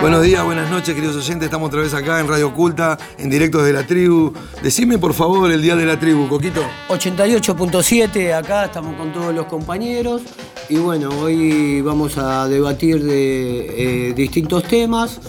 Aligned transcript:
Buenos 0.00 0.22
días, 0.22 0.44
buenas 0.44 0.70
noches, 0.70 0.94
queridos 0.94 1.16
oyentes. 1.16 1.46
Estamos 1.46 1.68
otra 1.68 1.80
vez 1.82 1.92
acá 1.92 2.20
en 2.20 2.28
Radio 2.28 2.48
Oculta, 2.48 2.96
en 3.18 3.28
directo 3.28 3.58
desde 3.58 3.72
la 3.72 3.86
tribu. 3.86 4.32
Decime, 4.62 4.96
por 4.98 5.12
favor, 5.12 5.50
el 5.50 5.60
día 5.60 5.74
de 5.74 5.84
la 5.86 5.98
tribu, 5.98 6.28
Coquito. 6.28 6.62
88.7, 6.88 8.32
acá 8.34 8.66
estamos 8.66 8.94
con 8.96 9.12
todos 9.12 9.34
los 9.34 9.46
compañeros 9.46 10.22
y 10.68 10.76
bueno, 10.76 11.08
hoy 11.20 11.80
vamos 11.80 12.16
a 12.16 12.46
debatir 12.46 13.02
de 13.02 14.10
eh, 14.10 14.14
distintos 14.14 14.62
temas 14.64 15.20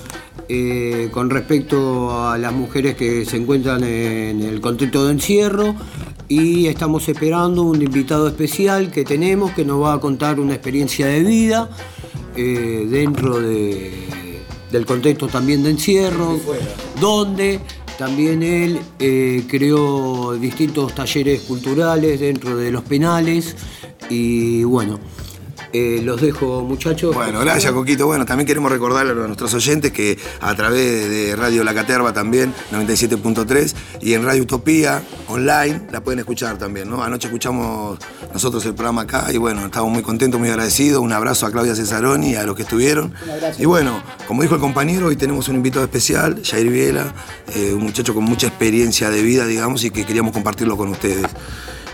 eh, 0.47 1.09
con 1.11 1.29
respecto 1.31 2.27
a 2.29 2.37
las 2.37 2.53
mujeres 2.53 2.95
que 2.95 3.25
se 3.25 3.37
encuentran 3.37 3.83
en 3.83 4.41
el 4.43 4.61
contexto 4.61 5.05
de 5.05 5.13
encierro 5.13 5.75
y 6.27 6.67
estamos 6.67 7.09
esperando 7.09 7.63
un 7.63 7.81
invitado 7.81 8.27
especial 8.27 8.91
que 8.91 9.03
tenemos 9.03 9.51
que 9.51 9.65
nos 9.65 9.81
va 9.81 9.93
a 9.93 9.99
contar 9.99 10.39
una 10.39 10.53
experiencia 10.53 11.07
de 11.07 11.21
vida 11.23 11.69
eh, 12.35 12.85
dentro 12.87 13.39
de- 13.41 14.07
del 14.71 14.85
contexto 14.85 15.27
también 15.27 15.63
de 15.63 15.71
encierro, 15.71 16.39
donde 16.99 17.59
también 17.97 18.43
él 18.43 18.79
eh, 18.99 19.43
creó 19.49 20.33
distintos 20.39 20.95
talleres 20.95 21.41
culturales 21.41 22.19
dentro 22.19 22.55
de 22.55 22.71
los 22.71 22.83
penales 22.83 23.55
y 24.09 24.63
bueno, 24.63 24.99
eh, 25.73 26.01
los 26.03 26.19
dejo 26.21 26.61
muchachos. 26.63 27.13
Bueno, 27.15 27.39
gracias, 27.41 27.71
Coquito. 27.71 28.05
Bueno, 28.07 28.25
también 28.25 28.47
queremos 28.47 28.71
recordarle 28.71 29.11
a 29.11 29.27
nuestros 29.27 29.53
oyentes 29.53 29.91
que 29.91 30.17
a 30.41 30.55
través 30.55 31.09
de 31.09 31.35
Radio 31.35 31.63
La 31.63 31.73
Caterva 31.73 32.11
también, 32.13 32.53
97.3, 32.71 33.73
y 34.01 34.13
en 34.13 34.23
Radio 34.25 34.43
Utopía, 34.43 35.03
online, 35.27 35.81
la 35.91 36.01
pueden 36.01 36.19
escuchar 36.19 36.57
también, 36.57 36.89
¿no? 36.89 37.03
Anoche 37.03 37.27
escuchamos 37.27 37.99
nosotros 38.33 38.65
el 38.65 38.73
programa 38.73 39.01
acá 39.03 39.27
y 39.31 39.37
bueno, 39.37 39.65
estamos 39.65 39.91
muy 39.91 40.01
contentos, 40.01 40.39
muy 40.39 40.49
agradecidos. 40.49 41.01
Un 41.01 41.13
abrazo 41.13 41.45
a 41.45 41.51
Claudia 41.51 41.75
Cesaroni 41.75 42.31
y 42.31 42.35
a 42.35 42.43
los 42.43 42.55
que 42.55 42.63
estuvieron. 42.63 43.13
Y 43.57 43.65
bueno, 43.65 44.01
como 44.27 44.41
dijo 44.41 44.55
el 44.55 44.61
compañero, 44.61 45.07
hoy 45.07 45.15
tenemos 45.15 45.47
un 45.49 45.55
invitado 45.55 45.85
especial, 45.85 46.41
Jair 46.43 46.69
Viela, 46.69 47.13
eh, 47.55 47.73
un 47.73 47.83
muchacho 47.83 48.13
con 48.13 48.23
mucha 48.23 48.47
experiencia 48.47 49.09
de 49.09 49.21
vida, 49.21 49.45
digamos, 49.45 49.83
y 49.83 49.91
que 49.91 50.05
queríamos 50.05 50.33
compartirlo 50.33 50.77
con 50.77 50.89
ustedes. 50.89 51.27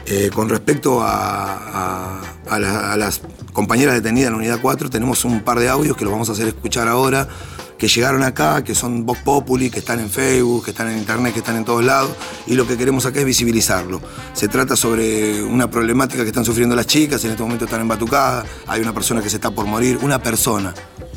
Eh, 0.08 0.30
con 0.34 0.50
respecto 0.50 1.02
a, 1.02 1.56
a- 1.56 2.22
a 2.50 2.60
la- 2.60 2.94
a 2.94 2.98
las 2.98 3.22
compañeras 3.56 3.96
detenidas 3.96 4.28
en 4.28 4.34
la 4.34 4.38
unidad 4.40 4.60
4, 4.62 4.90
tenemos 4.90 5.24
un 5.24 5.40
par 5.40 5.60
de 5.60 5.70
audios 5.70 5.96
que 5.96 6.04
los 6.04 6.12
vamos 6.12 6.28
a 6.28 6.34
hacer 6.34 6.50
escuchar 6.50 6.90
ahora, 6.90 7.28
que 7.78 7.88
llegaron 7.88 8.22
acá, 8.22 8.64
que 8.66 8.76
son 8.76 9.06
Vox 9.06 9.22
Populi, 9.22 9.70
que 9.70 9.80
están 9.80 10.02
en 10.02 10.10
Facebook, 10.10 10.66
que 10.66 10.72
están 10.72 10.90
en 10.90 10.98
Internet, 10.98 11.34
que 11.34 11.40
están 11.40 11.56
en 11.56 11.64
todos 11.64 11.84
lados, 11.84 12.12
y 12.48 12.56
lo 12.56 12.68
que 12.68 12.78
queremos 12.78 13.06
acá 13.06 13.22
es 13.22 13.26
visibilizarlo. 13.26 14.02
Se 14.34 14.50
trata 14.50 14.76
sobre 14.76 15.42
una 15.42 15.70
problemática 15.70 16.24
que 16.24 16.30
están 16.30 16.44
sufriendo 16.44 16.76
las 16.76 16.86
chicas, 16.86 17.24
en 17.24 17.32
este 17.32 17.44
momento 17.44 17.64
están 17.64 17.80
en 17.80 17.88
Batucada, 17.88 18.46
hay 18.68 18.82
una 18.82 18.94
persona 18.94 19.22
que 19.22 19.30
se 19.30 19.38
está 19.38 19.52
por 19.52 19.66
morir, 19.66 20.00
una 20.02 20.22
persona, 20.22 20.74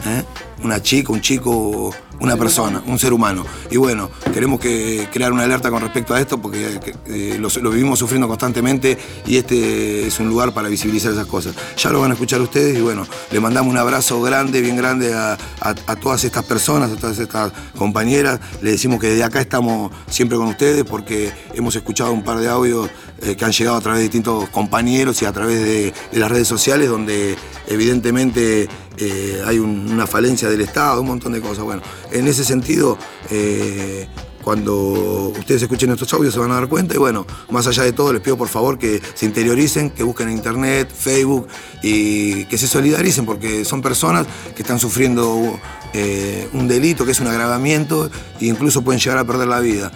¿eh? 0.06 0.22
una 0.64 0.82
chica, 0.82 1.12
un 1.12 1.20
chico, 1.20 1.94
una 2.20 2.36
persona, 2.36 2.82
un 2.86 2.98
ser 2.98 3.12
humano. 3.12 3.44
Y 3.70 3.76
bueno, 3.76 4.10
queremos 4.32 4.58
que 4.58 5.08
crear 5.12 5.32
una 5.32 5.44
alerta 5.44 5.70
con 5.70 5.80
respecto 5.82 6.14
a 6.14 6.20
esto 6.20 6.38
porque 6.42 6.80
eh, 7.06 7.36
lo, 7.38 7.48
lo 7.62 7.70
vivimos 7.70 7.98
sufriendo 8.00 8.26
constantemente 8.26 8.98
y 9.26 9.36
este 9.36 10.08
es 10.08 10.18
un 10.18 10.28
lugar 10.28 10.52
para 10.52 10.68
visibilizar 10.68 11.12
esas 11.12 11.26
cosas. 11.26 11.54
Ya 11.76 11.90
lo 11.90 12.00
van 12.00 12.10
a 12.10 12.14
escuchar 12.14 12.40
ustedes 12.40 12.76
y 12.76 12.80
bueno, 12.80 13.06
le 13.30 13.38
mandamos 13.40 13.70
un 13.72 13.78
abrazo 13.78 14.20
grande, 14.20 14.60
bien 14.60 14.76
grande 14.76 15.14
a, 15.14 15.34
a- 15.60 15.74
a 15.86 15.96
todas 15.96 16.24
estas 16.24 16.44
personas, 16.44 16.90
a 16.90 16.96
todas 16.96 17.18
estas 17.20 17.52
compañeras. 17.76 18.40
Le 18.62 18.72
decimos 18.72 18.98
que 19.00 19.08
desde 19.10 19.22
acá 19.22 19.40
estamos 19.40 19.92
siempre 20.10 20.36
con 20.38 20.48
ustedes 20.48 20.82
porque 20.84 21.32
hemos 21.54 21.76
escuchado 21.76 22.12
un 22.12 22.24
par 22.24 22.38
de 22.40 22.48
audios 22.48 22.90
eh, 23.22 23.36
que 23.36 23.44
han 23.44 23.52
llegado 23.52 23.76
a 23.76 23.80
través 23.80 23.98
de 23.98 24.02
distintos 24.04 24.48
compañeros 24.48 25.22
y 25.22 25.24
a 25.24 25.32
través 25.32 25.60
de, 25.60 25.92
de 26.12 26.18
las 26.18 26.30
redes 26.30 26.48
sociales 26.48 26.88
donde 26.88 27.36
evidentemente 27.68 28.68
eh, 28.98 29.42
hay 29.46 29.58
un- 29.58 29.90
una 29.92 30.06
falencia 30.06 30.48
del 30.48 30.60
Estado, 30.60 31.00
un 31.00 31.08
montón 31.08 31.32
de 31.32 31.40
cosas. 31.40 31.64
Bueno, 31.64 31.82
en 32.12 32.26
ese 32.26 32.44
sentido, 32.44 32.98
eh, 33.30 34.06
cuando 34.42 35.32
ustedes 35.38 35.62
escuchen 35.62 35.90
estos 35.90 36.10
audios 36.14 36.32
se 36.32 36.40
van 36.40 36.50
a 36.52 36.54
dar 36.54 36.68
cuenta 36.68 36.94
y 36.94 36.98
bueno, 36.98 37.26
más 37.50 37.66
allá 37.66 37.82
de 37.82 37.92
todo 37.92 38.12
les 38.14 38.22
pido 38.22 38.38
por 38.38 38.48
favor 38.48 38.78
que 38.78 39.00
se 39.14 39.26
interioricen, 39.26 39.90
que 39.90 40.02
busquen 40.02 40.28
en 40.28 40.36
internet, 40.38 40.88
Facebook 40.94 41.48
y 41.82 42.44
que 42.46 42.56
se 42.56 42.66
solidaricen 42.66 43.26
porque 43.26 43.64
son 43.66 43.82
personas 43.82 44.26
que 44.56 44.62
están 44.62 44.78
sufriendo 44.78 45.58
eh, 45.92 46.48
un 46.54 46.66
delito, 46.66 47.04
que 47.04 47.12
es 47.12 47.20
un 47.20 47.26
agravamiento 47.26 48.10
e 48.40 48.46
incluso 48.46 48.82
pueden 48.82 49.00
llegar 49.00 49.18
a 49.18 49.24
perder 49.24 49.48
la 49.48 49.60
vida. 49.60 49.90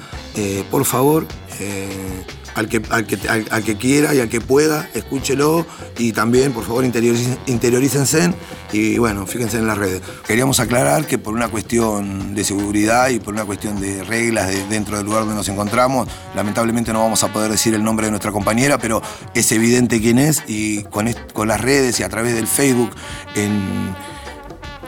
Por 0.71 0.85
favor, 0.85 1.27
al 2.55 2.69
que, 2.69 2.83
al, 2.91 3.07
que, 3.07 3.19
al- 3.29 3.65
que 3.65 3.77
quiera 3.77 4.15
y 4.15 4.21
al 4.21 4.29
que 4.29 4.41
pueda, 4.41 4.89
escúchelo 4.95 5.67
y 5.99 6.13
también, 6.13 6.53
por 6.53 6.65
favor, 6.65 6.85
interiorícense 6.85 8.33
y 8.73 8.99
bueno, 8.99 9.27
fíjense 9.27 9.59
en 9.59 9.67
las 9.67 9.79
redes. 9.79 10.01
Queríamos 10.27 10.61
aclarar 10.61 11.07
que 11.07 11.19
por 11.19 11.35
una 11.35 11.49
cuestión 11.49 12.35
de 12.35 12.45
seguridad 12.45 13.09
y 13.11 13.21
por 13.21 13.35
una 13.35 13.45
cuestión 13.45 13.81
de 13.81 14.03
reglas 14.05 14.49
de- 14.49 14.67
dentro 14.69 14.97
del 14.97 15.07
lugar 15.07 15.21
donde 15.21 15.35
nos 15.35 15.49
encontramos, 15.49 16.09
lamentablemente 16.35 16.93
no 16.93 17.01
vamos 17.01 17.23
a 17.23 17.33
poder 17.33 17.51
decir 17.51 17.75
el 17.75 17.85
nombre 17.85 18.07
de 18.07 18.11
nuestra 18.11 18.33
compañera, 18.33 18.79
pero 18.79 19.03
es 19.35 19.51
evidente 19.53 20.01
quién 20.01 20.19
es 20.19 20.43
y 20.47 20.83
con, 20.85 21.13
con 21.33 21.49
las 21.49 21.61
redes 21.61 22.01
y 22.01 22.03
a 22.03 22.09
través 22.09 22.35
del 22.35 22.47
Facebook 22.47 22.91
en 23.35 23.95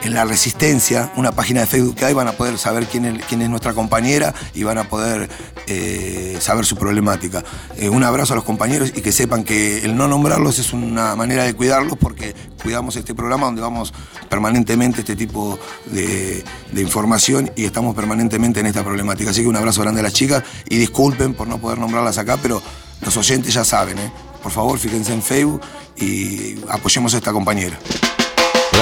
en 0.05 0.15
La 0.15 0.25
Resistencia, 0.25 1.13
una 1.17 1.33
página 1.33 1.61
de 1.61 1.67
Facebook 1.67 1.97
que 1.97 2.05
hay, 2.05 2.15
van 2.15 2.29
a 2.29 2.33
poder 2.33 2.59
saber 2.59 2.87
quién 2.87 3.05
es, 3.07 3.51
nuestra 3.51 3.73
compañera 3.73 4.35
y 4.55 4.63
van 4.63 4.79
a 4.79 4.85
poder 4.85 5.29
eh, 5.67 6.37
saber 6.41 6.67
su 6.67 6.77
problemática. 6.77 7.43
Eh, 7.77 7.89
un 7.89 8.05
abrazo 8.05 8.35
a 8.35 8.37
los 8.37 8.45
compañeros 8.45 8.93
y 8.95 9.01
que 9.01 9.13
sepan 9.13 9.45
que 9.45 9.85
el 9.85 9.97
no 9.97 10.07
nombrarlos 10.07 10.59
es 10.59 10.73
una 10.73 11.17
manera 11.17 11.45
de 11.45 11.55
cuidarlos 11.55 11.97
porque 11.99 12.35
cuidamos 12.63 12.97
este 12.97 13.15
programa 13.15 13.47
donde 13.47 13.63
vamos 13.63 13.93
permanentemente 14.29 15.01
este 15.01 15.17
tipo 15.17 15.59
de, 15.87 16.45
de 16.73 16.83
información 16.83 17.51
y 17.57 17.65
estamos 17.65 17.95
permanentemente 17.95 18.61
en 18.61 18.67
esta 18.67 18.85
problemática. 18.85 19.31
Así 19.31 19.43
que 19.43 19.49
un 19.49 19.57
abrazo 19.57 19.83
grande 19.83 20.01
a 20.01 20.05
las 20.05 20.13
chicas 20.13 20.43
y 20.69 20.77
disculpen 20.79 21.35
por 21.35 21.49
no 21.49 21.59
poder 21.59 21.79
nombrarlas 21.79 22.19
acá, 22.19 22.39
pero 22.41 22.63
los 23.01 23.17
oyentes 23.17 23.55
ya 23.55 23.65
saben, 23.65 23.99
¿eh? 23.99 24.13
Por 24.43 24.53
favor, 24.53 24.79
fíjense 24.79 25.15
en 25.15 25.23
Facebook 25.23 25.63
y 25.97 26.57
apoyemos 26.69 27.15
a 27.15 27.17
esta 27.17 27.33
compañera. 27.33 27.79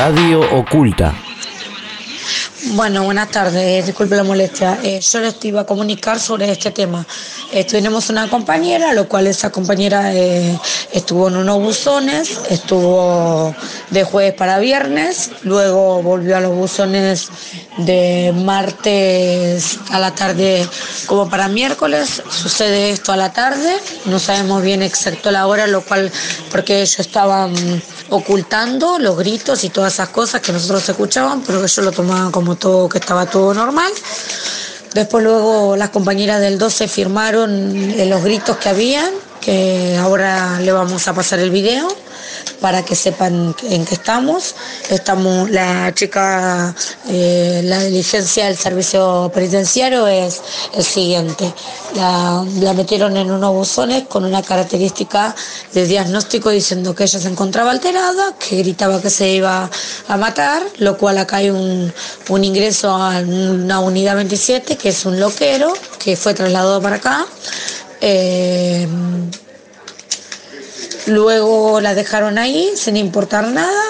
Radio 0.05 0.41
Oculta. 0.59 1.15
Bueno, 2.65 3.03
buenas 3.03 3.29
tardes, 3.29 3.87
disculpe 3.87 4.15
la 4.15 4.23
molestia. 4.23 4.79
Eh, 4.85 5.01
yo 5.01 5.19
les 5.19 5.35
iba 5.45 5.63
a 5.63 5.67
comunicar 5.67 6.21
sobre 6.21 6.49
este 6.49 6.71
tema. 6.71 7.05
Eh, 7.51 7.67
una 8.09 8.31
compañera, 8.31 8.93
lo 8.93 9.09
cual 9.09 9.27
esa 9.27 9.51
compañera 9.51 10.15
eh, 10.15 10.57
estuvo 10.93 11.27
en 11.27 11.37
unos 11.37 11.59
buzones, 11.59 12.39
estuvo 12.51 13.53
de 13.91 14.05
jueves 14.05 14.35
para 14.35 14.61
viernes, 14.61 15.31
luego 15.43 16.03
volvió 16.03 16.37
a 16.37 16.41
los 16.41 16.55
buzones 16.55 17.31
de 17.79 18.33
martes 18.33 19.79
a 19.91 19.99
la 19.99 20.15
tarde 20.15 20.67
como 21.07 21.29
para 21.29 21.49
miércoles. 21.49 22.23
Sucede 22.31 22.91
esto 22.91 23.13
a 23.13 23.17
la 23.17 23.33
tarde, 23.33 23.75
no 24.05 24.21
sabemos 24.21 24.63
bien 24.63 24.83
exacto 24.83 25.33
la 25.33 25.49
hora, 25.49 25.67
lo 25.67 25.81
cual 25.81 26.13
porque 26.51 26.77
ellos 26.77 27.01
estaban 27.01 27.53
ocultando 28.13 28.99
los 28.99 29.17
gritos 29.17 29.65
y 29.65 29.71
todas 29.71 29.95
esas 29.95 30.11
cosas 30.11 30.43
que 30.43 30.53
nosotros 30.53 30.87
escuchaban, 30.87 31.43
pero 31.43 31.59
ellos 31.59 31.79
lo 31.79 31.93
tomaban 31.93 32.31
como 32.31 32.52
todo, 32.57 32.89
que 32.89 32.99
estaba 32.99 33.27
todo 33.27 33.55
normal. 33.55 33.93
Después 34.95 35.25
luego 35.25 35.77
las 35.77 35.91
compañeras 35.91 36.41
del 36.41 36.59
12 36.59 36.89
firmaron 36.89 37.75
eh, 37.77 38.07
los 38.07 38.23
gritos 38.23 38.57
que 38.59 38.69
habían, 38.69 39.11
que 39.41 39.97
ahora 39.99 40.61
le 40.61 40.73
vamos 40.73 41.09
a 41.09 41.15
pasar 41.15 41.39
el 41.39 41.51
video 41.51 41.89
para 42.61 42.85
que 42.85 42.95
sepan 42.95 43.55
en 43.69 43.85
qué 43.85 43.95
estamos. 43.95 44.55
Estamos, 44.91 45.51
la 45.51 45.93
chica, 45.95 46.75
eh, 47.09 47.63
la 47.65 47.81
diligencia 47.81 48.47
del 48.47 48.57
servicio 48.57 49.31
penitenciario 49.35 50.07
es 50.07 50.41
el 50.75 50.85
siguiente. 50.85 51.53
La, 51.95 52.45
metieron 52.75 53.17
en 53.17 53.31
unos 53.31 53.53
buzones 53.53 54.05
con 54.09 54.25
una 54.25 54.43
característica 54.43 55.35
de 55.73 55.87
diagnóstico 55.87 56.51
diciendo 56.51 56.95
que 56.95 57.05
ella 57.05 57.19
se 57.19 57.29
encontraba 57.29 57.71
alterada, 57.71 58.35
que 58.39 58.57
gritaba 58.57 59.01
que 59.01 59.11
se 59.11 59.29
iba 59.29 59.69
a 60.09 60.17
matar, 60.17 60.63
lo 60.79 60.97
cual 60.97 61.19
acá 61.19 61.37
hay 61.37 61.51
un, 61.51 61.93
un 62.29 62.45
ingreso 62.45 62.91
a 62.91 63.19
una 63.21 63.81
unidad 63.81 64.17
27, 64.17 64.77
que 64.77 64.89
es 64.89 65.05
un 65.05 65.21
loquero, 65.21 65.73
que 66.03 66.17
fue 66.17 66.35
trasladado 66.35 66.81
para 66.81 66.97
acá. 66.97 67.27
Eh, 68.01 68.89
Luego 71.07 71.81
la 71.81 71.95
dejaron 71.95 72.39
ahí 72.39 72.73
sin 72.77 72.97
importar 72.97 73.49
nada 73.49 73.83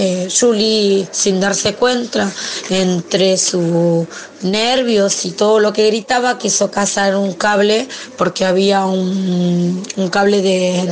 eh, 0.00 0.28
Julie, 0.30 1.08
sin 1.10 1.40
darse 1.40 1.74
cuenta, 1.74 2.30
entre 2.70 3.36
sus 3.36 4.06
nervios 4.42 5.24
y 5.24 5.32
todo 5.32 5.58
lo 5.58 5.72
que 5.72 5.88
gritaba, 5.88 6.38
quiso 6.38 6.70
cazar 6.70 7.16
un 7.16 7.32
cable 7.32 7.88
porque 8.16 8.44
había 8.44 8.84
un, 8.86 9.84
un 9.96 10.08
cable 10.08 10.40
de... 10.40 10.88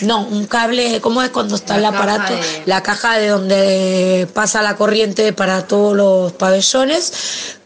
No, 0.00 0.22
un 0.22 0.46
cable, 0.46 0.98
¿cómo 1.02 1.20
es 1.22 1.28
cuando 1.28 1.56
está 1.56 1.76
el 1.76 1.84
aparato? 1.84 2.32
La 2.64 2.82
caja 2.82 3.18
de 3.18 3.28
donde 3.28 4.26
pasa 4.32 4.62
la 4.62 4.74
corriente 4.76 5.34
para 5.34 5.66
todos 5.66 5.94
los 5.94 6.32
pabellones 6.32 7.12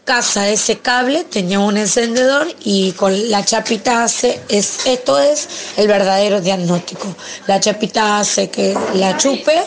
casa 0.05 0.47
ese 0.47 0.77
cable, 0.77 1.23
tenía 1.23 1.59
un 1.59 1.77
encendedor 1.77 2.47
y 2.63 2.91
con 2.93 3.29
la 3.31 3.43
chapita 3.43 4.03
hace, 4.03 4.39
es, 4.47 4.85
esto 4.85 5.19
es 5.19 5.49
el 5.77 5.87
verdadero 5.87 6.39
diagnóstico. 6.39 7.15
La 7.47 7.59
chapita 7.59 8.19
hace 8.19 8.49
que 8.49 8.77
la 8.93 9.17
chupe, 9.17 9.59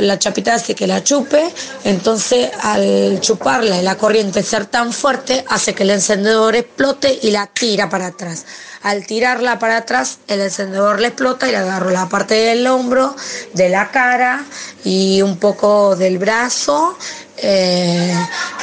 la 0.00 0.18
chapita 0.18 0.54
hace 0.54 0.76
que 0.76 0.86
la 0.86 1.02
chupe, 1.02 1.52
entonces 1.82 2.50
al 2.62 3.18
chuparla 3.20 3.80
y 3.80 3.82
la 3.82 3.98
corriente 3.98 4.44
ser 4.44 4.66
tan 4.66 4.92
fuerte 4.92 5.44
hace 5.48 5.74
que 5.74 5.82
el 5.82 5.90
encendedor 5.90 6.54
explote 6.54 7.18
y 7.22 7.32
la 7.32 7.48
tira 7.48 7.90
para 7.90 8.06
atrás. 8.06 8.46
Al 8.84 9.06
tirarla 9.06 9.58
para 9.58 9.78
atrás, 9.78 10.18
el 10.28 10.42
encendedor 10.42 11.00
le 11.00 11.08
explota 11.08 11.48
y 11.48 11.52
le 11.52 11.56
agarro 11.56 11.90
la 11.90 12.06
parte 12.08 12.34
del 12.34 12.66
hombro, 12.66 13.16
de 13.54 13.70
la 13.70 13.90
cara 13.90 14.44
y 14.84 15.22
un 15.22 15.38
poco 15.38 15.96
del 15.96 16.18
brazo 16.18 16.96
eh, 17.36 18.14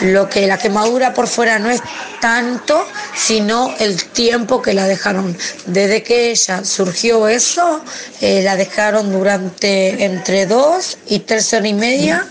lo 0.02 0.30
que 0.30 0.48
la 0.48 0.58
quemadura 0.58 1.14
por 1.14 1.28
fuera 1.28 1.60
no 1.60 1.70
es 1.70 1.82
tanto, 2.20 2.86
sino 3.16 3.74
el 3.80 4.04
tiempo 4.06 4.62
que 4.62 4.74
la 4.74 4.86
dejaron. 4.86 5.38
Desde 5.66 6.04
que 6.04 6.32
ella 6.32 6.64
surgió 6.64 7.28
eso, 7.28 7.82
eh, 8.22 8.42
la 8.44 8.56
dejaron 8.56 9.12
durante 9.12 10.06
entre 10.06 10.46
dos 10.46 10.98
y 11.08 11.20
tres 11.20 11.54
horas 11.54 11.68
y 11.68 11.74
media 11.74 12.28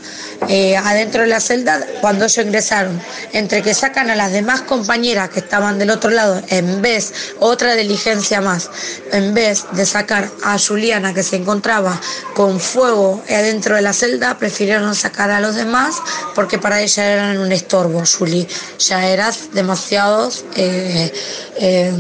eh, 0.49 0.77
adentro 0.77 1.23
de 1.23 1.29
la 1.29 1.41
celda 1.41 1.81
cuando 2.01 2.25
ellos 2.25 2.45
ingresaron. 2.45 3.01
Entre 3.33 3.63
que 3.63 3.75
sacan 3.75 4.11
a 4.11 4.17
las 4.17 4.33
demás 4.33 4.63
compañeras 4.63 5.31
que 5.31 5.41
estaban 5.41 5.79
del 5.79 5.91
otro 5.91 6.11
lado, 6.11 6.43
en 6.49 6.83
vez, 6.83 7.13
otra 7.39 7.75
diligencia 7.75 8.41
más, 8.41 8.71
en 9.13 9.35
vez 9.35 9.65
de 9.73 9.87
sacar 9.87 10.31
a 10.43 10.59
Juliana 10.59 11.15
que 11.15 11.23
se 11.23 11.37
encontraba 11.37 12.01
con 12.35 12.59
fuego 12.61 13.23
adentro 13.29 13.77
de 13.77 13.83
la 13.83 13.93
celda, 13.93 14.39
prefirieron 14.39 14.95
sacar 14.95 15.31
a 15.31 15.41
los 15.41 15.55
demás 15.55 15.97
porque 16.35 16.59
para 16.59 16.81
ella 16.81 17.05
eran 17.05 17.39
un 17.39 17.53
estorbo, 17.53 18.03
Juli. 18.07 18.47
Ya 18.79 19.07
eras 19.07 19.51
demasiado 19.53 20.31
eh, 20.57 21.13
eh, 21.57 21.93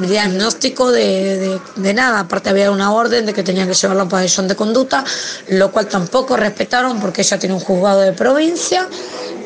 diagnóstico 0.00 0.90
de, 0.90 1.60
nada. 1.94 2.20
Aparte 2.20 2.50
había 2.50 2.70
una 2.70 2.92
orden 2.92 3.26
de 3.26 3.32
que 3.32 3.42
tenían 3.42 3.68
que 3.68 3.74
llevarla 3.74 4.02
a 4.02 4.04
un 4.04 4.10
pabellón 4.10 4.48
de 4.48 4.56
conducta, 4.56 5.04
lo 5.48 5.70
cual 5.70 5.86
tampoco 5.86 6.36
respetaron 6.36 7.00
porque 7.00 7.22
ella 7.22 7.38
tiene 7.38 7.54
un 7.54 7.60
juzgado 7.68 8.00
de 8.00 8.12
provincia. 8.14 8.88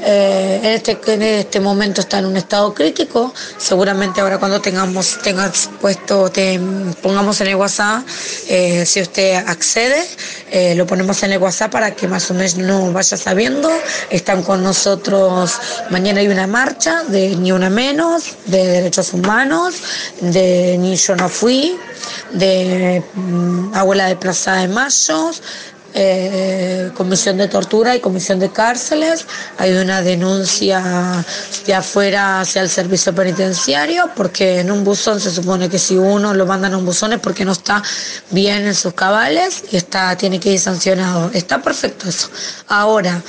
Eh, 0.04 0.60
en, 0.62 0.70
este, 0.72 0.98
en 1.06 1.22
este 1.22 1.60
momento 1.60 2.00
está 2.00 2.18
en 2.18 2.26
un 2.26 2.36
estado 2.36 2.72
crítico. 2.74 3.32
Seguramente 3.56 4.20
ahora 4.20 4.38
cuando 4.38 4.60
tengamos, 4.60 5.18
tengas 5.22 5.70
puesto, 5.80 6.30
te 6.30 6.60
pongamos 7.00 7.40
en 7.40 7.48
el 7.48 7.54
WhatsApp, 7.56 8.02
eh, 8.48 8.84
si 8.84 9.00
usted 9.00 9.34
accede, 9.46 10.02
eh, 10.50 10.74
lo 10.74 10.86
ponemos 10.86 11.22
en 11.22 11.32
el 11.32 11.38
WhatsApp 11.38 11.70
para 11.70 11.94
que 11.94 12.08
más 12.08 12.30
o 12.30 12.34
menos 12.34 12.56
no 12.56 12.92
vaya 12.92 13.16
sabiendo. 13.16 13.70
Están 14.10 14.42
con 14.42 14.62
nosotros, 14.62 15.52
mañana 15.90 16.20
hay 16.20 16.28
una 16.28 16.46
marcha 16.46 17.04
de 17.04 17.36
Ni 17.36 17.52
Una 17.52 17.70
Menos, 17.70 18.34
de 18.46 18.66
Derechos 18.66 19.12
Humanos, 19.12 19.74
de 20.20 20.78
Ni 20.78 20.96
Yo 20.96 21.14
No 21.14 21.28
Fui, 21.28 21.76
de 22.32 23.02
mm, 23.14 23.74
Abuela 23.74 24.06
de 24.06 24.16
Plaza 24.16 24.54
de 24.54 24.68
Mayos, 24.68 25.42
eh, 25.94 26.90
comisión 26.96 27.36
de 27.36 27.48
tortura 27.48 27.94
y 27.94 28.00
comisión 28.00 28.38
de 28.38 28.50
cárceles. 28.50 29.26
Hay 29.58 29.72
una 29.72 30.00
denuncia 30.00 31.24
de 31.66 31.74
afuera 31.74 32.40
hacia 32.40 32.62
el 32.62 32.68
servicio 32.68 33.14
penitenciario 33.14 34.10
porque 34.16 34.60
en 34.60 34.70
un 34.70 34.84
buzón 34.84 35.20
se 35.20 35.30
supone 35.30 35.68
que 35.68 35.78
si 35.78 35.96
uno 35.96 36.32
lo 36.32 36.46
mandan 36.46 36.74
a 36.74 36.78
un 36.78 36.86
buzón 36.86 37.12
es 37.12 37.20
porque 37.20 37.44
no 37.44 37.52
está 37.52 37.82
bien 38.30 38.66
en 38.66 38.74
sus 38.74 38.94
cabales 38.94 39.64
y 39.70 39.76
está, 39.76 40.16
tiene 40.16 40.40
que 40.40 40.52
ir 40.52 40.60
sancionado. 40.60 41.30
Está 41.34 41.60
perfecto 41.60 42.08
eso. 42.08 42.30
Ahora, 42.68 43.22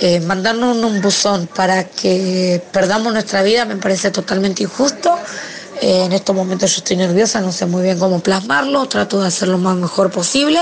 eh, 0.00 0.20
mandarnos 0.20 0.76
un 0.76 1.00
buzón 1.00 1.46
para 1.46 1.84
que 1.84 2.62
perdamos 2.72 3.12
nuestra 3.12 3.42
vida 3.42 3.64
me 3.64 3.76
parece 3.76 4.10
totalmente 4.10 4.62
injusto. 4.62 5.18
Eh, 5.82 6.04
en 6.06 6.12
estos 6.12 6.34
momentos 6.34 6.70
yo 6.70 6.78
estoy 6.78 6.96
nerviosa, 6.96 7.40
no 7.42 7.52
sé 7.52 7.66
muy 7.66 7.82
bien 7.82 7.98
cómo 7.98 8.20
plasmarlo, 8.20 8.86
trato 8.86 9.20
de 9.20 9.26
hacerlo 9.26 9.58
lo 9.58 9.58
más 9.58 9.76
mejor 9.76 10.10
posible 10.10 10.58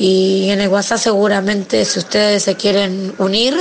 y 0.00 0.48
en 0.48 0.62
el 0.62 0.68
WhatsApp 0.68 0.98
seguramente 0.98 1.84
si 1.84 1.98
ustedes 1.98 2.44
se 2.44 2.54
quieren 2.54 3.12
unir, 3.18 3.54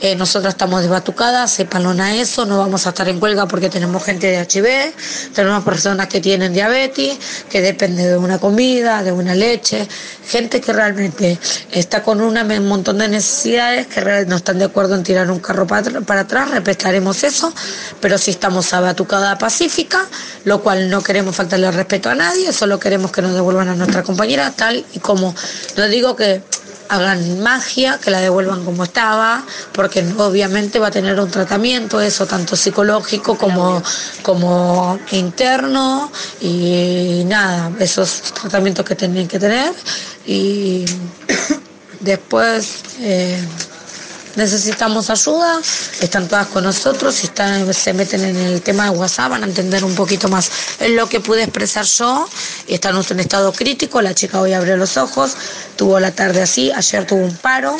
eh, 0.00 0.16
nosotros 0.16 0.54
estamos 0.54 0.80
de 0.80 0.88
batucada, 0.88 1.46
sepan 1.46 2.00
a 2.00 2.16
eso, 2.16 2.46
no 2.46 2.56
vamos 2.56 2.86
a 2.86 2.90
estar 2.90 3.06
en 3.10 3.22
huelga 3.22 3.46
porque 3.46 3.68
tenemos 3.68 4.02
gente 4.02 4.28
de 4.28 4.38
HIV, 4.38 4.94
tenemos 5.34 5.62
personas 5.64 6.06
que 6.06 6.22
tienen 6.22 6.54
diabetes, 6.54 7.18
que 7.50 7.60
depende 7.60 8.08
de 8.08 8.16
una 8.16 8.38
comida, 8.38 9.02
de 9.02 9.12
una 9.12 9.34
leche, 9.34 9.86
gente 10.26 10.62
que 10.62 10.72
realmente 10.72 11.38
está 11.70 12.02
con 12.02 12.22
una, 12.22 12.42
un 12.42 12.68
montón 12.68 12.96
de 12.96 13.08
necesidades, 13.08 13.86
que 13.88 14.24
no 14.26 14.36
están 14.36 14.58
de 14.58 14.64
acuerdo 14.64 14.94
en 14.94 15.02
tirar 15.02 15.30
un 15.30 15.40
carro 15.40 15.66
para, 15.66 16.00
para 16.00 16.22
atrás, 16.22 16.52
respetaremos 16.52 17.22
eso, 17.22 17.52
pero 18.00 18.16
si 18.16 18.30
estamos 18.30 18.72
a 18.72 18.80
batucada 18.80 19.36
pacífica, 19.36 20.06
lo 20.44 20.62
cual 20.62 20.88
no 20.88 21.02
queremos 21.02 21.36
faltarle 21.36 21.70
respeto 21.70 22.08
a 22.08 22.14
nadie, 22.14 22.50
solo 22.54 22.80
queremos 22.80 23.12
que 23.12 23.20
nos 23.20 23.34
devuelvan 23.34 23.68
a 23.68 23.74
nuestra 23.74 24.02
compañera 24.02 24.52
tal 24.56 24.86
y 24.94 24.98
como 24.98 25.34
no 25.82 25.88
digo 25.88 26.14
que 26.14 26.40
hagan 26.88 27.40
magia, 27.42 27.98
que 27.98 28.12
la 28.12 28.20
devuelvan 28.20 28.64
como 28.64 28.84
estaba, 28.84 29.44
porque 29.72 30.04
obviamente 30.16 30.78
va 30.78 30.88
a 30.88 30.90
tener 30.92 31.18
un 31.18 31.28
tratamiento, 31.28 32.00
eso 32.00 32.24
tanto 32.24 32.54
psicológico 32.54 33.36
como, 33.36 33.82
como 34.22 34.96
interno 35.10 36.12
y 36.40 37.24
nada, 37.26 37.72
esos 37.80 38.22
tratamientos 38.40 38.84
que 38.84 38.94
tienen 38.94 39.26
que 39.26 39.40
tener 39.40 39.74
y 40.24 40.84
después... 42.00 42.76
Eh, 43.00 43.42
necesitamos 44.36 45.10
ayuda, 45.10 45.60
están 46.00 46.28
todas 46.28 46.46
con 46.48 46.64
nosotros, 46.64 47.14
si 47.14 47.26
están, 47.26 47.72
se 47.72 47.92
meten 47.92 48.24
en 48.24 48.36
el 48.36 48.62
tema 48.62 48.84
de 48.84 48.90
WhatsApp 48.90 49.30
van 49.30 49.44
a 49.44 49.46
entender 49.46 49.84
un 49.84 49.94
poquito 49.94 50.28
más. 50.28 50.50
Lo 50.90 51.08
que 51.08 51.20
pude 51.20 51.42
expresar 51.42 51.84
yo, 51.84 52.28
están 52.66 52.96
en 53.08 53.20
estado 53.20 53.52
crítico, 53.52 54.00
la 54.00 54.14
chica 54.14 54.40
hoy 54.40 54.52
abrió 54.52 54.76
los 54.76 54.96
ojos, 54.96 55.36
tuvo 55.76 56.00
la 56.00 56.12
tarde 56.12 56.42
así, 56.42 56.70
ayer 56.72 57.06
tuvo 57.06 57.24
un 57.24 57.36
paro, 57.36 57.76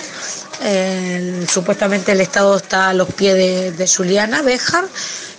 supuestamente 1.49 2.13
el 2.13 2.21
estado 2.21 2.57
está 2.57 2.91
a 2.91 2.95
los 2.95 3.13
pies 3.13 3.35
de, 3.77 3.91
Juliana 3.95 4.43
Bejar, 4.43 4.85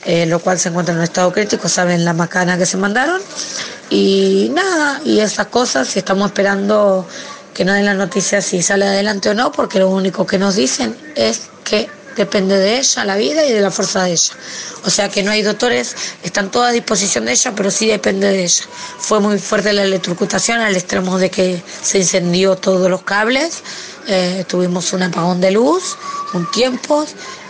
eh, 0.05 0.25
lo 0.25 0.39
cual 0.39 0.59
se 0.59 0.69
encuentra 0.69 0.93
en 0.93 0.99
un 0.99 1.03
estado 1.03 1.31
crítico, 1.31 1.69
saben 1.69 2.03
la 2.03 2.13
macana 2.13 2.57
que 2.57 2.65
se 2.65 2.77
mandaron, 2.77 3.21
y 3.89 4.51
nada, 4.53 5.01
y 5.05 5.19
esas 5.19 5.47
cosas, 5.47 5.95
y 5.95 5.99
estamos 5.99 6.27
esperando 6.27 7.07
que 7.53 7.65
no 7.65 7.73
den 7.73 7.85
la 7.85 7.93
noticia 7.93 8.41
si 8.41 8.61
sale 8.61 8.85
adelante 8.85 9.29
o 9.29 9.33
no, 9.33 9.51
porque 9.51 9.79
lo 9.79 9.89
único 9.89 10.25
que 10.25 10.37
nos 10.37 10.55
dicen 10.55 10.95
es 11.15 11.49
que 11.63 11.89
depende 12.15 12.57
de 12.57 12.77
ella 12.77 13.05
la 13.05 13.15
vida 13.15 13.45
y 13.45 13.51
de 13.51 13.61
la 13.61 13.71
fuerza 13.71 14.03
de 14.03 14.11
ella. 14.11 14.33
O 14.85 14.89
sea 14.89 15.09
que 15.09 15.23
no 15.23 15.31
hay 15.31 15.41
doctores, 15.41 15.95
están 16.23 16.51
todos 16.51 16.67
a 16.67 16.71
disposición 16.71 17.25
de 17.25 17.33
ella, 17.33 17.53
pero 17.55 17.71
sí 17.71 17.87
depende 17.87 18.27
de 18.27 18.43
ella. 18.43 18.65
Fue 18.99 19.19
muy 19.19 19.39
fuerte 19.39 19.73
la 19.73 19.83
electrocutación 19.83 20.59
al 20.59 20.75
extremo 20.75 21.17
de 21.17 21.29
que 21.29 21.61
se 21.81 21.99
incendió 21.99 22.55
todos 22.55 22.89
los 22.89 23.03
cables, 23.03 23.63
eh, 24.07 24.43
tuvimos 24.47 24.91
un 24.93 25.03
apagón 25.03 25.39
de 25.39 25.51
luz, 25.51 25.97
un 26.33 26.49
tiempo, 26.51 27.05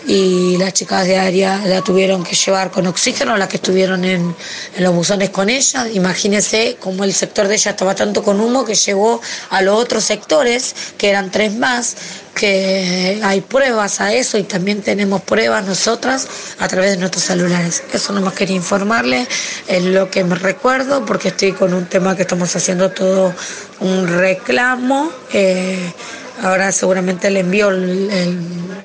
y 0.06 0.58
las 0.58 0.74
chicas 0.74 1.08
de 1.08 1.18
área 1.18 1.62
la 1.66 1.82
tuvieron 1.82 2.24
que 2.24 2.36
llevar 2.36 2.72
con 2.72 2.88
oxígeno, 2.88 3.38
las 3.38 3.48
que 3.48 3.58
estuvieron 3.58 4.04
en, 4.04 4.36
los 4.80 4.94
buzones 4.94 5.30
con 5.30 5.50
ella. 5.50 5.88
Imagínense 5.90 6.78
cómo 6.80 7.04
el 7.04 7.14
sector 7.14 7.48
de 7.48 7.56
ella 7.56 7.72
estaba 7.72 7.96
tanto 7.96 8.24
con 8.24 8.40
humo 8.40 8.66
que 8.66 8.76
llegó 8.76 9.22
a 9.50 9.62
los 9.62 9.80
otros 9.80 10.04
sectores, 10.04 10.76
que 10.98 11.10
eran 11.10 11.32
tres 11.32 11.56
más, 11.56 11.96
que 12.36 13.22
hay 13.24 13.42
pruebas 13.42 14.02
a 14.02 14.14
eso 14.14 14.38
y 14.38 14.44
también 14.44 14.82
tenemos 14.82 15.22
pruebas 15.22 15.66
nosotras 15.66 16.28
a 16.60 16.68
través 16.68 16.92
de 16.92 16.98
nuestros 16.98 17.24
celulares. 17.24 17.84
Eso 17.94 18.12
no 18.12 18.22
más 18.22 18.34
quería 18.34 18.56
informarle, 18.56 19.28
es 19.68 19.84
lo 19.84 20.10
que 20.10 20.24
me 20.24 20.36
recuerdo, 20.36 21.06
porque 21.06 21.30
estoy 21.30 21.54
con 21.54 21.74
un 21.74 21.86
tema 21.86 22.16
que 22.16 22.24
estamos 22.24 22.54
haciendo 22.56 22.92
todo 22.92 23.34
un 23.80 24.08
reclamo. 24.08 25.12
Eh, 25.32 25.94
ahora 26.42 26.72
seguramente 26.72 27.30
le 27.30 27.42
envío 27.42 27.70
el 27.70 28.84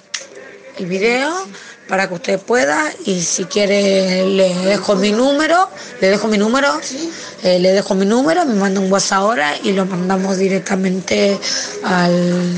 video 0.85 1.33
para 1.89 2.09
que 2.09 2.15
usted 2.15 2.39
pueda 2.39 2.93
y 3.07 3.23
si 3.23 3.45
quiere 3.47 4.27
le 4.27 4.55
dejo 4.67 4.95
mi 4.95 5.11
número, 5.11 5.69
le 6.01 6.09
dejo 6.09 6.29
mi 6.29 6.39
número, 6.39 6.79
eh, 7.43 7.59
le 7.59 7.73
dejo 7.73 7.95
mi 7.95 8.05
número, 8.05 8.45
me 8.45 8.55
manda 8.55 8.81
un 8.81 8.93
WhatsApp 8.93 9.19
ahora 9.19 9.55
y 9.63 9.73
lo 9.73 9.87
mandamos 9.87 10.37
directamente 10.37 11.39
al, 11.83 12.53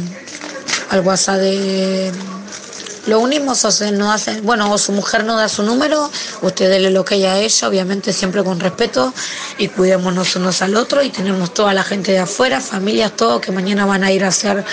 al 0.91 1.01
WhatsApp 1.01 1.37
de 1.37 2.13
lo 3.07 3.21
unimos 3.21 3.65
o 3.65 3.71
se 3.71 3.93
no 3.93 4.13
hace, 4.13 4.41
bueno, 4.41 4.71
o 4.71 4.79
su 4.79 4.93
mujer 4.93 5.25
no 5.25 5.37
da 5.37 5.49
su 5.49 5.63
número, 5.63 6.11
usted 6.43 6.69
dele 6.71 6.91
lo 6.91 7.05
que 7.05 7.17
ella 7.17 7.33
a 7.33 7.39
ella, 7.39 7.69
obviamente 7.69 8.13
siempre 8.13 8.45
con 8.45 8.61
respeto 8.61 9.13
y 9.59 9.69
cuidémonos 9.69 10.37
unos 10.37 10.63
al 10.63 10.77
otro 10.77 11.03
y 11.03 11.11
tenemos 11.11 11.55
toda 11.55 11.73
la 11.73 11.83
gente 11.83 12.13
de 12.13 12.19
afuera, 12.19 12.61
familias, 12.61 13.13
todos 13.17 13.41
que 13.41 13.53
mañana 13.53 13.87
van 13.87 14.05
a 14.05 14.13
ir 14.13 14.25
a 14.25 14.29
hacer 14.29 14.65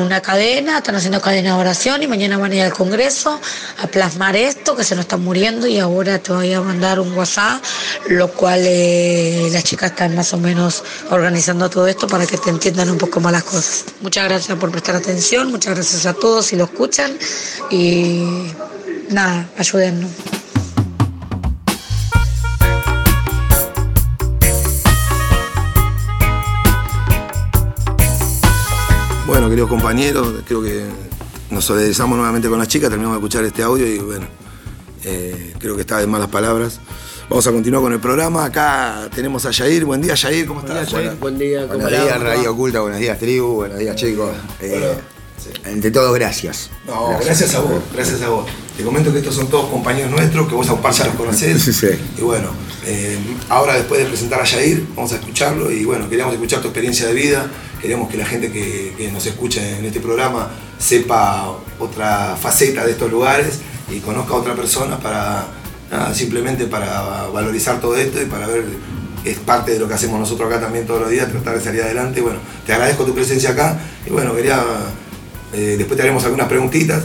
una 0.00 0.20
cadena, 0.20 0.78
están 0.78 0.94
haciendo 0.94 1.20
cadena 1.20 1.54
de 1.54 1.60
oración 1.60 2.02
y 2.02 2.06
mañana 2.06 2.38
van 2.38 2.52
a 2.52 2.56
ir 2.56 2.62
al 2.62 2.72
Congreso 2.72 3.40
a 3.82 3.86
plasmar 3.86 4.36
esto 4.36 4.76
que 4.76 4.84
se 4.84 4.94
nos 4.94 5.04
está 5.04 5.16
muriendo 5.16 5.66
y 5.66 5.78
ahora 5.78 6.18
te 6.18 6.32
voy 6.32 6.52
a 6.52 6.60
mandar 6.60 7.00
un 7.00 7.12
WhatsApp, 7.16 7.62
lo 8.08 8.32
cual 8.32 8.60
eh, 8.64 9.48
las 9.52 9.64
chicas 9.64 9.90
están 9.90 10.14
más 10.14 10.32
o 10.32 10.38
menos 10.38 10.82
organizando 11.10 11.68
todo 11.68 11.86
esto 11.86 12.06
para 12.06 12.26
que 12.26 12.38
te 12.38 12.50
entiendan 12.50 12.90
un 12.90 12.98
poco 12.98 13.20
más 13.20 13.32
las 13.32 13.44
cosas. 13.44 13.84
Muchas 14.00 14.24
gracias 14.24 14.58
por 14.58 14.70
prestar 14.70 14.96
atención, 14.96 15.50
muchas 15.50 15.74
gracias 15.74 16.06
a 16.06 16.14
todos 16.14 16.46
si 16.46 16.56
lo 16.56 16.64
escuchan 16.64 17.16
y 17.70 18.52
nada, 19.10 19.48
ayúdennos. 19.56 20.10
Queridos 29.50 29.68
compañeros, 29.68 30.32
creo 30.46 30.62
que 30.62 30.84
nos 31.50 31.64
solidarizamos 31.64 32.16
nuevamente 32.16 32.48
con 32.48 32.58
las 32.58 32.68
chicas, 32.68 32.88
terminamos 32.88 33.16
de 33.16 33.18
escuchar 33.20 33.44
este 33.44 33.62
audio 33.64 33.84
y 33.84 33.98
bueno, 33.98 34.26
eh, 35.04 35.54
creo 35.58 35.74
que 35.74 35.80
está 35.80 35.98
de 35.98 36.06
malas 36.06 36.28
palabras. 36.28 36.78
Vamos 37.28 37.46
a 37.46 37.52
continuar 37.52 37.82
con 37.82 37.92
el 37.92 38.00
programa. 38.00 38.44
Acá 38.44 39.08
tenemos 39.14 39.46
a 39.46 39.50
Yair. 39.52 39.84
Buen 39.84 40.00
día, 40.02 40.14
Yair, 40.14 40.46
¿cómo 40.46 40.60
estás? 40.60 40.90
Buenas- 40.92 41.18
Buen 41.18 41.38
día, 41.38 41.62
¿cómo 41.66 41.80
Buenos 41.80 41.90
días? 41.90 42.20
Radio 42.20 42.52
Oculta, 42.52 42.80
buenos 42.80 43.00
días, 43.00 43.18
tribu, 43.18 43.54
buenos 43.54 43.78
días, 43.78 43.96
chicos. 43.96 44.30
Eh, 44.60 44.94
Ante 45.64 45.90
todo, 45.90 46.12
gracias. 46.12 46.70
No, 46.86 47.18
gracias 47.24 47.54
a 47.54 47.60
vos, 47.60 47.80
gracias 47.94 48.20
a 48.22 48.28
vos. 48.28 48.46
Te 48.76 48.84
comento 48.84 49.10
que 49.12 49.18
estos 49.18 49.34
son 49.34 49.48
todos 49.48 49.70
compañeros 49.70 50.10
nuestros, 50.10 50.46
que 50.48 50.54
vos 50.54 50.68
a 50.68 50.74
un 50.74 50.82
par 50.82 50.92
ya 50.92 51.06
los 51.06 51.14
conocés. 51.14 51.62
Sí, 51.62 51.72
sí. 51.72 51.86
Y 52.18 52.20
bueno, 52.20 52.50
eh, 52.86 53.18
ahora 53.48 53.74
después 53.74 54.00
de 54.00 54.06
presentar 54.06 54.40
a 54.40 54.44
Yair, 54.44 54.84
vamos 54.94 55.12
a 55.12 55.16
escucharlo 55.16 55.70
y 55.72 55.84
bueno, 55.84 56.08
queríamos 56.08 56.34
escuchar 56.34 56.60
tu 56.60 56.68
experiencia 56.68 57.06
de 57.06 57.14
vida, 57.14 57.46
queremos 57.80 58.08
que 58.08 58.16
la 58.16 58.24
gente 58.26 58.50
que, 58.50 59.10
nos 59.12 59.24
escucha 59.26 59.78
en 59.78 59.84
este 59.84 60.00
programa 60.00 60.50
sepa 60.78 61.56
otra 61.78 62.36
faceta 62.36 62.84
de 62.84 62.92
estos 62.92 63.10
lugares 63.10 63.58
y 63.90 64.00
conozca 64.00 64.34
a 64.34 64.36
otra 64.36 64.54
persona 64.54 64.98
para, 64.98 65.46
simplemente 66.14 66.66
para 66.66 67.26
valorizar 67.28 67.80
todo 67.80 67.96
esto 67.96 68.20
y 68.22 68.26
para 68.26 68.46
ver, 68.46 68.64
es 69.24 69.38
parte 69.38 69.72
de 69.72 69.78
lo 69.78 69.88
que 69.88 69.94
hacemos 69.94 70.18
nosotros 70.20 70.50
acá 70.50 70.60
también 70.60 70.86
todos 70.86 71.00
los 71.02 71.10
días, 71.10 71.30
tratar 71.30 71.54
de 71.56 71.60
salir 71.60 71.82
adelante. 71.82 72.20
Bueno, 72.20 72.38
te 72.66 72.72
agradezco 72.72 73.04
tu 73.04 73.14
presencia 73.14 73.50
acá 73.50 73.78
y 74.06 74.10
bueno, 74.10 74.34
quería 74.34 74.62
eh, 75.52 75.74
después 75.76 75.96
te 75.96 76.02
haremos 76.02 76.24
algunas 76.24 76.48
preguntitas. 76.48 77.02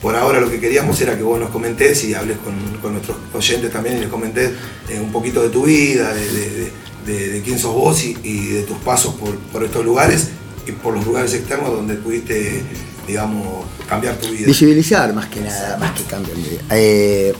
Por 0.00 0.14
ahora 0.14 0.38
lo 0.40 0.48
que 0.48 0.60
queríamos 0.60 1.00
era 1.00 1.16
que 1.16 1.24
vos 1.24 1.40
nos 1.40 1.50
comentés 1.50 2.04
y 2.04 2.14
hables 2.14 2.38
con, 2.38 2.54
con 2.80 2.92
nuestros 2.92 3.16
oyentes 3.34 3.72
también 3.72 3.96
y 3.96 4.00
les 4.02 4.08
comentés 4.08 4.52
eh, 4.88 5.00
un 5.00 5.10
poquito 5.10 5.42
de 5.42 5.48
tu 5.48 5.64
vida, 5.64 6.14
de- 6.14 6.70
de 7.12 7.42
quién 7.42 7.58
sos 7.58 7.74
vos 7.74 8.02
y, 8.04 8.14
de 8.48 8.62
tus 8.62 8.76
pasos 8.78 9.14
por, 9.52 9.64
estos 9.64 9.84
lugares 9.84 10.28
y 10.66 10.72
por 10.72 10.94
los 10.94 11.06
lugares 11.06 11.34
externos 11.34 11.72
donde 11.72 11.94
pudiste, 11.94 12.62
digamos, 13.06 13.64
cambiar 13.88 14.16
tu 14.16 14.28
vida. 14.28 14.46
Visibilizar 14.46 15.12
más 15.14 15.26
que 15.26 15.40
nada, 15.40 15.76
más 15.78 15.92
que 15.92 16.04
cambiar. 16.04 16.36
de 16.36 16.42
vida. 16.42 16.62
Eh, 16.70 17.34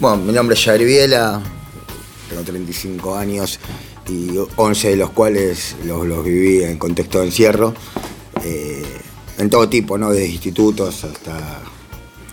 bueno, 0.00 0.16
mi 0.18 0.32
nombre 0.32 0.54
es 0.54 0.64
Jair 0.64 0.84
Viela, 0.84 1.40
tengo 2.28 2.42
35 2.42 3.16
años 3.16 3.60
y 4.08 4.30
11 4.56 4.90
de 4.90 4.96
los 4.96 5.10
cuales 5.10 5.76
los, 5.84 6.24
viví 6.24 6.64
en 6.64 6.78
contexto 6.78 7.20
de 7.20 7.26
encierro, 7.26 7.74
eh, 8.44 8.82
en 9.38 9.48
todo 9.48 9.68
tipo, 9.68 9.96
¿no? 9.96 10.10
Desde 10.10 10.26
institutos 10.26 11.04
hasta 11.04 11.60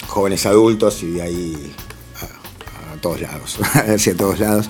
jóvenes 0.07 0.45
adultos 0.47 1.03
y 1.03 1.11
de 1.11 1.21
ahí 1.21 1.73
a, 2.21 2.93
a 2.93 3.01
todos 3.01 3.21
lados, 3.21 3.59
hacia 3.73 4.15
todos 4.17 4.39
lados. 4.39 4.67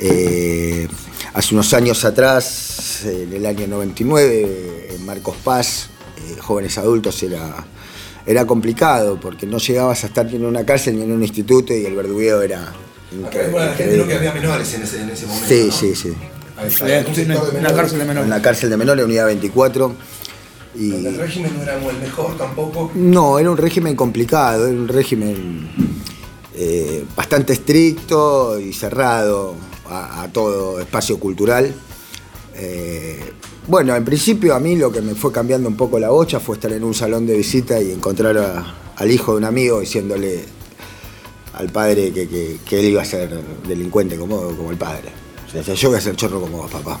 Eh, 0.00 0.88
hace 1.34 1.54
unos 1.54 1.74
años 1.74 2.04
atrás, 2.04 3.02
en 3.04 3.32
el 3.32 3.44
año 3.44 3.66
99, 3.66 4.88
en 4.90 5.04
Marcos 5.04 5.36
Paz, 5.42 5.88
eh, 6.16 6.36
jóvenes 6.40 6.78
adultos 6.78 7.20
era, 7.22 7.66
era 8.24 8.46
complicado 8.46 9.18
porque 9.20 9.44
no 9.44 9.58
llegabas 9.58 10.04
a 10.04 10.06
estar 10.06 10.26
ni 10.26 10.36
en 10.36 10.46
una 10.46 10.64
cárcel 10.64 10.96
ni 10.96 11.02
en 11.02 11.12
un 11.12 11.22
instituto 11.22 11.74
y 11.74 11.84
el 11.84 11.96
verdugueo 11.96 12.40
era 12.40 12.72
Bueno, 13.10 13.58
la 13.58 13.74
gente 13.74 13.96
no 13.96 14.06
que 14.06 14.14
había 14.14 14.32
menores 14.32 14.72
en 14.74 14.82
ese, 14.82 15.02
en 15.02 15.10
ese 15.10 15.26
momento. 15.26 15.48
Sí, 15.48 15.64
¿no? 15.66 15.72
sí, 15.72 15.94
sí. 15.94 16.14
Ahí 16.56 16.68
está. 16.68 16.84
Un 16.84 17.14
sector 17.14 17.52
de 17.52 17.58
menores. 17.58 18.24
En 18.24 18.30
la 18.30 18.40
cárcel 18.40 18.70
de 18.70 18.76
menores, 18.76 19.04
unidad 19.04 19.26
24. 19.26 19.94
Y, 20.76 20.88
donde 20.88 21.08
El 21.10 21.18
régimen 21.18 21.52
no 21.56 21.62
era 21.62 21.74
el 21.74 21.98
mejor 21.98 22.36
tampoco. 22.36 22.90
no, 22.94 23.38
era 23.38 23.50
un 23.50 23.56
régimen 23.56 23.94
complicado, 23.94 24.66
era 24.66 24.76
un 24.76 24.88
régimen 24.88 25.68
eh, 26.54 27.04
bastante 27.16 27.52
estricto 27.52 28.58
y 28.58 28.72
cerrado 28.72 29.54
a, 29.86 30.28
todo 30.32 30.80
espacio 30.80 31.18
cultural. 31.18 31.74
Eh, 32.54 33.32
bueno, 33.66 33.94
en 33.96 34.04
principio 34.04 34.54
a 34.54 34.60
mí 34.60 34.76
lo 34.76 34.92
que 34.92 35.00
me 35.00 35.14
fue 35.14 35.32
cambiando 35.32 35.68
un 35.68 35.76
poco 35.76 35.98
la 35.98 36.10
bocha 36.10 36.40
fue 36.40 36.56
estar 36.56 36.72
en 36.72 36.84
un 36.84 36.94
salón 36.94 37.26
de 37.26 37.36
visita 37.36 37.80
y 37.80 37.92
encontrar 37.92 38.36
al 38.96 39.10
hijo 39.10 39.32
de 39.32 39.38
un 39.38 39.44
amigo 39.44 39.80
diciéndole 39.80 40.44
al 41.54 41.70
padre 41.70 42.12
que, 42.12 42.58
él 42.70 42.84
iba 42.84 43.02
a 43.02 43.04
ser 43.04 43.30
delincuente 43.66 44.16
como, 44.16 44.40
como 44.56 44.70
el 44.70 44.76
padre. 44.76 45.10
O 45.46 45.62
sea, 45.62 45.74
yo 45.74 45.88
voy 45.88 45.98
a 45.98 46.00
ser 46.00 46.16
chorro 46.16 46.40
como 46.40 46.58
vos, 46.58 46.70
papá. 46.70 46.98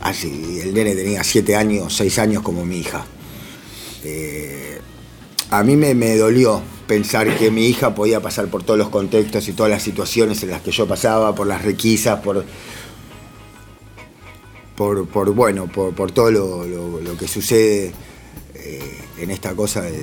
Así, 0.00 0.60
el 0.60 0.74
nene 0.74 0.96
tenía 0.96 1.22
siete 1.22 1.54
años, 1.54 1.94
seis 1.96 2.18
años 2.18 2.42
como 2.42 2.64
mi 2.64 2.78
hija. 2.78 3.04
Eh, 4.04 4.80
a 5.50 5.62
mí 5.62 5.76
me, 5.76 5.94
me 5.94 6.16
dolió 6.16 6.60
pensar 6.92 7.38
que 7.38 7.50
mi 7.50 7.64
hija 7.68 7.94
podía 7.94 8.20
pasar 8.20 8.48
por 8.48 8.64
todos 8.64 8.76
los 8.78 8.90
contextos 8.90 9.48
y 9.48 9.54
todas 9.54 9.70
las 9.70 9.82
situaciones 9.82 10.42
en 10.42 10.50
las 10.50 10.60
que 10.60 10.72
yo 10.72 10.86
pasaba, 10.86 11.34
por 11.34 11.46
las 11.46 11.62
requisas, 11.62 12.20
por, 12.20 12.44
por, 14.76 15.06
por, 15.08 15.30
bueno, 15.34 15.68
por, 15.68 15.94
por 15.94 16.12
todo 16.12 16.30
lo, 16.30 16.66
lo- 16.66 17.16
que 17.16 17.26
sucede 17.26 17.92
eh, 18.54 18.98
en 19.18 19.30
esta 19.30 19.54
cosa 19.54 19.80
de, 19.80 20.02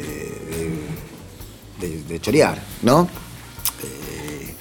de- 1.80 2.04
de- 2.08 2.20
chorear, 2.20 2.60
¿no? 2.82 3.08
Eh, 3.84 4.54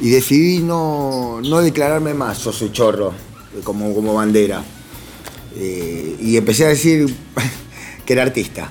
y 0.00 0.10
decidí 0.10 0.58
no, 0.58 1.40
no 1.40 1.60
declararme 1.60 2.14
más, 2.14 2.42
yo 2.42 2.52
soy 2.52 2.72
chorro, 2.72 3.10
eh, 3.56 3.60
como, 3.62 3.94
como 3.94 4.14
bandera. 4.14 4.64
Y 5.56 6.36
empecé 6.36 6.64
a 6.64 6.68
decir 6.68 7.14
que 8.06 8.12
era 8.12 8.22
artista 8.22 8.70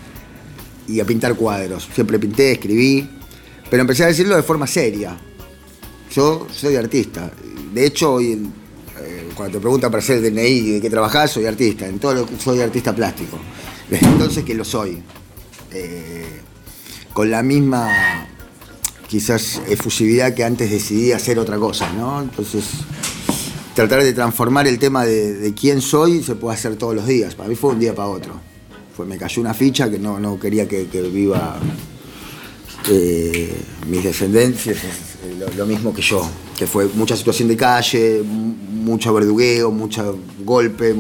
y 0.90 1.00
a 1.00 1.06
pintar 1.06 1.36
cuadros. 1.36 1.88
Siempre 1.94 2.18
pinté, 2.18 2.54
escribí, 2.54 3.08
pero 3.70 3.82
empecé 3.82 4.04
a 4.04 4.08
decirlo 4.08 4.36
de 4.36 4.44
forma 4.44 4.66
seria. 4.66 5.16
Yo 6.12 6.48
soy 6.52 6.76
artista. 6.76 7.32
De 7.74 7.86
hecho, 7.86 8.14
hoy, 8.14 8.50
eh, 9.00 9.30
cuando 9.36 9.58
te 9.58 9.62
preguntan 9.62 9.92
para 9.92 10.02
hacer 10.02 10.22
DNI 10.22 10.48
y 10.48 10.72
de 10.72 10.82
qué 10.82 10.90
trabajás, 10.90 11.32
soy 11.32 11.46
artista. 11.46 11.86
En 11.86 12.00
todo 12.00 12.16
lo 12.16 12.26
que 12.26 12.38
soy 12.40 12.62
artista 12.62 12.96
plástico. 12.96 13.38
Desde 13.90 14.08
entonces 14.08 14.44
que 14.44 14.56
lo 14.56 14.66
soy. 14.66 15.04
Eh, 15.72 16.26
con 17.14 17.30
la 17.30 17.44
misma, 17.44 18.28
quizás, 19.08 19.62
efusividad 19.68 20.34
que 20.34 20.44
antes 20.44 20.72
decidí 20.72 21.12
hacer 21.12 21.38
otra 21.38 21.58
cosa, 21.58 21.94
¿no? 21.94 22.24
Entonces, 22.24 22.66
tratar 23.76 24.04
de 24.04 24.14
transformar 24.14 24.68
el 24.68 24.80
tema 24.80 25.06
de, 25.06 25.36
de 25.36 25.54
quién 25.54 25.82
soy 25.82 26.24
se 26.24 26.34
puede 26.34 26.56
hacer 26.56 26.76
todos 26.78 26.96
los 26.96 27.06
días. 27.06 27.36
Para 27.36 27.50
mí 27.50 27.56
fue 27.56 27.72
un 27.74 27.80
día 27.80 27.94
para 27.94 28.08
otro. 28.08 28.49
Fue, 29.00 29.06
me 29.06 29.18
cayó 29.18 29.42
una 29.42 29.54
ficha 29.54 29.90
que 29.90 29.98
no, 29.98 30.20
no 30.20 30.38
quería 30.38 30.68
que, 30.68 30.88
que 30.88 31.02
viva 31.04 31.58
eh, 32.90 33.56
mis 33.88 34.04
descendencias, 34.04 34.78
lo, 35.56 35.66
mismo 35.66 35.94
que 35.94 36.02
yo, 36.02 36.30
que 36.58 36.68
fue 36.68 36.90
mucha 36.96 37.16
situación 37.16 37.48
de 37.48 37.56
calle, 37.56 38.22
mucho 38.22 39.14
verdugueo, 39.14 39.72
mucho 39.72 40.20
golpe, 40.44 40.94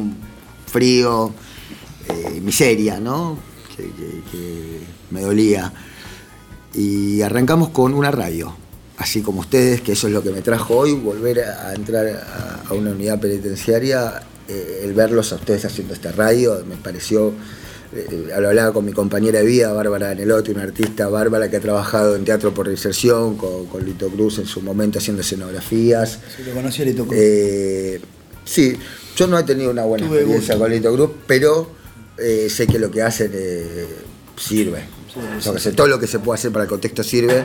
frío, 0.65 1.33
eh, 2.07 2.39
miseria, 2.41 3.01
¿no? 3.01 3.37
Que, 3.75 4.79
me 5.11 5.19
dolía. 5.19 5.73
Y 6.73 7.21
arrancamos 7.21 7.67
con 7.67 7.93
una 7.93 8.11
radio, 8.11 8.55
así 8.97 9.19
como 9.19 9.41
ustedes, 9.41 9.81
que 9.81 9.91
eso 9.91 10.07
es 10.07 10.13
lo 10.13 10.23
que 10.23 10.31
me 10.31 10.41
trajo 10.41 10.73
hoy, 10.77 10.93
volver 10.93 11.41
a, 11.41 11.73
entrar 11.73 12.07
a, 12.07 12.63
a 12.69 12.73
una 12.73 12.91
unidad 12.91 13.19
penitenciaria, 13.19 14.21
eh, 14.47 14.83
el 14.85 14.93
verlos 14.93 15.31
a 15.33 15.35
ustedes 15.35 15.65
haciendo 15.65 15.93
esta 15.93 16.13
radio, 16.13 16.63
me 16.65 16.75
pareció, 16.77 17.33
eh, 17.95 18.29
hablaba 18.35 18.71
con 18.73 18.85
mi 18.85 18.91
compañera 18.93 19.39
de 19.39 19.45
vida, 19.45 19.73
Bárbara 19.73 20.11
Anelotti, 20.11 20.51
una 20.51 20.63
artista 20.63 21.07
bárbara 21.07 21.49
que 21.49 21.57
ha 21.57 21.59
trabajado 21.59 22.15
en 22.15 22.23
teatro 22.25 22.53
por 22.53 22.67
inserción, 22.67 23.35
con, 23.37 23.65
con 23.67 23.83
Lito 23.85 24.09
Cruz 24.09 24.37
en 24.39 24.45
su 24.45 24.61
momento 24.61 24.99
haciendo 24.99 25.21
escenografías. 25.21 26.19
Sí, 26.35 26.43
lo 26.43 26.53
conocí 26.53 26.81
a 26.81 26.85
Lito 26.85 27.05
Cruz. 27.05 27.17
Eh, 27.19 27.99
sí, 28.45 28.77
yo 29.15 29.27
no 29.27 29.37
he 29.39 29.43
tenido 29.43 29.71
una 29.71 29.83
buena 29.85 30.05
Tuve 30.07 30.17
experiencia 30.19 30.55
gusto. 30.55 30.65
con 30.65 30.71
Lito 30.71 30.93
Cruz, 30.93 31.09
pero 31.27 31.71
eh, 32.17 32.47
sé 32.49 32.67
que 32.67 32.77
lo 32.79 32.91
que 32.91 33.01
hacen 33.01 33.31
sirve. 34.37 34.83
Que 35.53 35.59
sé, 35.59 35.71
todo 35.71 35.87
lo 35.87 35.99
que 35.99 36.05
se 36.07 36.19
puede 36.19 36.37
hacer 36.37 36.51
para 36.51 36.63
el 36.65 36.69
contexto 36.69 37.03
sirve. 37.03 37.43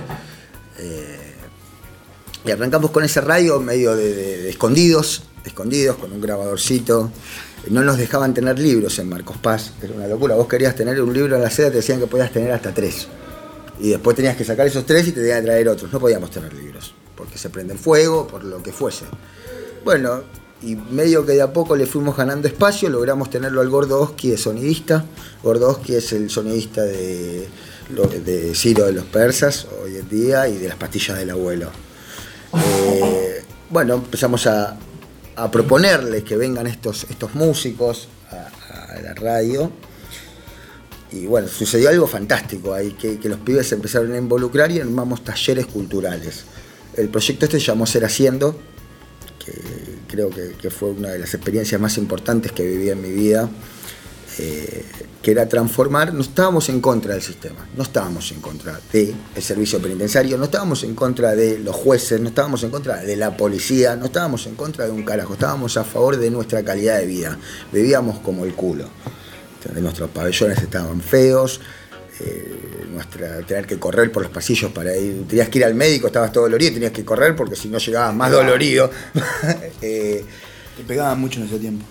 Y 2.46 2.50
arrancamos 2.50 2.90
con 2.90 3.02
ese 3.04 3.20
radio 3.22 3.58
medio 3.60 3.96
de, 3.96 4.12
de- 4.14 4.42
de 4.42 4.50
escondidos, 4.50 5.22
escondidos, 5.46 5.96
con 5.96 6.12
un 6.12 6.20
grabadorcito. 6.20 7.10
No 7.70 7.82
nos 7.82 7.96
dejaban 7.96 8.34
tener 8.34 8.58
libros 8.58 8.98
en 8.98 9.08
Marcos 9.08 9.36
Paz, 9.38 9.72
era 9.82 9.94
una 9.94 10.06
locura. 10.06 10.34
Vos 10.34 10.48
querías 10.48 10.74
tener 10.74 11.00
un 11.00 11.12
libro 11.12 11.36
en 11.36 11.42
la 11.42 11.50
seda, 11.50 11.70
te 11.70 11.76
decían 11.76 11.98
que 11.98 12.06
podías 12.06 12.30
tener 12.30 12.52
hasta 12.52 12.74
tres. 12.74 13.08
Y 13.80 13.90
después 13.90 14.14
tenías 14.16 14.36
que 14.36 14.44
sacar 14.44 14.66
esos 14.66 14.84
tres 14.86 15.08
y 15.08 15.12
te 15.12 15.20
tenían 15.20 15.40
que 15.40 15.46
traer 15.46 15.68
otros. 15.68 15.92
No 15.92 15.98
podíamos 15.98 16.30
tener 16.30 16.52
libros, 16.52 16.94
porque 17.16 17.38
se 17.38 17.50
prenden 17.50 17.78
fuego, 17.78 18.26
por 18.26 18.44
lo 18.44 18.62
que 18.62 18.72
fuese. 18.72 19.06
Bueno, 19.84 20.22
y 20.62 20.76
medio 20.76 21.26
que 21.26 21.32
de 21.32 21.42
a 21.42 21.52
poco 21.52 21.76
le 21.76 21.86
fuimos 21.86 22.16
ganando 22.16 22.48
espacio, 22.48 22.88
logramos 22.88 23.30
tenerlo 23.30 23.60
al 23.60 23.68
Gordo 23.68 24.00
Oski 24.00 24.36
sonidista. 24.36 25.04
Gordo 25.42 25.70
Oski 25.70 25.94
es 25.96 26.12
el 26.12 26.30
sonidista 26.30 26.82
de, 26.82 27.48
de 28.24 28.54
Ciro 28.54 28.86
de 28.86 28.92
los 28.92 29.04
Persas 29.04 29.66
hoy 29.82 29.96
en 29.96 30.08
día 30.08 30.48
y 30.48 30.58
de 30.58 30.68
las 30.68 30.76
pastillas 30.76 31.18
del 31.18 31.30
abuelo. 31.30 31.70
Eh, 32.54 33.42
bueno, 33.70 33.94
empezamos 33.94 34.46
a, 34.46 34.76
a 35.36 35.50
proponerles 35.50 36.24
que 36.24 36.36
vengan 36.36 36.66
estos, 36.66 37.06
estos 37.10 37.34
músicos 37.34 38.08
a, 38.30 39.00
la 39.00 39.14
radio. 39.14 39.70
Y 41.12 41.26
bueno, 41.26 41.48
sucedió 41.48 41.88
algo 41.88 42.06
fantástico 42.06 42.74
ahí, 42.74 42.92
que, 42.92 43.18
los 43.28 43.38
pibes 43.40 43.68
se 43.68 43.74
empezaron 43.74 44.12
a 44.12 44.18
involucrar 44.18 44.70
y 44.70 44.80
armamos 44.80 45.22
talleres 45.24 45.66
culturales. 45.66 46.44
El 46.96 47.08
proyecto 47.08 47.46
este 47.46 47.58
llamó 47.58 47.86
Ser 47.86 48.04
Haciendo, 48.04 48.56
que 49.44 49.52
creo 50.08 50.30
que 50.30 50.70
fue 50.70 50.90
una 50.90 51.10
de 51.10 51.18
las 51.18 51.34
experiencias 51.34 51.80
más 51.80 51.98
importantes 51.98 52.52
que 52.52 52.64
viví 52.64 52.90
en 52.90 53.02
mi 53.02 53.10
vida, 53.10 53.48
eh, 54.38 54.84
que 55.22 55.30
era 55.30 55.48
transformar, 55.48 56.12
no 56.12 56.22
estábamos 56.22 56.68
en 56.68 56.80
contra 56.80 57.14
del 57.14 57.22
sistema, 57.22 57.66
no 57.76 57.82
estábamos 57.82 58.30
en 58.32 58.40
contra 58.40 58.80
del 58.92 59.14
servicio 59.38 59.80
penitenciario, 59.80 60.36
no 60.36 60.44
estábamos 60.44 60.82
en 60.82 60.94
contra 60.94 61.34
de 61.34 61.58
los 61.58 61.74
jueces, 61.74 62.20
no 62.20 62.28
estábamos 62.28 62.62
en 62.64 62.70
contra 62.70 62.96
de 62.96 63.16
la 63.16 63.36
policía, 63.36 63.96
no 63.96 64.06
estábamos 64.06 64.46
en 64.46 64.54
contra 64.54 64.86
de 64.86 64.90
un 64.90 65.04
carajo, 65.04 65.34
estábamos 65.34 65.76
a 65.76 65.84
favor 65.84 66.16
de 66.16 66.30
nuestra 66.30 66.62
calidad 66.62 66.98
de 66.98 67.06
vida, 67.06 67.38
vivíamos 67.72 68.18
como 68.18 68.44
el 68.44 68.54
culo. 68.54 68.88
Entonces, 69.58 69.82
Nuestros 69.82 70.10
pabellones 70.10 70.58
estaban 70.58 71.00
feos, 71.00 71.60
eh, 72.20 72.86
nuestra, 72.92 73.38
tener 73.46 73.66
que 73.66 73.78
correr 73.78 74.12
por 74.12 74.22
los 74.22 74.30
pasillos 74.30 74.70
para 74.72 74.96
ir, 74.96 75.26
tenías 75.26 75.48
que 75.48 75.58
ir 75.58 75.64
al 75.64 75.74
médico, 75.74 76.08
estabas 76.08 76.32
todo 76.32 76.44
dolorido, 76.44 76.74
tenías 76.74 76.92
que 76.92 77.04
correr 77.04 77.34
porque 77.34 77.56
si 77.56 77.68
no 77.68 77.78
llegabas 77.78 78.14
más 78.14 78.30
dolorido. 78.30 78.90
Eh, 79.80 80.24
Te 80.76 80.82
pegaban 80.82 81.20
mucho 81.20 81.40
en 81.40 81.46
ese 81.46 81.58
tiempo. 81.58 81.84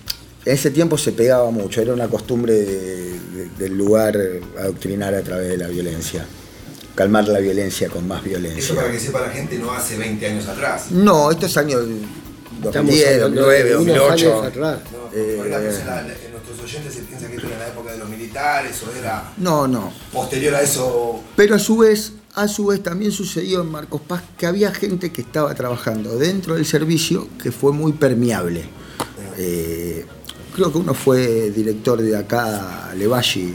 En 0.46 0.54
ese 0.54 0.72
tiempo 0.72 0.98
se 0.98 1.12
pegaba 1.12 1.50
mucho, 1.52 1.82
era 1.82 1.94
una 1.94 2.08
costumbre 2.08 2.54
de- 2.54 3.20
de- 3.20 3.50
del 3.58 3.78
lugar 3.78 4.18
adoctrinar 4.60 5.14
a 5.16 5.22
través 5.22 5.50
de 5.50 5.58
la 5.58 5.68
violencia, 5.68 6.26
calmar 6.96 7.28
la 7.28 7.40
violencia 7.40 7.90
con 7.90 8.08
más 8.08 8.20
Eso 8.22 8.30
violencia. 8.30 8.76
para 8.76 8.92
que 8.92 9.00
sepa 9.00 9.22
la 9.22 9.30
gente 9.30 9.58
no 9.58 9.72
hace 9.72 9.98
20 9.98 10.26
años 10.26 10.48
atrás. 10.48 10.92
No, 10.92 11.32
estos 11.32 11.56
años 11.58 11.82
Estamos 11.82 12.74
2010, 12.74 13.14
hablando 13.16 13.42
2009, 13.42 13.70
de 13.70 13.76
unos 13.78 13.88
2008. 13.98 14.34
años 14.34 14.46
atrás. 14.48 14.80
No, 14.92 15.04
Eh, 15.18 15.38
la 15.50 15.60
nuestros 16.32 16.60
oyentes 16.64 16.94
se 16.94 17.02
piensan 17.02 17.30
que 17.30 17.36
esto 17.36 17.48
era 17.48 17.56
en 17.58 17.62
la 17.62 17.68
época 17.70 17.92
de 17.92 17.98
los 18.00 18.10
militares 18.10 18.76
o 18.84 18.98
era 19.00 19.32
No, 19.38 19.68
no. 19.68 19.94
posterior 20.12 20.56
a 20.56 20.62
eso. 20.62 21.22
Pero 21.36 21.56
a 21.56 21.60
su 21.60 21.78
vez, 21.78 22.14
a 22.36 22.48
su 22.48 22.66
vez 22.68 22.82
también 22.84 23.12
sucedió 23.12 23.62
en 23.62 23.68
Marcos 23.72 24.02
Paz 24.02 24.24
que 24.38 24.46
había 24.46 24.72
gente 24.74 25.12
que 25.12 25.22
estaba 25.22 25.54
trabajando 25.56 26.18
dentro 26.18 26.56
del 26.56 26.66
servicio 26.66 27.28
que 27.42 27.52
fue 27.52 27.72
muy 27.72 27.94
permeable. 27.94 28.66
Eh, 29.38 30.06
creo 30.54 30.72
que 30.72 30.78
uno 30.78 30.94
fue 30.94 31.52
director 31.52 32.02
de 32.02 32.16
acá, 32.16 32.92
Levalli. 32.96 33.54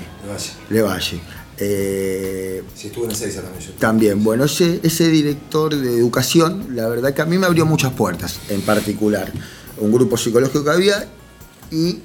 Levalli. 0.71 1.21
Eh, 1.61 2.63
Si 2.75 2.87
estuve 2.89 3.07
en 3.07 3.11
Ezeiza 3.13 3.43
también 3.43 3.65
yo. 3.67 3.73
también, 3.79 4.23
bueno, 4.25 4.45
ese, 4.45 4.79
ese 4.83 5.09
director 5.09 5.75
de 5.75 5.97
educación, 5.97 6.69
la 6.75 6.89
verdad 6.89 7.13
que 7.15 7.23
a 7.23 7.25
mí 7.27 7.37
me 7.39 7.47
abrió 7.47 7.67
muchas 7.67 7.93
puertas, 7.93 8.39
en 8.49 8.61
particular. 8.63 9.33
Un 9.79 9.93
grupo 9.93 10.17
psicológico 10.17 10.65
que 10.65 10.71
había 10.71 11.09
y 11.71 11.99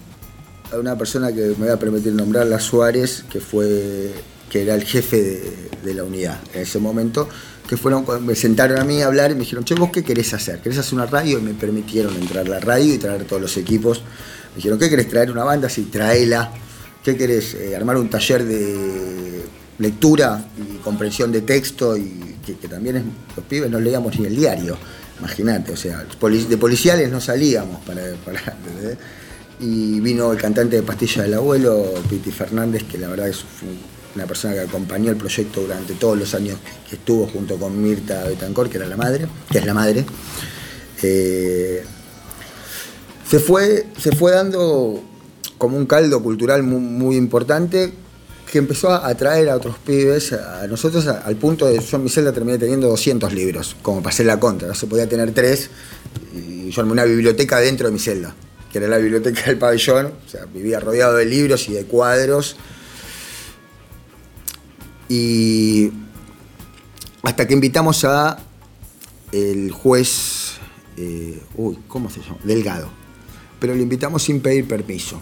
una 0.80 0.98
persona 0.98 1.32
que 1.32 1.42
me 1.42 1.54
voy 1.66 1.70
a 1.70 1.78
permitir 1.78 2.14
nombrarla, 2.14 2.60
Suárez, 2.60 3.24
que 3.32 3.40
fue 3.40 4.12
que 4.50 4.64
era 4.64 4.76
el 4.76 4.84
jefe 4.86 5.22
de, 5.22 5.70
de 5.84 5.94
la 5.96 6.04
unidad 6.04 6.40
en 6.54 6.62
ese 6.62 6.80
momento, 6.80 7.28
que 7.68 7.78
fueron, 7.78 8.06
me 8.26 8.36
sentaron 8.36 8.80
a 8.80 8.84
mí 8.84 9.02
a 9.02 9.08
hablar 9.08 9.32
y 9.32 9.34
me 9.36 9.42
dijeron, 9.42 9.64
che, 9.66 9.74
¿vos 9.76 9.90
qué 9.92 10.04
querés 10.04 10.34
hacer? 10.34 10.60
¿Querés 10.62 10.78
hacer 10.80 10.94
una 10.96 11.06
radio? 11.06 11.40
Y 11.40 11.42
me 11.42 11.54
permitieron 11.54 12.14
entrar 12.16 12.46
a 12.46 12.50
la 12.50 12.60
radio 12.60 12.94
y 12.94 12.98
traer 12.98 13.26
todos 13.26 13.42
los 13.42 13.56
equipos. 13.58 14.04
Me 14.54 14.58
dijeron, 14.58 14.78
¿qué 14.80 14.90
querés 14.90 15.10
traer 15.10 15.32
una 15.32 15.44
banda? 15.44 15.68
Sí, 15.70 15.84
traela. 15.92 16.52
¿Qué 17.04 17.18
querés? 17.18 17.56
Eh, 17.56 17.76
armar 17.76 17.98
un 17.98 18.10
taller 18.10 18.44
de 18.46 19.44
lectura 19.80 20.46
y 20.58 20.78
comprensión 20.78 21.32
de 21.32 21.42
texto 21.42 21.98
y 21.98 22.36
que, 22.46 22.68
también 22.68 22.98
es- 22.98 23.04
los 23.36 23.46
pibes 23.46 23.70
no 23.70 23.80
leíamos 23.80 24.18
ni 24.20 24.26
el 24.28 24.36
diario. 24.36 24.78
Imagínate, 25.20 25.72
o 25.72 25.78
sea, 25.78 26.04
de 26.06 26.58
policiales 26.58 27.10
no 27.12 27.20
salíamos 27.20 27.82
para, 27.86 28.02
para-. 28.26 28.56
Y 29.60 30.00
vino 30.00 30.32
el 30.32 30.38
cantante 30.38 30.76
de 30.78 30.84
Pastilla 30.84 31.24
del 31.24 31.36
Abuelo, 31.36 31.94
Piti 32.10 32.32
Fernández, 32.32 32.84
que 32.84 32.98
la 32.98 33.08
verdad 33.08 33.30
es 33.30 33.44
una 34.16 34.26
persona 34.26 34.54
que 34.54 34.60
acompañó 34.62 35.10
el 35.12 35.18
proyecto 35.18 35.62
durante 35.62 35.94
todos 35.94 36.18
los 36.18 36.34
años 36.36 36.58
que, 36.60 36.90
que 36.90 36.96
estuvo 36.98 37.28
junto 37.28 37.58
con 37.58 37.82
Mirta 37.82 38.24
Betancor, 38.26 38.70
que 38.70 38.78
era 38.78 38.88
la 38.88 38.98
madre, 38.98 39.26
que 39.50 39.58
es 39.60 39.66
la 39.66 39.74
madre. 39.74 40.06
Eh, 41.02 41.84
se 43.28 43.40
fue, 43.40 43.88
se 43.98 44.12
fue 44.16 44.32
dando 44.32 45.02
como 45.58 45.78
un 45.78 45.86
caldo 45.86 46.22
cultural 46.22 46.64
muy, 46.64 47.16
importante 47.16 47.94
que 48.52 48.58
empezó 48.58 48.92
a 48.92 49.08
atraer 49.08 49.50
a 49.50 49.56
otros 49.56 49.78
pibes, 49.78 50.34
a 50.34 50.68
nosotros 50.68 51.08
al 51.08 51.36
punto 51.38 51.66
de 51.66 51.80
yo 51.80 51.98
en 51.98 52.04
mi 52.04 52.10
celda 52.10 52.32
terminé 52.34 52.58
teniendo 52.58 52.88
200 52.90 53.34
libros, 53.34 53.76
como 53.82 54.04
pasé 54.04 54.24
la 54.24 54.40
contra, 54.40 54.68
no 54.68 54.76
se 54.76 54.88
podía 54.88 55.08
tener 55.08 55.32
tres, 55.34 55.70
y 56.36 56.70
yo 56.70 56.82
armé 56.82 56.92
una 56.92 57.06
biblioteca 57.06 57.60
dentro 57.60 57.88
de 57.88 57.94
mi 57.94 58.00
celda, 58.00 58.36
que 58.72 58.78
era 58.78 58.88
la 58.88 58.98
biblioteca 58.98 59.44
del 59.46 59.58
pabellón, 59.58 60.08
o 60.08 60.30
sea, 60.30 60.46
vivía 60.46 60.80
rodeado 60.80 61.16
de 61.16 61.26
libros 61.26 61.68
y 61.70 61.74
de 61.74 61.86
cuadros, 61.86 62.58
y 65.08 65.92
hasta 67.24 67.48
que 67.48 67.54
invitamos 67.54 68.04
a 68.04 68.38
el 69.32 69.72
juez, 69.72 70.56
eh, 70.98 71.42
uy, 71.56 71.80
¿cómo 71.88 72.10
se 72.10 72.22
llama? 72.22 72.38
Delgado. 72.44 73.03
Pero 73.64 73.76
lo 73.76 73.82
invitamos 73.82 74.22
sin 74.24 74.42
pedir 74.42 74.68
permiso. 74.68 75.22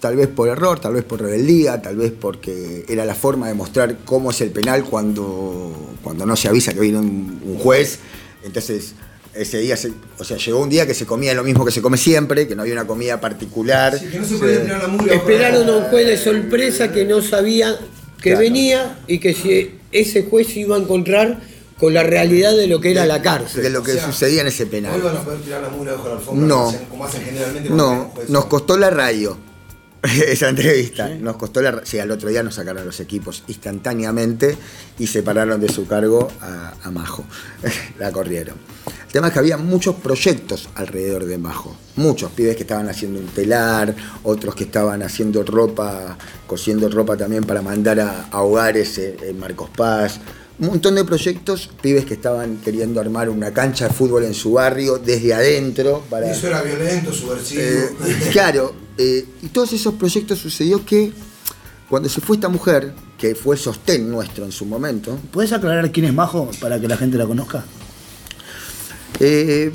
Tal 0.00 0.16
vez 0.16 0.26
por 0.26 0.48
error, 0.48 0.80
tal 0.80 0.94
vez 0.94 1.04
por 1.04 1.20
rebeldía, 1.22 1.80
tal 1.80 1.94
vez 1.94 2.10
porque 2.10 2.84
era 2.88 3.04
la 3.04 3.14
forma 3.14 3.46
de 3.46 3.54
mostrar 3.54 3.98
cómo 4.04 4.32
es 4.32 4.40
el 4.40 4.50
penal 4.50 4.82
cuando, 4.82 5.72
cuando 6.02 6.26
no 6.26 6.34
se 6.34 6.48
avisa 6.48 6.74
que 6.74 6.80
viene 6.80 6.98
un, 6.98 7.40
un 7.44 7.56
juez. 7.58 8.00
Entonces, 8.42 8.94
ese 9.32 9.58
día, 9.58 9.76
se- 9.76 9.92
o 10.18 10.24
sea, 10.24 10.38
llegó 10.38 10.58
un 10.60 10.68
día 10.68 10.88
que 10.88 10.94
se 10.94 11.06
comía 11.06 11.34
lo 11.34 11.44
mismo 11.44 11.64
que 11.64 11.70
se 11.70 11.80
come 11.80 11.96
siempre, 11.98 12.48
que 12.48 12.56
no 12.56 12.62
había 12.62 12.74
una 12.74 12.84
comida 12.88 13.20
particular. 13.20 13.96
Que 13.96 14.18
no 14.18 14.24
se 14.26 14.34
podía 14.38 14.64
la 14.78 14.88
mugre. 14.88 15.14
Esperaron 15.14 15.68
a 15.68 15.76
un 15.76 15.84
juez 15.84 16.04
de 16.04 16.16
sorpresa 16.16 16.90
que 16.90 17.04
no 17.04 17.22
sabía 17.22 17.76
que 18.20 18.30
Claro. 18.30 18.40
venía 18.40 18.98
y 19.06 19.20
que 19.20 19.34
si 19.34 19.70
ese 19.92 20.24
juez 20.24 20.48
se 20.48 20.58
iba 20.58 20.74
a 20.74 20.80
encontrar 20.80 21.40
con 21.78 21.92
la 21.94 22.02
realidad 22.02 22.56
de 22.56 22.66
lo 22.66 22.80
que 22.80 22.90
era 22.92 23.04
la 23.06 23.16
de 23.18 23.22
cárcel. 23.22 23.72
lo 23.72 23.82
que 23.82 23.92
O 23.92 23.94
sea, 23.94 24.06
sucedía 24.06 24.40
en 24.40 24.46
ese 24.48 24.66
penal. 24.66 25.00
Van 25.02 25.16
a 25.16 25.20
poder 25.22 25.40
tirar 25.40 25.62
la 25.62 25.68
mugre 25.68 25.92
bajo 25.92 26.08
la 26.08 26.14
alfombra 26.14 26.46
No. 26.46 26.74
como 26.88 27.04
hacen- 27.04 27.22
generalmente 27.24 27.70
No, 27.70 28.12
nos 28.28 28.44
costó 28.46 28.76
la 28.78 28.90
radio. 28.90 29.36
Esa 30.02 30.48
entrevista. 30.50 31.08
Nos 31.08 31.36
costó 31.36 31.60
la 31.60 31.70
ra- 31.72 31.80
Sí, 31.84 31.98
al 31.98 32.10
otro 32.10 32.28
día 32.28 32.42
nos 32.42 32.54
sacaron 32.54 32.84
los 32.86 33.00
equipos 33.00 33.42
instantáneamente 33.48 34.56
y 34.98 35.06
separaron 35.06 35.60
de 35.60 35.68
su 35.68 35.86
cargo 35.86 36.28
a, 36.40 36.74
a 36.82 36.90
Majo. 36.90 37.24
la 37.98 38.12
corrieron. 38.12 38.56
El 39.06 39.12
tema 39.12 39.28
es 39.28 39.32
que 39.32 39.38
había 39.38 39.56
muchos 39.56 39.96
proyectos 39.96 40.68
alrededor 40.74 41.24
de 41.24 41.38
Majo. 41.38 41.76
Muchos 41.96 42.30
pibes 42.32 42.56
que 42.56 42.62
estaban 42.62 42.88
haciendo 42.88 43.18
un 43.18 43.26
telar, 43.26 43.94
otros 44.22 44.54
que 44.54 44.64
estaban 44.64 45.02
haciendo 45.02 45.42
ropa, 45.42 46.16
cosiendo 46.46 46.88
ropa 46.88 47.16
también 47.16 47.44
para 47.44 47.62
mandar 47.62 47.98
a, 48.00 48.24
a 48.30 48.42
hogares 48.42 48.98
en, 48.98 49.16
en 49.22 49.38
Marcos 49.38 49.70
Paz. 49.76 50.20
Un 50.58 50.68
montón 50.68 50.94
de 50.94 51.04
proyectos, 51.04 51.68
pibes 51.82 52.06
que 52.06 52.14
estaban 52.14 52.56
queriendo 52.58 52.98
armar 53.00 53.28
una 53.28 53.52
cancha 53.52 53.88
de 53.88 53.94
fútbol 53.94 54.24
en 54.24 54.32
su 54.32 54.52
barrio 54.52 54.96
desde 54.98 55.34
adentro 55.34 56.02
para. 56.08 56.30
Eso 56.30 56.46
era 56.46 56.62
violento, 56.62 57.12
subversivo. 57.12 57.60
Eh, 57.62 57.90
claro, 58.32 58.74
eh, 58.96 59.26
y 59.42 59.48
todos 59.48 59.72
esos 59.74 59.94
proyectos 59.94 60.38
sucedió 60.38 60.84
que 60.84 61.12
cuando 61.90 62.08
se 62.08 62.20
fue 62.22 62.36
esta 62.36 62.48
mujer, 62.48 62.94
que 63.18 63.34
fue 63.34 63.56
el 63.56 63.60
sostén 63.60 64.10
nuestro 64.10 64.44
en 64.46 64.52
su 64.52 64.64
momento, 64.64 65.18
¿Puedes 65.30 65.52
aclarar 65.52 65.92
quién 65.92 66.06
es 66.06 66.14
Majo 66.14 66.50
para 66.60 66.80
que 66.80 66.88
la 66.88 66.96
gente 66.96 67.18
la 67.18 67.26
conozca? 67.26 67.64
eh, 69.20 69.72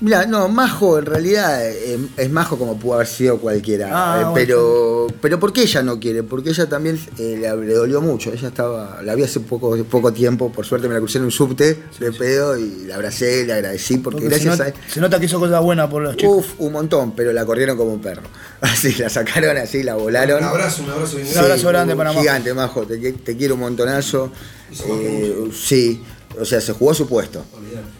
mira, 0.00 0.26
no, 0.26 0.48
Majo 0.48 0.98
en 0.98 1.06
realidad 1.06 1.66
eh, 1.66 1.98
es 2.16 2.30
Majo 2.30 2.58
como 2.58 2.78
pudo 2.78 2.94
haber 2.94 3.06
sido 3.06 3.38
cualquiera, 3.38 3.88
Ah, 3.92 4.16
eh, 4.16 4.20
bueno. 4.22 4.34
pero, 4.34 5.06
pero 5.20 5.40
¿por 5.40 5.52
qué 5.52 5.62
ella 5.62 5.82
no 5.82 5.98
quiere? 6.00 6.22
Porque 6.22 6.50
ella 6.50 6.68
también 6.68 6.98
eh, 7.18 7.36
le, 7.40 7.56
le 7.66 7.74
dolió 7.74 8.00
mucho, 8.00 8.32
ella 8.32 8.48
estaba, 8.48 9.00
la 9.02 9.14
vi 9.14 9.22
hace 9.24 9.40
poco, 9.40 9.76
poco 9.84 10.12
tiempo, 10.12 10.50
por 10.50 10.64
suerte 10.66 10.88
me 10.88 10.94
la 10.94 11.00
crucé 11.00 11.18
en 11.18 11.24
un 11.24 11.30
subte 11.30 11.82
de 11.98 12.12
pedo 12.12 12.56
y 12.58 12.84
la 12.86 12.96
abracé, 12.96 13.44
le 13.44 13.52
agradecí, 13.52 13.98
porque, 13.98 14.20
Porque 14.22 14.38
se, 14.38 14.44
gracias 14.44 14.58
nota, 14.68 14.78
a... 14.86 14.90
se 14.92 15.00
nota 15.00 15.18
que 15.20 15.26
hizo 15.26 15.38
cosas 15.38 15.62
buenas 15.62 15.88
por 15.88 16.02
los 16.02 16.16
chicos. 16.16 16.36
Uf, 16.38 16.46
un 16.60 16.72
montón, 16.72 17.12
pero 17.14 17.32
la 17.32 17.44
corrieron 17.44 17.76
como 17.76 17.92
un 17.92 18.00
perro. 18.00 18.22
Así, 18.60 18.94
la 18.94 19.08
sacaron 19.08 19.56
así, 19.56 19.82
la 19.82 19.94
volaron. 19.94 20.38
Un 20.38 20.44
abrazo, 20.48 20.82
un 20.82 20.90
abrazo 20.90 21.16
Un 21.16 21.38
abrazo 21.38 21.68
grande 21.68 21.96
para 21.96 22.10
Majo. 22.10 22.20
Gigante, 22.20 22.52
Majo, 22.54 22.82
te, 22.82 22.98
te 23.12 23.36
quiero 23.36 23.54
un 23.54 23.60
montonazo. 23.60 24.30
Eh, 24.86 25.50
sí, 25.52 26.02
o 26.38 26.44
sea, 26.44 26.60
se 26.60 26.72
jugó 26.72 26.94
su 26.94 27.08
puesto. 27.08 27.44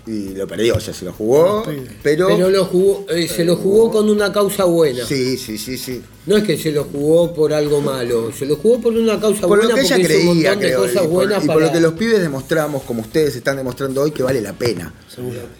Y 0.06 0.34
lo 0.34 0.46
perdió, 0.46 0.76
o 0.76 0.80
sea, 0.80 0.94
se 0.94 1.04
lo 1.04 1.12
jugó, 1.12 1.64
pero... 2.02 2.28
Pero 2.28 2.50
lo 2.50 2.64
jugó, 2.64 3.06
eh, 3.08 3.26
se 3.26 3.44
lo 3.44 3.56
jugó 3.56 3.90
con 3.90 4.08
una 4.08 4.32
causa 4.32 4.64
buena. 4.64 5.04
Sí, 5.04 5.36
sí, 5.36 5.58
sí, 5.58 5.76
sí. 5.76 6.02
No 6.26 6.36
es 6.36 6.44
que 6.44 6.56
se 6.56 6.70
lo 6.70 6.84
jugó 6.84 7.34
por 7.34 7.52
algo 7.52 7.80
malo, 7.80 8.30
se 8.32 8.46
lo 8.46 8.56
jugó 8.56 8.80
por 8.80 8.92
una 8.92 9.18
causa 9.18 9.42
Por 9.42 9.58
buena 9.58 9.70
lo 9.70 9.74
que 9.74 9.80
ella 9.80 9.96
creía, 9.96 10.58
creo, 10.58 10.86
y 10.86 10.94
por, 10.94 11.08
buenas 11.08 11.44
y 11.44 11.46
por 11.46 11.56
para... 11.56 11.66
lo 11.66 11.72
que 11.72 11.80
los 11.80 11.92
pibes 11.94 12.20
demostramos, 12.20 12.82
como 12.84 13.02
ustedes 13.02 13.34
están 13.34 13.56
demostrando 13.56 14.02
hoy, 14.02 14.12
que 14.12 14.22
vale 14.22 14.40
la 14.40 14.52
pena. 14.52 14.94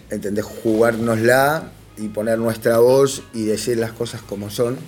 ¿Entendés? 0.08 0.44
Jugárnosla 0.44 1.72
y 1.98 2.08
poner 2.08 2.38
nuestra 2.38 2.78
voz 2.78 3.22
y 3.34 3.44
decir 3.44 3.78
las 3.78 3.92
cosas 3.92 4.22
como 4.22 4.48
son, 4.48 4.78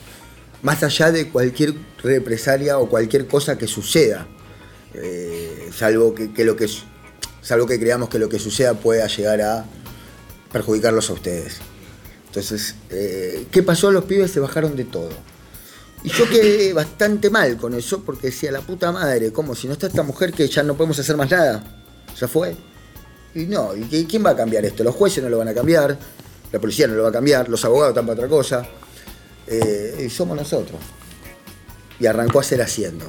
más 0.62 0.82
allá 0.84 1.10
de 1.10 1.28
cualquier 1.28 1.74
represalia 2.02 2.78
o 2.78 2.88
cualquier 2.88 3.26
cosa 3.26 3.58
que 3.58 3.66
suceda, 3.66 4.28
eh, 4.94 5.68
salvo 5.74 6.14
que, 6.14 6.32
que 6.32 6.44
lo 6.44 6.54
que 6.54 6.68
salvo 7.42 7.66
que 7.66 7.78
creamos 7.78 8.08
que 8.08 8.18
lo 8.18 8.28
que 8.28 8.38
suceda 8.38 8.74
pueda 8.74 9.06
llegar 9.08 9.40
a 9.42 9.64
perjudicarlos 10.52 11.10
a 11.10 11.12
ustedes. 11.14 11.58
Entonces, 12.26 12.76
eh, 12.90 13.46
¿qué 13.50 13.62
pasó? 13.62 13.90
Los 13.90 14.04
pibes 14.04 14.30
se 14.30 14.40
bajaron 14.40 14.74
de 14.76 14.84
todo. 14.84 15.10
Y 16.04 16.08
yo 16.08 16.28
quedé 16.28 16.72
bastante 16.72 17.28
mal 17.28 17.56
con 17.56 17.74
eso 17.74 18.02
porque 18.02 18.28
decía, 18.28 18.50
la 18.50 18.60
puta 18.60 18.90
madre, 18.92 19.32
¿cómo? 19.32 19.54
Si 19.54 19.66
no 19.66 19.74
está 19.74 19.88
esta 19.88 20.02
mujer 20.02 20.32
que 20.32 20.48
ya 20.48 20.62
no 20.62 20.74
podemos 20.76 20.98
hacer 20.98 21.16
más 21.16 21.30
nada. 21.30 21.62
Ya 22.18 22.28
fue. 22.28 22.56
Y 23.34 23.46
no, 23.46 23.74
¿y 23.74 24.04
quién 24.04 24.24
va 24.24 24.30
a 24.30 24.36
cambiar 24.36 24.64
esto? 24.64 24.84
Los 24.84 24.94
jueces 24.94 25.22
no 25.22 25.30
lo 25.30 25.38
van 25.38 25.48
a 25.48 25.54
cambiar, 25.54 25.98
la 26.52 26.58
policía 26.60 26.86
no 26.86 26.94
lo 26.94 27.02
va 27.02 27.08
a 27.08 27.12
cambiar, 27.12 27.48
los 27.48 27.64
abogados 27.64 27.90
están 27.90 28.06
para 28.06 28.18
otra 28.18 28.28
cosa. 28.28 28.66
Eh, 29.46 30.04
y 30.06 30.10
somos 30.10 30.36
nosotros. 30.36 30.78
Y 31.98 32.06
arrancó 32.06 32.40
a 32.40 32.42
ser 32.42 32.60
haciendo. 32.60 33.06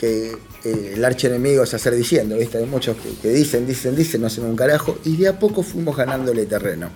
Que 0.00 0.32
eh, 0.64 0.92
el 0.94 1.04
archienemigo 1.04 1.62
es 1.62 1.74
hacer 1.74 1.94
diciendo, 1.94 2.36
¿viste? 2.36 2.56
Hay 2.58 2.66
muchos 2.66 2.96
que, 3.22 3.28
dicen, 3.28 3.66
dicen, 3.66 3.94
dicen, 3.94 4.22
no 4.22 4.28
hacen 4.28 4.44
un 4.44 4.56
carajo. 4.56 4.98
Y 5.04 5.16
de 5.18 5.28
a 5.28 5.38
poco 5.38 5.62
fuimos 5.62 5.94
ganándole 5.96 6.46
terreno. 6.46 6.90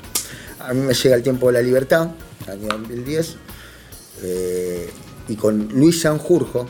A 0.58 0.72
mí 0.72 0.80
me 0.80 0.94
llega 0.94 1.14
el 1.14 1.22
tiempo 1.22 1.48
de 1.48 1.52
la 1.52 1.62
libertad, 1.62 2.08
año 2.48 2.68
2010. 2.68 3.36
eh, 4.22 4.88
y 5.28 5.36
con 5.36 5.68
Luis 5.72 6.02
Sanjurjo 6.02 6.66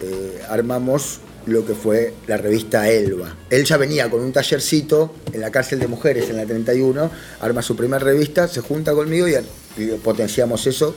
eh, 0.00 0.42
armamos 0.48 1.20
lo 1.46 1.64
que 1.64 1.74
fue 1.74 2.14
la 2.26 2.36
revista 2.36 2.88
Elba. 2.88 3.36
Él 3.50 3.64
ya 3.64 3.76
venía 3.76 4.08
con 4.10 4.20
un 4.20 4.32
tallercito 4.32 5.14
en 5.32 5.40
la 5.40 5.50
cárcel 5.50 5.78
de 5.78 5.86
mujeres 5.86 6.30
en 6.30 6.36
la 6.36 6.46
31, 6.46 7.10
arma 7.40 7.62
su 7.62 7.76
primera 7.76 7.98
revista, 7.98 8.48
se 8.48 8.60
junta 8.60 8.94
conmigo 8.94 9.26
y 9.28 9.86
potenciamos 10.02 10.66
eso 10.66 10.94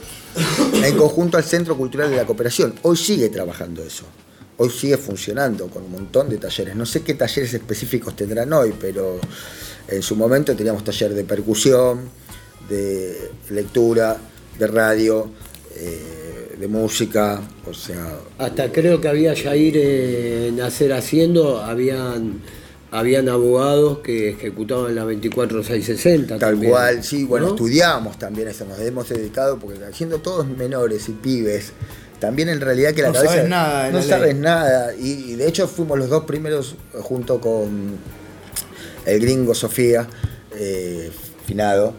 en 0.82 0.96
conjunto 0.96 1.36
al 1.36 1.44
Centro 1.44 1.76
Cultural 1.76 2.10
de 2.10 2.16
la 2.16 2.24
Cooperación. 2.24 2.74
Hoy 2.82 2.96
sigue 2.96 3.28
trabajando 3.28 3.82
eso. 3.82 4.04
Hoy 4.58 4.70
sigue 4.70 4.96
funcionando 4.96 5.68
con 5.68 5.84
un 5.84 5.92
montón 5.92 6.28
de 6.28 6.36
talleres. 6.36 6.74
No 6.74 6.84
sé 6.84 7.02
qué 7.02 7.14
talleres 7.14 7.54
específicos 7.54 8.16
tendrán 8.16 8.52
hoy, 8.52 8.74
pero 8.78 9.20
en 9.88 10.02
su 10.02 10.16
momento 10.16 10.54
teníamos 10.54 10.84
taller 10.84 11.14
de 11.14 11.24
percusión, 11.24 12.10
de 12.68 13.30
lectura, 13.50 14.16
de 14.58 14.66
radio, 14.66 15.30
eh, 15.76 16.56
de 16.58 16.68
música, 16.68 17.40
o 17.66 17.72
sea, 17.72 18.18
Hasta 18.38 18.72
creo 18.72 19.00
que 19.00 19.08
había 19.08 19.34
Jair 19.36 19.74
eh, 19.76 20.52
Nacer 20.52 20.92
Haciendo, 20.92 21.60
habían, 21.60 22.40
habían 22.90 23.28
abogados 23.28 23.98
que 24.00 24.30
ejecutaban 24.30 24.94
la 24.94 25.04
24660. 25.04 26.38
Tal 26.38 26.38
también, 26.40 26.72
cual, 26.72 27.04
sí, 27.04 27.24
bueno, 27.24 27.46
¿no? 27.46 27.52
estudiamos 27.52 28.18
también 28.18 28.48
eso, 28.48 28.64
nos 28.64 28.80
hemos 28.80 29.08
dedicado, 29.08 29.58
porque 29.58 29.84
haciendo 29.84 30.18
todos 30.18 30.48
menores 30.48 31.08
y 31.08 31.12
pibes, 31.12 31.72
también 32.20 32.48
en 32.48 32.60
realidad 32.60 32.92
que 32.94 33.02
la 33.02 33.08
No 33.08 33.14
cabeza. 33.14 33.32
sabes 33.34 33.48
nada 33.48 33.90
no 33.90 34.02
sabes 34.02 34.32
ley. 34.34 34.42
nada. 34.42 34.94
Y, 34.94 35.32
y 35.32 35.36
de 35.36 35.46
hecho 35.48 35.68
fuimos 35.68 35.98
los 35.98 36.08
dos 36.08 36.24
primeros 36.24 36.74
eh, 36.94 36.98
junto 37.00 37.40
con 37.40 37.96
el 39.06 39.20
gringo 39.20 39.54
Sofía, 39.54 40.06
eh, 40.56 41.10
finado. 41.46 41.94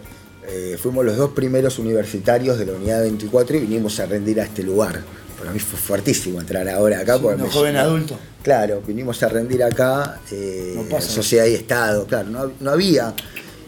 eh, 0.47 0.77
fuimos 0.81 1.05
los 1.05 1.15
dos 1.17 1.31
primeros 1.31 1.79
universitarios 1.79 2.57
de 2.59 2.65
la 2.65 2.73
unidad 2.73 3.01
24 3.01 3.57
y 3.57 3.59
vinimos 3.61 3.99
a 3.99 4.05
rendir 4.05 4.39
a 4.41 4.43
este 4.43 4.63
lugar. 4.63 5.01
Para 5.37 5.51
mí 5.51 5.59
fue 5.59 5.79
fuertísimo 5.79 6.39
entrar 6.41 6.67
ahora 6.69 6.99
acá. 6.99 7.17
porque 7.19 7.37
Un 7.37 7.43
me- 7.47 7.49
joven 7.53 7.75
adulto. 7.77 8.17
Claro, 8.43 8.81
vinimos 8.85 9.21
a 9.23 9.29
rendir 9.29 9.63
acá, 9.63 10.19
eh, 10.31 10.73
No 10.75 10.83
pasa. 10.83 11.09
sociedad 11.09 11.45
y 11.45 11.53
Estado, 11.55 12.05
claro, 12.07 12.29
no, 12.29 12.51
no 12.59 12.71
había. 12.71 13.13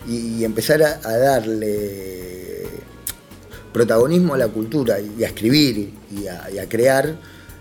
Y, 0.07 0.37
y 0.39 0.45
empezar 0.45 0.81
a, 0.83 0.99
a 1.03 1.17
darle 1.17 2.65
protagonismo 3.73 4.33
a 4.33 4.37
la 4.37 4.47
cultura 4.47 4.97
y 4.99 5.23
a 5.23 5.27
escribir 5.27 5.93
y 6.11 6.27
a, 6.27 6.67
crear, 6.67 7.15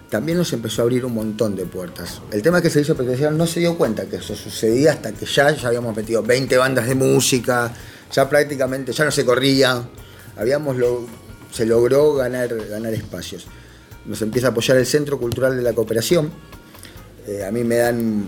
también 0.08 0.38
nos 0.38 0.52
empezó 0.52 0.82
a 0.82 0.84
abrir 0.84 1.04
un 1.04 1.14
montón 1.14 1.54
de 1.56 1.64
puertas. 1.66 2.20
El 2.32 2.42
tema 2.42 2.58
es 2.58 2.62
que 2.62 2.68
el 2.68 2.72
servicio 2.72 2.96
penitenciario 2.96 3.36
no 3.36 3.46
se 3.46 3.60
dio 3.60 3.76
cuenta 3.76 4.06
que 4.06 4.16
eso 4.16 4.34
sucedía 4.34 4.92
hasta 4.92 5.12
que 5.12 5.24
ya, 5.26 5.50
ya 5.54 5.68
habíamos 5.68 5.94
metido 5.96 6.22
20 6.22 6.56
bandas 6.56 6.86
de 6.88 6.94
música, 6.94 7.72
ya 8.12 8.28
prácticamente, 8.28 8.92
ya 8.92 9.04
no 9.04 9.10
se 9.10 9.24
corría, 9.24 9.82
habíamos 10.36 10.76
lo- 10.76 11.06
se 11.52 11.64
logró 11.66 12.14
ganar, 12.14 12.54
ganar 12.68 12.92
espacios. 12.94 13.46
Nos 14.06 14.20
empieza 14.22 14.48
a 14.48 14.50
apoyar 14.50 14.76
el 14.78 14.86
Centro 14.86 15.18
Cultural 15.18 15.56
de 15.56 15.62
la 15.62 15.72
Cooperación, 15.72 16.30
eh, 17.26 17.44
a 17.44 17.50
mí 17.52 17.62
me 17.64 17.76
dan 17.76 18.24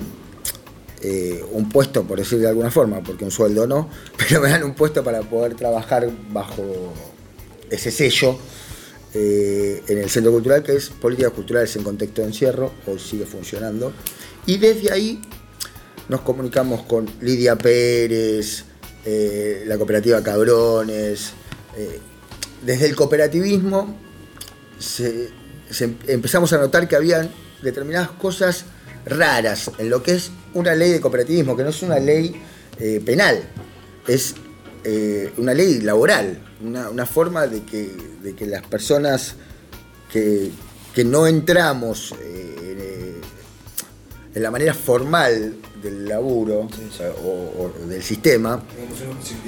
eh, 1.01 1.45
un 1.51 1.69
puesto, 1.69 2.05
por 2.05 2.19
decir 2.19 2.39
de 2.39 2.49
alguna 2.49 2.71
forma, 2.71 3.03
porque 3.03 3.25
un 3.25 3.31
sueldo 3.33 3.67
no, 3.67 3.89
pero 4.17 4.41
me 4.41 4.51
dan 4.51 4.63
un 4.63 4.75
puesto 4.75 5.03
para 5.03 5.21
poder 5.23 5.55
trabajar 5.55 6.09
bajo 6.31 6.93
ese 7.71 7.91
sello 7.91 8.39
eh, 9.15 9.83
en 9.89 9.99
el 9.99 10.09
Centro 10.11 10.33
Cultural, 10.33 10.63
que 10.63 10.73
es 10.77 10.89
Políticas 10.89 11.33
Culturales 11.33 11.75
en 11.77 11.83
Contexto 11.83 12.23
de 12.23 12.29
Encierro, 12.29 12.73
hoy 12.87 12.99
sigue 12.99 13.27
funcionando. 13.27 13.93
Y 14.47 14.59
desde 14.59 14.91
ahí 14.93 15.21
nos 16.09 16.23
comunicamos 16.23 16.83
con 16.83 17.09
Lidia 17.21 17.57
Pérez, 17.57 18.65
eh, 19.05 19.65
la 19.67 19.77
cooperativa 19.77 20.23
Cabrones. 20.23 21.33
eh, 21.77 22.01
desde 22.65 22.87
el 22.87 22.95
cooperativismo 22.95 23.97
se- 24.79 25.31
empezamos 26.07 26.53
a 26.53 26.59
notar 26.59 26.87
que 26.87 26.97
habían 26.97 27.31
determinadas 27.63 28.11
cosas 28.11 28.65
raras 29.07 29.71
en 29.79 29.91
lo 29.91 30.03
que 30.03 30.13
es 30.13 30.31
una 30.55 30.75
ley 30.75 30.91
de 30.93 31.01
cooperativismo, 31.01 31.57
que 31.57 31.63
no 31.65 31.71
es 31.71 31.83
una 31.83 31.99
ley 31.99 32.41
penal, 33.05 33.43
es 34.07 34.35
eh, 34.85 35.33
una 35.37 35.55
ley 35.55 35.81
laboral, 35.81 36.39
una, 36.65 36.91
una 36.91 37.07
forma 37.07 37.47
de 37.47 37.63
que, 37.65 37.97
de 38.23 38.35
que 38.35 38.47
las 38.47 38.63
personas 38.67 39.35
que, 40.13 40.51
que 40.95 41.05
no 41.05 41.27
entramos 41.27 42.15
eh, 42.21 42.57
en, 42.61 42.79
eh, 42.81 43.21
en 44.35 44.43
la 44.43 44.51
manera 44.51 44.75
formal 44.75 45.57
del 45.83 46.07
laburo 46.09 46.61
o 46.61 46.97
sea, 46.97 47.11
o- 47.11 47.73
o 47.83 47.87
del 47.89 48.03
sistema, 48.03 48.63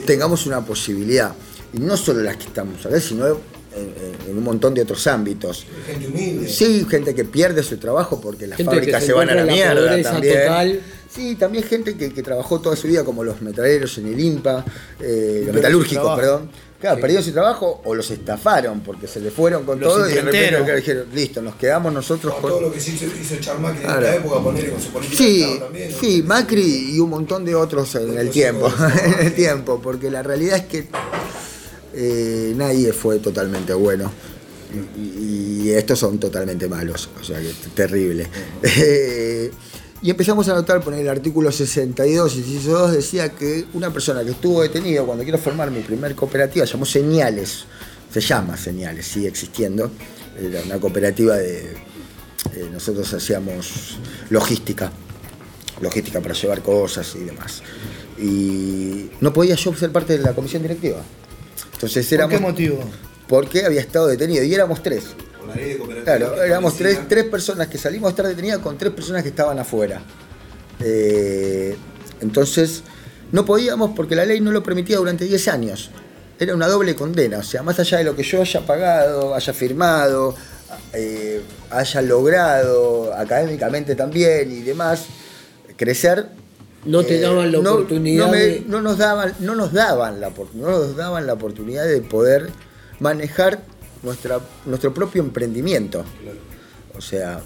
tengamos 0.07 0.47
una 0.47 0.65
posibilidad. 0.65 1.33
Y 1.73 1.79
no 1.79 1.97
solo 1.97 2.23
las 2.23 2.37
que 2.37 2.45
estamos 2.45 2.85
acá, 2.87 3.01
sino 3.01 3.27
en, 3.27 3.35
en- 3.77 4.31
en 4.31 4.39
un 4.39 4.45
montón 4.45 4.75
de 4.75 4.83
otros 4.83 5.07
ámbitos. 5.07 5.67
Gente 5.87 6.07
humilde. 6.07 6.49
Sí, 6.49 6.87
gente 6.89 7.15
que 7.15 7.25
pierde 7.25 7.63
su 7.63 7.77
trabajo 7.79 8.21
porque 8.21 8.47
las 8.47 8.57
Gente 8.57 8.73
fábricas 8.75 9.01
se 9.01 9.07
se, 9.09 9.13
van 9.13 9.31
a 9.31 9.35
la 9.35 9.45
mierda 9.45 10.03
también. 10.03 10.35
total. 10.39 10.81
Sí, 11.15 11.37
también 11.37 11.65
gente 11.65 11.97
que, 11.97 12.13
que 12.13 12.23
trabajó 12.23 12.61
toda 12.61 12.75
su 12.77 12.89
vida 12.89 13.05
como 13.05 13.23
los 13.23 13.41
metaleros 13.41 13.97
en 13.99 14.09
el 14.09 14.19
IMPA, 14.19 14.65
eh, 15.01 15.43
los 15.47 15.55
metalúrgicos, 15.55 16.17
perdón. 16.19 16.51
Claro, 16.81 17.01
perdieron 17.01 17.25
su 17.25 17.33
trabajo 17.33 17.81
o 17.85 17.95
los 17.95 18.11
estafaron 18.11 18.81
porque 18.81 19.07
se 19.07 19.19
le 19.21 19.31
fueron 19.31 19.65
con 19.65 19.81
Los 19.81 19.91
todo 19.95 20.07
y 20.11 20.13
de 20.13 20.21
repente 20.21 20.77
dijeron, 20.77 21.07
listo, 21.15 21.41
nos 21.41 21.55
quedamos 21.55 21.95
nosotros 21.95 22.35
Con 22.35 22.43
con... 22.43 22.51
todo 22.51 22.61
lo 22.63 22.73
que 22.73 22.79
se 22.81 22.91
hizo, 22.91 23.07
hizo 23.07 23.37
Charmacri 23.41 23.79
en 23.79 23.85
Claro. 23.87 24.05
esta 24.07 24.17
época, 24.17 24.43
poner 24.43 24.71
con 24.71 24.81
su 24.83 24.89
política 24.91 25.23
de 25.23 25.29
Sí, 25.31 25.43
Estado 25.43 25.59
también. 25.61 25.91
¿no? 25.93 25.99
sí, 25.99 26.23
Macri 26.23 26.95
y 26.97 27.01
un 27.01 27.09
montón 27.11 27.45
de 27.47 27.55
otros 27.55 27.95
en 27.95 28.19
el 28.19 28.29
tiempo, 28.31 28.71
en 29.21 29.27
el 29.27 29.35
tiempo, 29.35 29.81
porque 29.83 30.11
la 30.11 30.23
realidad 30.23 30.59
es 30.59 30.65
que 30.67 30.89
eh, 31.95 32.53
nadie 32.57 32.93
fue 32.93 33.19
totalmente 33.19 33.73
bueno 33.73 34.13
y, 34.99 35.69
y 35.69 35.71
estos 35.71 35.99
son 36.01 36.19
totalmente 36.19 36.69
malos, 36.69 37.09
o 37.19 37.25
sea 37.25 37.39
que 37.41 37.51
es 37.51 37.57
terrible. 37.75 38.27
Eh, 38.63 39.51
y 40.05 40.11
empezamos 40.11 40.47
a 40.51 40.55
notar, 40.55 40.83
poner 40.83 41.01
el 41.01 41.09
artículo 41.09 41.51
62 41.51 42.37
y 42.37 42.43
62 42.43 42.93
decía 42.93 43.31
que 43.31 43.65
una 43.73 43.91
persona 43.91 44.23
que 44.23 44.33
estuvo 44.33 44.61
detenido 44.61 45.07
cuando 45.07 45.25
quiero 45.25 45.39
formar 45.39 45.71
mi 45.71 45.81
primer 45.81 46.15
cooperativa, 46.15 46.67
llamó 46.67 46.85
Señales, 46.85 47.65
se 48.13 48.21
llama 48.21 48.55
Señales, 48.59 49.07
sigue 49.07 49.29
existiendo, 49.29 49.91
era 50.39 50.61
una 50.61 50.79
cooperativa 50.79 51.37
de, 51.37 51.73
eh, 52.53 52.69
nosotros 52.71 53.15
hacíamos 53.15 53.97
logística, 54.29 54.93
logística 55.81 56.21
para 56.21 56.35
llevar 56.35 56.61
cosas 56.61 57.17
y 57.17 57.21
demás. 57.21 57.63
Y 58.19 59.11
no 59.23 59.33
podía 59.33 59.55
yo 59.55 59.75
ser 59.75 59.91
parte 59.91 60.19
de 60.19 60.23
la 60.23 60.35
comisión 60.35 60.61
directiva. 60.61 61.03
Entonces 61.73 62.05
¿Por 62.05 62.15
éramos 62.15 62.35
qué 62.35 62.41
motivo? 62.41 62.85
porque 63.27 63.65
había 63.65 63.81
estado 63.81 64.09
detenido 64.09 64.45
y 64.45 64.53
éramos 64.53 64.83
tres. 64.83 65.05
Con 65.47 65.49
la 65.51 65.55
ley 65.57 65.71
de 65.73 65.79
cooperativa 65.79 66.17
Claro, 66.17 66.35
que 66.35 66.41
éramos 66.47 66.77
tres, 66.77 66.99
tres 67.09 67.25
personas 67.25 67.69
que 67.69 67.79
salimos 67.79 68.09
a 68.09 68.11
estar 68.11 68.27
detenidas 68.27 68.59
con 68.59 68.77
tres 68.79 68.93
personas 68.93 69.23
que 69.23 69.29
estaban 69.31 69.59
afuera. 69.59 70.01
Eh, 70.81 71.77
entonces, 72.21 72.83
no 73.33 73.45
podíamos 73.45 73.93
porque 73.95 74.15
la 74.15 74.25
ley 74.25 74.41
no 74.41 74.51
lo 74.53 74.63
permitía 74.63 74.97
durante 74.97 75.25
10 75.25 75.49
años. 75.49 75.91
Era 76.39 76.55
una 76.55 76.67
doble 76.69 76.95
condena, 76.97 77.39
o 77.39 77.43
sea, 77.43 77.63
más 77.63 77.79
allá 77.79 77.99
de 77.99 78.05
lo 78.05 78.17
que 78.17 78.23
yo 78.25 78.41
haya 78.41 78.61
pagado, 78.67 79.35
haya 79.35 79.53
firmado, 79.53 80.35
eh, 80.93 81.41
haya 81.71 82.03
logrado 82.03 83.15
académicamente 83.15 83.95
también 83.95 84.51
y 84.51 84.61
demás, 84.63 85.05
crecer. 85.77 86.27
No 86.85 87.03
te 87.05 87.19
eh, 87.19 87.21
daban 87.21 87.51
la 87.53 87.59
oportunidad 87.61 88.27
no 88.27 88.33
me- 88.33 88.39
de- 88.39 88.65
no 88.67 88.83
nos 88.83 88.99
daban, 88.99 89.33
no 89.39 89.55
nos 89.55 89.73
daban 89.73 90.21
la 90.21 90.31
no 90.55 90.67
nos 90.69 90.97
daban 90.97 91.27
la 91.27 91.33
oportunidad 91.35 91.87
de 91.87 92.01
poder 92.03 92.51
manejar 92.99 93.63
nuestra, 94.05 94.39
nuestro 94.67 94.93
propio 94.95 95.23
emprendimiento. 95.23 96.05
O 96.97 97.01
sea, 97.01 97.41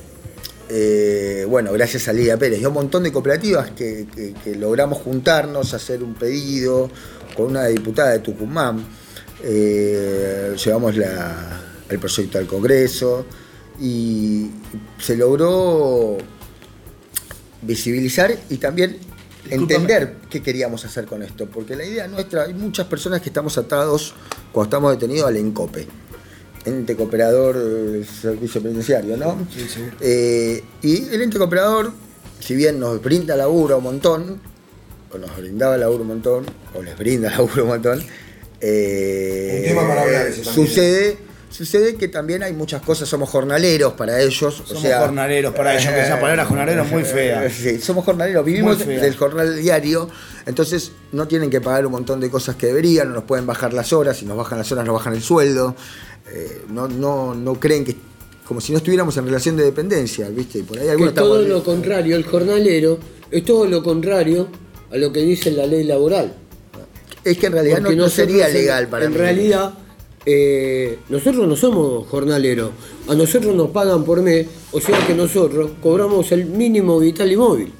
eh, 0.68 1.46
bueno, 1.48 1.72
gracias 1.72 2.08
a 2.08 2.12
Lidia 2.12 2.36
Pérez 2.36 2.60
y 2.60 2.64
a 2.64 2.68
un 2.68 2.74
montón 2.74 3.02
de 3.04 3.10
cooperativas 3.12 3.70
que, 3.70 4.06
que- 4.14 4.34
que 4.34 4.54
logramos 4.56 4.98
juntarnos, 4.98 5.72
hacer 5.72 6.02
un 6.02 6.14
pedido 6.14 6.90
con 7.36 7.46
una 7.46 7.66
diputada 7.66 8.10
de 8.10 8.18
Tucumán. 8.18 8.84
Eh, 9.42 10.54
llevamos 10.62 10.96
la- 10.96 11.62
el 11.88 11.98
proyecto 11.98 12.38
al 12.38 12.46
Congreso 12.46 13.24
y 13.80 14.50
se 15.00 15.16
logró 15.16 16.18
visibilizar 17.62 18.36
y 18.50 18.56
también 18.58 18.98
entender 19.50 20.16
qué 20.28 20.42
queríamos 20.42 20.84
hacer 20.84 21.06
con 21.06 21.22
esto, 21.22 21.46
porque 21.46 21.74
la 21.74 21.84
idea 21.84 22.06
nuestra, 22.08 22.42
hay 22.44 22.54
muchas 22.54 22.86
personas 22.86 23.22
que 23.22 23.30
estamos 23.30 23.56
atados 23.56 24.14
cuando 24.52 24.68
estamos 24.68 24.92
detenidos 24.92 25.28
al 25.28 25.36
ENCOPE, 25.36 25.86
ente 26.68 26.94
cooperador 26.96 27.56
del 27.58 28.06
servicio 28.06 28.62
penitenciario, 28.62 29.16
¿no? 29.16 29.46
Eh, 30.00 30.62
y 30.82 31.08
el 31.08 31.22
ente 31.22 31.38
cooperador, 31.38 31.92
si 32.40 32.54
bien 32.54 32.78
nos 32.78 33.02
brinda 33.02 33.34
laburo 33.36 33.78
un 33.78 33.84
montón, 33.84 34.40
o 35.12 35.18
nos 35.18 35.36
brindaba 35.36 35.76
laburo 35.76 36.02
un 36.02 36.08
montón, 36.08 36.46
o 36.74 36.82
les 36.82 36.96
brinda 36.96 37.30
laburo 37.36 37.64
un 37.64 37.68
montón, 37.70 38.02
eh, 38.60 39.58
Un 39.62 39.68
tema 39.68 39.88
para 39.88 40.02
hablar 40.02 40.26
ese 40.28 40.42
también. 40.42 40.66
sucede, 40.66 41.18
sucede 41.50 41.96
que 41.96 42.08
también 42.08 42.42
hay 42.42 42.52
muchas 42.52 42.82
cosas, 42.82 43.08
somos 43.08 43.28
jornaleros 43.30 43.94
para 43.94 44.20
ellos. 44.20 44.62
Somos 44.66 44.82
jornaleros 44.82 45.54
para 45.54 45.74
ellos, 45.78 45.92
que 45.92 46.00
esa 46.00 46.20
palabra 46.20 46.44
jornalero 46.44 46.82
es 46.82 46.90
muy 46.90 47.04
fea. 47.04 47.44
Eh, 47.46 47.50
Sí, 47.50 47.80
somos 47.80 48.04
jornaleros, 48.04 48.44
vivimos 48.44 48.78
del 48.84 49.16
jornal 49.16 49.60
diario, 49.60 50.08
entonces 50.46 50.92
no 51.12 51.26
tienen 51.26 51.50
que 51.50 51.60
pagar 51.60 51.86
un 51.86 51.92
montón 51.92 52.20
de 52.20 52.30
cosas 52.30 52.56
que 52.56 52.66
deberían, 52.66 53.08
no 53.08 53.14
nos 53.14 53.24
pueden 53.24 53.46
bajar 53.46 53.72
las 53.72 53.92
horas, 53.92 54.16
si 54.16 54.26
nos 54.26 54.36
bajan 54.36 54.58
las 54.58 54.70
horas 54.72 54.84
nos 54.84 54.94
bajan 54.94 55.14
el 55.14 55.22
sueldo, 55.22 55.74
eh, 56.30 56.62
no, 56.68 56.88
no, 56.88 57.34
no 57.34 57.54
creen 57.58 57.84
que, 57.84 57.96
como 58.46 58.60
si 58.60 58.72
no 58.72 58.78
estuviéramos 58.78 59.16
en 59.16 59.24
relación 59.24 59.56
de 59.56 59.64
dependencia, 59.64 60.28
¿viste? 60.28 60.58
Y 60.58 60.62
por 60.62 60.78
ahí 60.78 60.88
Que 60.96 61.10
todo 61.10 61.42
lo 61.42 61.64
contrario, 61.64 62.16
el 62.16 62.24
jornalero 62.24 62.98
es 63.30 63.44
todo 63.44 63.66
lo 63.66 63.82
contrario 63.82 64.48
a 64.90 64.96
lo 64.96 65.12
que 65.12 65.20
dice 65.20 65.50
la 65.50 65.66
ley 65.66 65.84
laboral. 65.84 66.34
Es 67.24 67.36
que 67.36 67.46
en 67.46 67.52
realidad 67.52 67.80
no, 67.80 68.08
sería 68.08 68.48
legal 68.48 68.88
para 68.88 69.04
En 69.04 69.12
mí. 69.12 69.18
realidad, 69.18 69.74
eh, 70.26 70.98
nosotros 71.08 71.46
no 71.46 71.56
somos 71.56 72.06
jornaleros. 72.08 72.70
A 73.08 73.14
nosotros 73.14 73.54
nos 73.54 73.70
pagan 73.70 74.04
por 74.04 74.20
mes, 74.22 74.46
o 74.72 74.80
sea 74.80 74.98
que 75.06 75.14
nosotros 75.14 75.70
cobramos 75.82 76.30
el 76.32 76.46
mínimo 76.46 76.98
vital 76.98 77.30
y 77.32 77.36
móvil. 77.36 77.72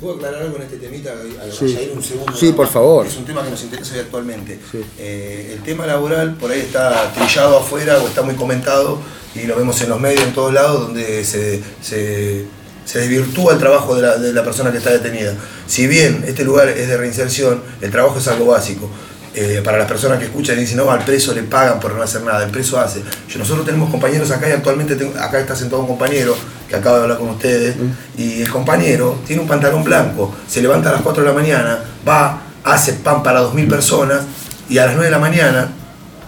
¿Puedo 0.00 0.16
aclarar 0.16 0.42
algo 0.42 0.56
en 0.56 0.62
este 0.62 0.76
temita? 0.76 1.12
A 1.12 1.46
lo 1.46 1.52
Sí. 1.52 1.90
Un 1.94 2.02
segundo. 2.02 2.32
Sí, 2.36 2.52
por 2.52 2.68
favor. 2.68 3.06
Es 3.06 3.16
un 3.16 3.24
tema 3.24 3.42
que 3.42 3.50
nos 3.50 3.62
interesa 3.62 3.94
hoy 3.94 4.00
actualmente. 4.00 4.58
Eh, 4.98 5.52
el 5.54 5.62
tema 5.62 5.86
laboral 5.86 6.36
por 6.36 6.50
ahí 6.50 6.60
está 6.60 7.12
trillado 7.14 7.58
afuera 7.58 7.98
o 8.02 8.06
está 8.06 8.22
muy 8.22 8.34
comentado 8.34 8.98
y 9.34 9.46
lo 9.46 9.56
vemos 9.56 9.80
en 9.80 9.88
los 9.88 10.00
medios, 10.00 10.22
en 10.22 10.34
todos 10.34 10.52
lados, 10.52 10.82
donde 10.82 11.24
se, 11.24 11.62
se, 11.80 12.44
se 12.84 12.98
desvirtúa 13.00 13.54
el 13.54 13.58
trabajo 13.58 13.94
de 13.96 14.02
la, 14.02 14.18
de 14.18 14.32
la 14.32 14.44
persona 14.44 14.70
que 14.70 14.78
está 14.78 14.90
detenida. 14.90 15.34
Si 15.66 15.86
bien 15.86 16.24
este 16.26 16.44
lugar 16.44 16.68
es 16.68 16.88
de 16.88 16.96
reinserción, 16.96 17.62
el 17.80 17.90
trabajo 17.90 18.18
es 18.18 18.28
algo 18.28 18.46
básico. 18.46 18.90
Eh, 19.38 19.60
para 19.62 19.76
las 19.76 19.86
personas 19.86 20.18
que 20.18 20.24
escuchan 20.24 20.56
y 20.56 20.60
dicen, 20.62 20.78
no, 20.78 20.90
al 20.90 21.04
preso 21.04 21.34
le 21.34 21.42
pagan 21.42 21.78
por 21.78 21.92
no 21.94 22.02
hacer 22.02 22.22
nada, 22.22 22.42
el 22.44 22.50
preso 22.50 22.80
hace. 22.80 23.02
Yo, 23.28 23.38
nosotros 23.38 23.66
tenemos 23.66 23.90
compañeros 23.90 24.30
acá 24.30 24.48
y 24.48 24.52
actualmente 24.52 24.96
tengo- 24.96 25.12
acá 25.20 25.38
está 25.38 25.54
sentado 25.54 25.82
un 25.82 25.88
compañero 25.88 26.34
que 26.66 26.74
acaba 26.74 26.96
de 26.96 27.02
hablar 27.02 27.18
con 27.18 27.28
ustedes 27.28 27.76
y 28.16 28.40
el 28.40 28.48
compañero 28.50 29.18
tiene 29.26 29.42
un 29.42 29.46
pantalón 29.48 29.84
blanco, 29.84 30.34
se 30.48 30.62
levanta 30.62 30.88
a 30.88 30.92
las 30.92 31.02
4 31.02 31.22
de 31.22 31.28
la 31.28 31.34
mañana, 31.34 31.80
va, 32.08 32.40
hace 32.64 32.94
pan 32.94 33.22
para 33.22 33.40
2.000 33.42 33.68
personas 33.68 34.22
y 34.70 34.78
a 34.78 34.86
las 34.86 34.94
9 34.94 35.04
de 35.04 35.10
la 35.12 35.18
mañana, 35.18 35.68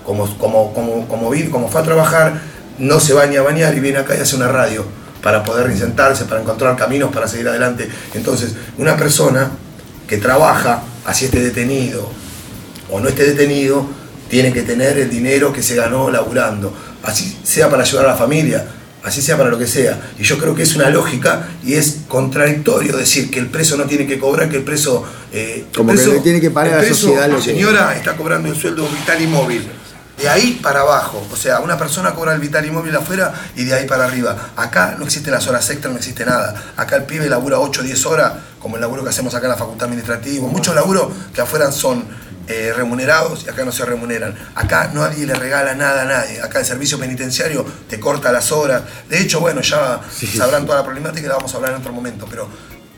como, 0.05 0.27
como, 0.37 0.75
como, 0.75 1.09
como, 1.09 1.31
vi- 1.31 1.49
como 1.49 1.69
fue 1.71 1.81
a 1.81 1.85
trabajar, 1.85 2.35
no 2.79 3.01
se 3.01 3.15
baña 3.15 3.41
a 3.41 3.43
bañar 3.43 3.75
y 3.75 3.81
viene 3.81 4.01
acá 4.01 4.17
y 4.17 4.21
hace 4.21 4.37
una 4.37 4.49
radio 4.49 4.85
para 5.23 5.43
poder 5.45 5.67
reinsentarse, 5.67 6.27
para 6.27 6.43
encontrar 6.43 6.77
caminos 6.77 7.11
para 7.11 7.27
seguir 7.27 7.49
adelante. 7.49 7.89
Entonces, 8.13 8.53
una 8.77 8.99
persona 8.99 9.51
que 10.07 10.19
trabaja, 10.19 10.83
así 11.07 11.25
esté 11.25 11.41
detenido 11.41 12.11
o 12.91 13.01
no 13.01 13.09
esté 13.09 13.25
detenido, 13.25 13.87
tiene 14.29 14.53
que 14.53 14.63
tener 14.63 14.99
el 14.99 15.11
dinero 15.11 15.53
que 15.53 15.63
se 15.63 15.75
ganó 15.75 16.11
laburando, 16.11 16.73
así 17.03 17.39
sea 17.43 17.71
para 17.71 17.83
ayudar 17.83 18.05
a 18.07 18.09
la 18.11 18.17
familia, 18.17 18.67
así 19.05 19.23
sea 19.23 19.37
para 19.39 19.49
lo 19.51 19.59
que 19.59 19.67
sea. 19.67 19.99
Y 20.19 20.23
yo 20.23 20.37
creo 20.39 20.55
que 20.55 20.63
es 20.65 20.75
una 20.77 20.91
lógica 20.91 21.49
y 21.65 21.75
es 21.75 21.99
contradictorio 22.09 22.97
decir 22.97 23.31
que 23.31 23.39
el 23.39 23.47
preso 23.47 23.77
no 23.77 23.85
tiene 23.85 24.07
que 24.07 24.19
cobrar, 24.19 24.49
que 24.51 24.57
el 24.57 24.65
preso... 24.65 25.05
eh, 25.33 25.65
el 25.71 25.77
Como 25.77 25.93
que 25.93 25.99
preso- 25.99 26.13
le 26.13 26.21
tiene 26.21 26.41
que 26.41 26.51
pagar 26.51 26.69
el 26.69 26.75
a 26.75 26.77
la 26.77 26.83
preso, 26.83 27.01
sociedad 27.07 27.29
la 27.29 27.37
que- 27.37 27.43
señora 27.43 27.97
está 27.97 28.17
cobrando 28.17 28.49
el 28.49 28.57
sueldo 28.57 28.87
vital 28.89 29.21
y 29.23 29.27
móvil. 29.27 29.69
De 30.21 30.29
ahí 30.29 30.59
para 30.61 30.81
abajo, 30.81 31.25
o 31.33 31.37
sea, 31.37 31.61
una 31.61 31.79
persona 31.79 32.13
cobra 32.13 32.35
el 32.35 32.41
vital 32.41 32.67
y 32.67 32.73
móvil 32.73 32.95
afuera 32.97 33.33
y 33.55 33.63
de 33.63 33.73
ahí 33.73 33.87
para 33.87 34.05
arriba. 34.05 34.51
Acá 34.57 34.97
no 34.99 35.05
existen 35.05 35.33
las 35.33 35.47
horas 35.47 35.71
extras, 35.71 35.93
no 35.93 35.99
existe 35.99 36.27
nada. 36.27 36.73
Acá 36.77 36.97
el 36.97 37.05
pibe 37.05 37.29
labura 37.29 37.61
8 37.61 37.81
o 37.83 37.85
10 37.85 38.05
horas, 38.07 38.33
como 38.59 38.75
el 38.75 38.81
laburo 38.81 39.05
que 39.05 39.11
hacemos 39.11 39.33
acá 39.37 39.47
en 39.47 39.53
la 39.53 39.57
facultad 39.57 39.85
administrativa. 39.87 40.49
Muchos 40.49 40.75
laburos 40.75 41.07
que 41.33 41.41
afuera 41.41 41.71
son 41.71 42.05
eh, 42.49 42.73
remunerados 42.75 43.45
y 43.45 43.51
acá 43.51 43.65
no 43.65 43.73
se 43.73 43.85
remuneran. 43.85 44.35
Acá 44.55 44.91
nadie 44.95 45.27
le 45.27 45.35
regala 45.35 45.75
nada 45.75 46.03
a 46.03 46.05
nadie. 46.07 46.41
Acá 46.41 46.61
el 46.61 46.65
servicio 46.65 46.99
penitenciario 46.99 47.65
te 47.89 48.01
corta 48.01 48.33
las 48.33 48.53
horas. 48.53 48.83
De 49.09 49.21
hecho, 49.21 49.41
bueno, 49.41 49.61
ya 49.61 50.01
sabrán 50.37 50.65
toda 50.65 50.79
la 50.79 50.85
problemática 50.85 51.27
y 51.27 51.29
la 51.29 51.37
vamos 51.37 51.53
a 51.53 51.57
hablar 51.59 51.73
en 51.73 51.81
otro 51.81 51.93
momento, 51.93 52.27
pero 52.29 52.49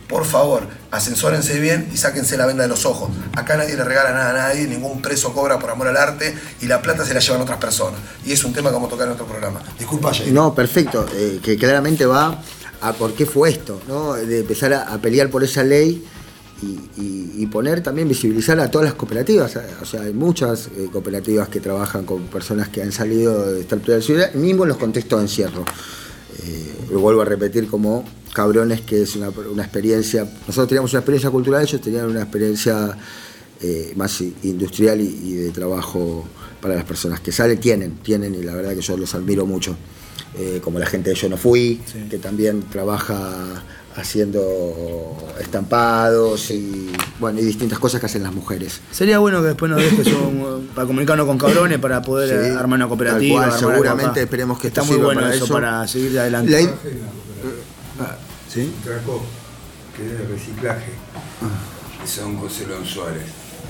por 0.08 0.24
favor, 0.24 0.62
ascensórense 0.90 1.58
bien 1.60 1.88
y 1.92 1.96
sáquense 1.96 2.36
la 2.36 2.46
venda 2.46 2.62
de 2.64 2.68
los 2.68 2.84
ojos. 2.84 3.10
Acá 3.36 3.56
nadie 3.56 3.76
le 3.76 3.84
regala 3.84 4.12
nada 4.12 4.30
a 4.30 4.48
nadie, 4.48 4.66
ningún 4.66 5.02
preso 5.02 5.32
cobra 5.32 5.58
por 5.58 5.70
amor 5.70 5.86
al 5.86 5.96
arte 5.96 6.36
y 6.60 6.66
la 6.66 6.82
plata 6.82 7.04
se 7.04 7.14
la 7.14 7.20
llevan 7.20 7.40
otras 7.40 7.58
personas. 7.58 8.00
Y 8.24 8.32
es 8.32 8.42
un 8.44 8.52
tema 8.52 8.70
que 8.70 8.74
vamos 8.74 8.88
a 8.88 8.90
tocar 8.90 9.06
en 9.06 9.14
otro 9.14 9.26
programa. 9.26 9.60
Disculpa, 9.78 10.12
Jair. 10.12 10.32
No, 10.32 10.54
perfecto, 10.54 11.06
eh, 11.14 11.40
que 11.42 11.56
claramente 11.56 12.06
va 12.06 12.42
a 12.80 12.92
por 12.92 13.14
qué 13.14 13.26
fue 13.26 13.50
esto, 13.50 13.80
¿no? 13.86 14.14
De 14.14 14.40
empezar 14.40 14.72
a, 14.72 14.82
a 14.92 14.98
pelear 14.98 15.28
por 15.28 15.44
esa 15.44 15.62
ley 15.62 16.04
y, 16.62 17.00
y- 17.00 17.32
y 17.38 17.46
poner 17.46 17.82
también, 17.82 18.08
visibilizar 18.08 18.58
a 18.60 18.70
todas 18.70 18.84
las 18.86 18.94
cooperativas. 18.94 19.56
O 19.80 19.84
sea, 19.84 20.02
hay 20.02 20.12
muchas 20.12 20.66
eh, 20.76 20.88
cooperativas 20.92 21.48
que 21.48 21.60
trabajan 21.60 22.04
con 22.04 22.24
personas 22.24 22.68
que 22.68 22.82
han 22.82 22.92
salido 22.92 23.52
de 23.54 23.64
privada 23.64 23.96
de 23.96 24.02
ciudad, 24.02 24.34
mismo 24.34 24.64
en 24.64 24.68
los 24.70 24.78
contextos 24.78 25.18
de 25.18 25.24
encierro. 25.24 25.64
Eh, 26.46 26.72
lo 26.92 27.00
vuelvo 27.00 27.22
a 27.22 27.24
repetir 27.24 27.66
como 27.68 28.04
cabrones, 28.34 28.80
que 28.82 29.02
es 29.02 29.16
una, 29.16 29.30
una 29.30 29.62
experiencia. 29.62 30.24
Nosotros 30.46 30.68
teníamos 30.68 30.92
una 30.92 31.00
experiencia 31.00 31.30
cultural, 31.30 31.62
ellos 31.62 31.80
tenían 31.80 32.06
una 32.06 32.22
experiencia 32.22 32.96
eh, 33.62 33.92
más 33.96 34.20
industrial 34.42 35.00
y, 35.00 35.06
y 35.24 35.32
de 35.34 35.50
trabajo 35.50 36.24
para 36.60 36.74
las 36.74 36.84
personas 36.84 37.20
que 37.20 37.32
salen. 37.32 37.58
Tienen, 37.58 37.96
tienen, 38.02 38.34
y 38.34 38.42
la 38.42 38.54
verdad 38.54 38.74
que 38.74 38.82
yo 38.82 38.96
los 38.96 39.14
admiro 39.14 39.46
mucho. 39.46 39.76
Como 40.62 40.78
la 40.78 40.86
gente 40.86 41.10
de 41.10 41.16
Yo 41.16 41.28
No 41.28 41.36
Fui, 41.36 41.80
que 42.08 42.18
también 42.18 42.62
trabaja 42.70 43.62
haciendo 43.96 45.16
estampados 45.40 46.50
y 46.50 46.90
bueno 47.18 47.40
y 47.40 47.44
distintas 47.44 47.78
cosas 47.78 48.00
que 48.00 48.06
hacen 48.06 48.22
las 48.22 48.32
mujeres. 48.32 48.80
Sería 48.90 49.18
bueno 49.18 49.40
que 49.42 49.48
después 49.48 49.70
nos 49.70 49.80
dejes 49.80 50.06
un- 50.08 50.68
para 50.74 50.86
comunicarnos 50.86 51.26
con 51.26 51.38
cabrones 51.38 51.78
para 51.78 52.00
poder 52.02 52.44
Sí, 52.46 52.56
armar 52.56 52.78
una 52.78 52.88
cooperativa. 52.88 53.34
cual, 53.34 53.44
armar 53.50 53.58
algo 53.58 53.70
seguramente 53.72 54.22
esperemos 54.22 54.58
que 54.60 54.68
está 54.68 54.80
esto 54.82 54.92
muy 54.92 54.96
sirva 54.96 55.06
bueno 55.08 55.20
para 55.22 55.34
eso 55.34 55.44
eso. 55.44 55.54
para 55.54 55.88
seguir 55.88 56.18
adelante. 56.18 56.50
La- 57.98 58.16
¿Sí? 58.48 58.72
Trajo, 58.84 59.22
que 59.96 60.06
es 60.06 60.18
de 60.18 60.26
reciclaje, 60.26 60.92
que 62.00 62.06
son 62.08 62.36
José 62.38 62.66
León 62.66 62.84
Suárez. 62.84 63.22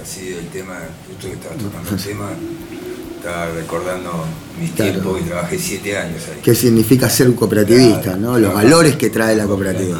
Así 0.03 0.29
el 0.33 0.49
tema, 0.49 0.79
justo 1.09 1.27
que 1.29 1.35
estabas 1.35 1.59
tocando 1.59 1.91
el 1.91 1.97
tema, 2.03 2.31
estaba 3.21 3.47
recordando 3.51 4.25
mis 4.61 4.71
Claro. 4.73 4.93
tiempos 4.93 5.21
y 5.21 5.25
trabajé 5.25 5.59
siete 5.59 5.97
años 5.97 6.23
ahí. 6.29 6.41
¿Qué 6.43 6.55
significa 6.55 7.09
ser 7.09 7.29
un 7.29 7.35
cooperativista? 7.35 8.17
¿no? 8.17 8.39
Los 8.39 8.53
valores 8.55 8.97
que 8.97 9.11
trae 9.11 9.37
la 9.37 9.45
cooperativa. 9.45 9.99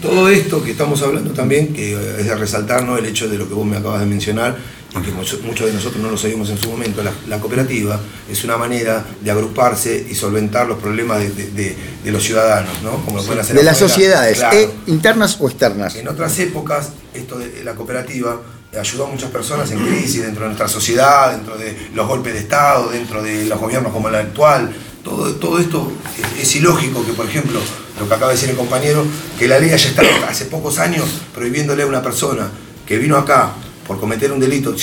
Todo 0.00 0.28
esto 0.28 0.62
que 0.64 0.70
estamos 0.72 1.00
hablando 1.02 1.32
también, 1.32 1.72
que 1.72 1.92
es 1.92 2.26
de 2.26 2.34
resaltar 2.34 2.84
¿no? 2.84 2.96
el 2.96 3.06
hecho 3.06 3.28
de 3.28 3.36
lo 3.38 3.46
que 3.48 3.54
vos 3.54 3.66
me 3.66 3.76
acabas 3.76 4.00
de 4.00 4.06
mencionar, 4.06 4.56
y 4.90 5.02
que 5.02 5.10
muchos 5.12 5.66
de 5.66 5.72
nosotros 5.72 6.02
no 6.02 6.10
lo 6.10 6.18
sabíamos 6.18 6.50
en 6.50 6.58
su 6.58 6.68
momento, 6.70 7.02
la, 7.02 7.12
la 7.28 7.38
cooperativa 7.40 7.98
es 8.30 8.44
una 8.44 8.56
manera 8.58 9.04
de 9.22 9.30
agruparse 9.30 10.06
y 10.10 10.14
solventar 10.14 10.66
los 10.66 10.78
problemas 10.78 11.20
de, 11.20 11.30
de- 11.30 11.50
de- 11.50 11.76
de 12.04 12.10
los 12.10 12.22
ciudadanos, 12.22 12.82
¿no? 12.82 13.02
Como 13.04 13.18
lo 13.18 13.22
pueden 13.24 13.40
hacer 13.40 13.56
De 13.56 13.62
las 13.62 13.78
sociedades, 13.78 14.38
Claro. 14.38 14.58
eh, 14.58 14.70
internas 14.88 15.36
o 15.40 15.48
externas. 15.48 15.94
En 15.96 16.08
otras 16.08 16.38
épocas, 16.40 16.90
esto 17.14 17.38
de 17.38 17.64
la 17.64 17.74
cooperativa 17.74 18.40
ayudó 18.78 19.06
a 19.06 19.08
muchas 19.08 19.30
personas 19.30 19.70
en 19.70 19.84
crisis 19.84 20.22
dentro 20.22 20.42
de 20.42 20.48
nuestra 20.48 20.68
sociedad, 20.68 21.32
dentro 21.32 21.56
de 21.58 21.90
los 21.94 22.06
golpes 22.06 22.32
de 22.32 22.40
Estado, 22.40 22.90
dentro 22.90 23.22
de 23.22 23.44
los 23.44 23.58
gobiernos 23.60 23.92
como 23.92 24.08
el 24.08 24.14
actual. 24.14 24.74
Todo, 25.04 25.34
todo 25.34 25.58
esto 25.58 25.92
es, 26.36 26.42
es 26.42 26.56
ilógico 26.56 27.04
que, 27.04 27.12
por 27.12 27.26
ejemplo, 27.26 27.60
lo 27.98 28.08
que 28.08 28.14
acaba 28.14 28.30
de 28.30 28.36
decir 28.36 28.50
el 28.50 28.56
compañero, 28.56 29.04
que 29.38 29.48
la 29.48 29.58
ley 29.58 29.70
haya 29.72 29.88
estado 29.88 30.08
hace 30.28 30.46
pocos 30.46 30.78
años 30.78 31.06
prohibiéndole 31.34 31.82
a 31.82 31.86
una 31.86 32.02
persona 32.02 32.50
que 32.86 32.98
vino 32.98 33.16
acá 33.16 33.52
por 33.92 34.00
cometer 34.00 34.32
un 34.32 34.40
delito, 34.40 34.74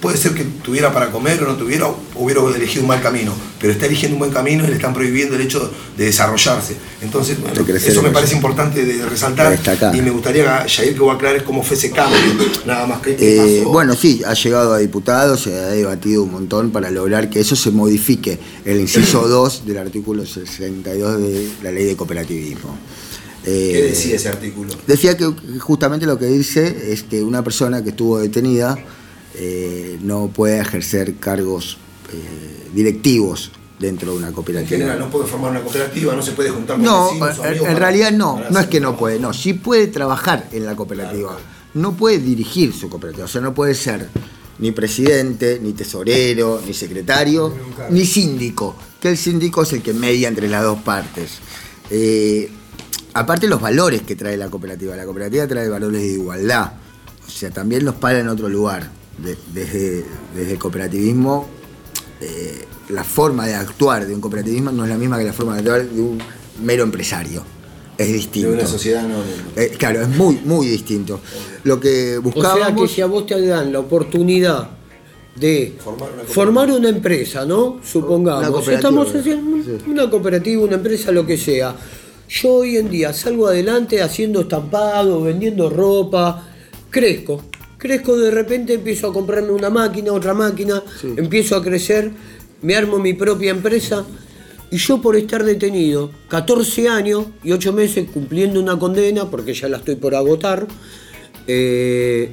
puede 0.00 0.18
ser 0.18 0.34
que 0.34 0.44
tuviera 0.62 0.92
para 0.92 1.10
comer 1.10 1.42
o 1.42 1.46
no 1.46 1.54
tuviera, 1.56 1.86
hubiera 2.14 2.42
elegido 2.54 2.82
un 2.82 2.88
mal 2.88 3.00
camino, 3.00 3.32
pero 3.58 3.72
está 3.72 3.86
eligiendo 3.86 4.16
un 4.16 4.18
buen 4.18 4.30
camino 4.32 4.64
y 4.64 4.68
le 4.68 4.74
están 4.74 4.92
prohibiendo 4.92 5.34
el 5.36 5.40
hecho 5.42 5.70
de 5.96 6.04
desarrollarse. 6.04 6.76
Entonces, 7.00 7.40
bueno, 7.40 7.64
eso 7.74 8.02
me 8.02 8.10
parece 8.10 8.34
importante 8.36 8.84
de 8.84 9.04
resaltar 9.06 9.58
y 9.94 10.02
me 10.02 10.10
gustaría, 10.10 10.66
Jair, 10.68 10.92
que 10.94 11.00
vos 11.00 11.14
aclares 11.14 11.42
cómo 11.42 11.62
fue 11.62 11.76
ese 11.76 11.90
cambio, 11.90 12.18
nada 12.66 12.86
más 12.86 13.00
que 13.00 13.16
Eh, 13.18 13.58
pasó. 13.60 13.70
bueno, 13.70 13.94
sí, 13.94 14.20
ha 14.26 14.34
llegado 14.34 14.74
a 14.74 14.78
diputados, 14.78 15.40
se 15.42 15.54
ha 15.54 15.68
debatido 15.68 16.22
un 16.22 16.32
montón 16.32 16.70
para 16.70 16.90
lograr 16.90 17.30
que 17.30 17.40
eso 17.40 17.56
se 17.56 17.70
modifique, 17.70 18.38
el 18.66 18.78
inciso 18.80 19.22
2 19.28 19.64
del 19.66 19.78
artículo 19.78 20.26
62 20.26 21.18
de 21.18 21.48
la 21.62 21.70
ley 21.72 21.84
de 21.84 21.96
cooperativismo. 21.96 22.76
Eh, 23.46 23.70
¿Qué 23.72 23.82
decía 23.82 24.16
ese 24.16 24.28
artículo? 24.28 24.72
Decía 24.86 25.16
que 25.16 25.30
justamente 25.60 26.06
lo 26.06 26.18
que 26.18 26.26
dice 26.26 26.92
es 26.92 27.02
que 27.02 27.22
una 27.22 27.44
persona 27.44 27.82
que 27.82 27.90
estuvo 27.90 28.18
detenida 28.18 28.78
eh, 29.34 29.98
no 30.02 30.28
puede 30.28 30.60
ejercer 30.60 31.16
cargos 31.16 31.76
eh, 32.12 32.68
directivos 32.74 33.50
dentro 33.78 34.12
de 34.12 34.18
una 34.18 34.28
En 34.28 34.32
cooperativa. 34.34 34.78
general, 34.78 34.98
no 34.98 35.10
puede 35.10 35.26
formar 35.26 35.50
una 35.50 35.60
cooperativa, 35.62 36.14
no 36.14 36.22
se 36.22 36.32
puede 36.32 36.50
juntar 36.50 36.76
con 36.76 36.84
No, 36.84 37.06
vecinos 37.06 37.38
en, 37.38 37.44
amigos 37.44 37.68
en 37.68 37.74
para- 37.74 37.78
realidad 37.78 38.12
no, 38.12 38.40
no 38.50 38.60
es 38.60 38.66
que 38.66 38.80
no 38.80 38.96
puede, 38.96 39.18
no, 39.18 39.32
sí 39.34 39.52
puede 39.54 39.88
trabajar 39.88 40.48
en 40.52 40.64
la 40.64 40.74
cooperativa, 40.76 41.36
no 41.74 41.92
puede 41.94 42.18
dirigir 42.18 42.72
su 42.72 42.88
cooperativa, 42.88 43.24
o 43.26 43.28
sea, 43.28 43.40
no 43.40 43.52
puede 43.52 43.74
ser 43.74 44.08
ni 44.60 44.70
presidente, 44.70 45.58
ni 45.60 45.72
tesorero, 45.72 46.62
ni 46.64 46.72
secretario, 46.72 47.52
ni 47.90 48.06
síndico, 48.06 48.76
que 49.00 49.08
el 49.10 49.18
síndico 49.18 49.64
es 49.64 49.72
el 49.72 49.82
que 49.82 49.92
media 49.92 50.28
entre 50.28 50.48
las 50.48 50.62
dos 50.62 50.78
partes. 50.82 51.32
Eh, 51.90 52.48
aparte 53.14 53.46
los 53.48 53.60
valores 53.60 54.02
que 54.02 54.16
trae 54.16 54.36
la 54.36 54.48
cooperativa, 54.50 54.94
la 54.96 55.04
cooperativa 55.04 55.46
trae 55.46 55.68
valores 55.68 56.00
de 56.02 56.08
igualdad, 56.08 56.72
o 57.26 57.30
sea, 57.30 57.50
también 57.50 57.84
los 57.84 57.94
para 57.94 58.18
en 58.20 58.28
otro 58.28 58.48
lugar, 58.48 58.90
De- 59.18 59.36
desde, 59.52 60.04
desde 60.34 60.52
el 60.52 60.58
cooperativismo 60.58 61.46
eh, 62.20 62.64
la 62.90 63.04
forma 63.04 63.46
de 63.46 63.54
actuar 63.54 64.06
de 64.06 64.14
un 64.14 64.20
cooperativismo 64.20 64.72
no 64.72 64.82
es 64.84 64.90
la 64.90 64.96
misma 64.98 65.18
que 65.18 65.24
la 65.24 65.32
forma 65.32 65.52
de 65.54 65.58
actuar 65.60 65.88
de 65.88 66.00
un 66.00 66.18
mero 66.62 66.82
empresario. 66.82 67.42
Es 67.96 68.12
distinto. 68.12 68.48
De 68.50 68.54
una 68.56 68.66
sociedad 68.66 69.02
no. 69.06 69.18
Eh, 69.54 69.72
claro, 69.78 70.02
es 70.02 70.08
muy, 70.08 70.40
muy 70.44 70.66
distinto. 70.66 71.20
Lo 71.62 71.78
que 71.78 72.18
O 72.18 72.22
buscábamos. 72.22 72.66
sea 72.66 72.74
que 72.74 72.88
si 72.88 73.00
a 73.02 73.06
vos 73.06 73.24
te 73.26 73.40
dan 73.46 73.72
la 73.72 73.78
oportunidad 73.80 74.68
de 75.36 75.76
Formar 75.82 76.10
una 76.12 76.24
formar 76.24 76.70
una 76.72 76.88
empresa, 76.88 77.44
¿no? 77.44 77.64
Una 77.72 77.84
Supongamos, 77.84 78.48
cooperativa, 78.50 78.74
estamos 78.76 79.14
haciendo 79.14 79.56
una 79.88 80.10
cooperativa, 80.10 80.62
una 80.62 80.74
empresa, 80.74 81.12
lo 81.12 81.24
que 81.26 81.36
sea. 81.38 81.74
Yo 82.34 82.52
hoy 82.52 82.78
en 82.78 82.90
día 82.90 83.12
salgo 83.12 83.46
adelante 83.46 84.02
haciendo 84.02 84.40
estampado, 84.40 85.22
vendiendo 85.22 85.70
ropa, 85.70 86.48
crezco. 86.90 87.44
Crezco 87.78 88.16
de 88.16 88.32
repente, 88.32 88.74
empiezo 88.74 89.06
a 89.06 89.12
comprarme 89.12 89.52
una 89.52 89.70
máquina, 89.70 90.12
otra 90.12 90.34
máquina, 90.34 90.82
empiezo 91.16 91.54
a 91.54 91.62
crecer, 91.62 92.10
me 92.60 92.74
armo 92.74 92.98
mi 92.98 93.12
propia 93.12 93.52
empresa. 93.52 94.04
Y 94.72 94.78
yo 94.78 95.00
por 95.00 95.14
estar 95.14 95.44
detenido 95.44 96.10
14 96.26 96.88
años 96.88 97.26
y 97.44 97.52
8 97.52 97.72
meses 97.72 98.08
cumpliendo 98.12 98.58
una 98.58 98.76
condena, 98.80 99.30
porque 99.30 99.54
ya 99.54 99.68
la 99.68 99.76
estoy 99.76 99.94
por 99.94 100.16
agotar, 100.16 100.66
eh, 101.46 102.30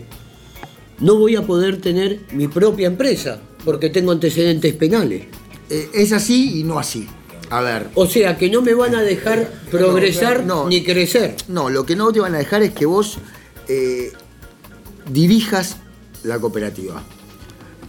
no 0.99 1.17
voy 1.17 1.35
a 1.35 1.43
poder 1.43 1.79
tener 1.79 2.21
mi 2.31 2.47
propia 2.47 2.87
empresa, 2.87 3.39
porque 3.63 3.91
tengo 3.91 4.11
antecedentes 4.11 4.73
penales. 4.73 5.25
eh, 5.69 5.89
es 5.93 6.11
así 6.11 6.59
y 6.59 6.63
no 6.63 6.79
así. 6.79 7.07
A 7.51 7.61
ver. 7.61 7.89
O 7.95 8.07
sea 8.07 8.37
que 8.37 8.49
no 8.49 8.61
me 8.61 8.73
van 8.73 8.95
a 8.95 9.01
dejar 9.01 9.51
progresar 9.69 10.45
no. 10.45 10.67
ni 10.67 10.83
crecer. 10.83 11.35
No, 11.47 11.69
lo 11.69 11.85
que 11.85 11.95
no 11.95 12.11
te 12.11 12.19
van 12.21 12.33
a 12.33 12.37
dejar 12.39 12.63
es 12.63 12.71
que 12.73 12.85
vos 12.85 13.17
eh, 13.67 14.11
dirijas 15.09 15.77
la 16.23 16.39
cooperativa. 16.39 17.03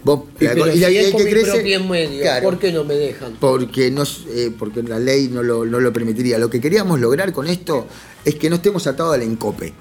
Vos, 0.05 0.23
Y, 0.41 0.45
la- 0.45 0.53
pero 0.55 0.67
y 0.67 0.73
si 0.73 0.79
y 0.81 0.97
es 0.97 1.07
el 1.07 1.13
con 1.13 1.21
que 1.21 1.27
mi 1.27 1.33
crece- 1.43 1.89
medio, 1.89 2.23
Claro. 2.23 2.43
¿por 2.45 2.59
qué 2.59 2.73
no 2.73 2.83
me 2.85 2.95
dejan? 2.95 3.37
porque, 3.39 3.91
no, 3.93 4.03
eh, 4.31 4.51
porque 4.59 4.83
la 4.83 4.99
ley 4.99 5.29
no 5.29 5.43
lo, 5.45 5.65
no 5.65 5.79
lo 5.79 5.93
permitiría. 5.93 6.39
Lo 6.39 6.51
que 6.51 6.61
queríamos 6.61 6.99
lograr 6.99 7.33
con 7.33 7.47
esto 7.47 7.87
es 8.25 8.35
que 8.35 8.51
no 8.51 8.57
estemos 8.57 8.87
atados 8.89 9.15
al 9.15 9.23
encope. 9.23 9.73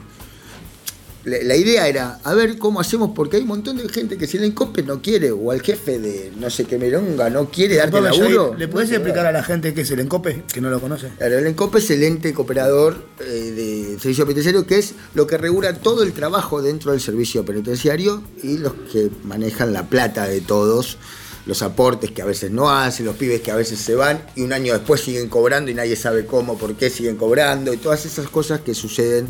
La, 1.24 1.56
idea 1.56 1.88
era, 1.88 2.20
a 2.24 2.34
ver 2.34 2.58
cómo 2.58 2.80
hacemos, 2.80 3.12
porque 3.16 3.38
hay 3.38 3.44
un 3.44 3.50
montón 3.50 3.78
de 3.78 3.88
gente 3.90 4.18
que 4.18 4.26
si 4.26 4.38
el 4.38 4.44
encope 4.44 4.82
no 4.82 5.02
quiere, 5.04 5.32
o 5.32 5.52
al 5.52 5.62
jefe 5.62 6.00
de 6.00 6.32
no 6.40 6.50
sé 6.50 6.66
qué 6.66 6.80
meronga 6.80 7.30
no 7.30 7.50
quiere 7.52 7.76
darte 7.76 7.98
Disculpame, 7.98 8.34
laburo. 8.34 8.58
¿Le 8.58 8.68
podés 8.68 8.92
explicar 8.92 9.28
a 9.28 9.32
la 9.32 9.44
gente 9.44 9.74
qué 9.74 9.82
es 9.82 9.92
el 9.92 10.00
encope, 10.00 10.44
que 10.52 10.62
no 10.62 10.72
lo 10.72 10.82
conoce? 10.82 11.10
Claro, 11.18 11.38
el 11.38 11.46
ENCOPE 11.46 11.78
es 11.78 11.92
el 11.92 12.04
ente 12.04 12.34
cooperador 12.34 13.06
eh, 13.20 13.24
de 13.24 14.00
servicio 14.00 14.26
penitenciario, 14.26 14.66
que 14.66 14.80
es 14.80 14.96
lo 15.14 15.28
que 15.28 15.38
regula 15.38 15.74
todo 15.76 16.02
el 16.02 16.14
trabajo 16.14 16.62
dentro 16.62 16.92
del 16.92 17.02
servicio 17.02 17.46
penitenciario 17.46 18.24
y 18.42 18.58
los 18.58 18.74
que 18.92 19.12
manejan 19.24 19.74
la 19.74 19.88
plata 19.88 20.28
de 20.28 20.42
todos, 20.42 20.98
los 21.46 21.62
aportes 21.62 22.10
que 22.12 22.24
a 22.24 22.26
veces 22.26 22.50
no 22.50 22.72
hacen, 22.72 23.06
los 23.06 23.16
pibes 23.16 23.42
que 23.42 23.52
a 23.52 23.56
veces 23.56 23.80
se 23.80 23.94
van 23.94 24.24
y 24.36 24.42
un 24.42 24.54
año 24.54 24.74
después 24.74 25.02
siguen 25.02 25.30
cobrando 25.30 25.70
y 25.70 25.76
nadie 25.76 25.96
sabe 25.96 26.26
cómo, 26.26 26.58
por 26.58 26.76
qué 26.76 26.90
siguen 26.90 27.16
cobrando 27.16 27.74
y 27.74 27.78
todas 27.78 28.06
esas 28.06 28.28
cosas 28.28 28.62
que 28.62 28.74
suceden 28.74 29.28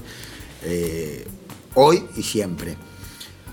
eh, 0.63 1.25
hoy 1.75 2.03
y 2.15 2.23
siempre. 2.23 2.75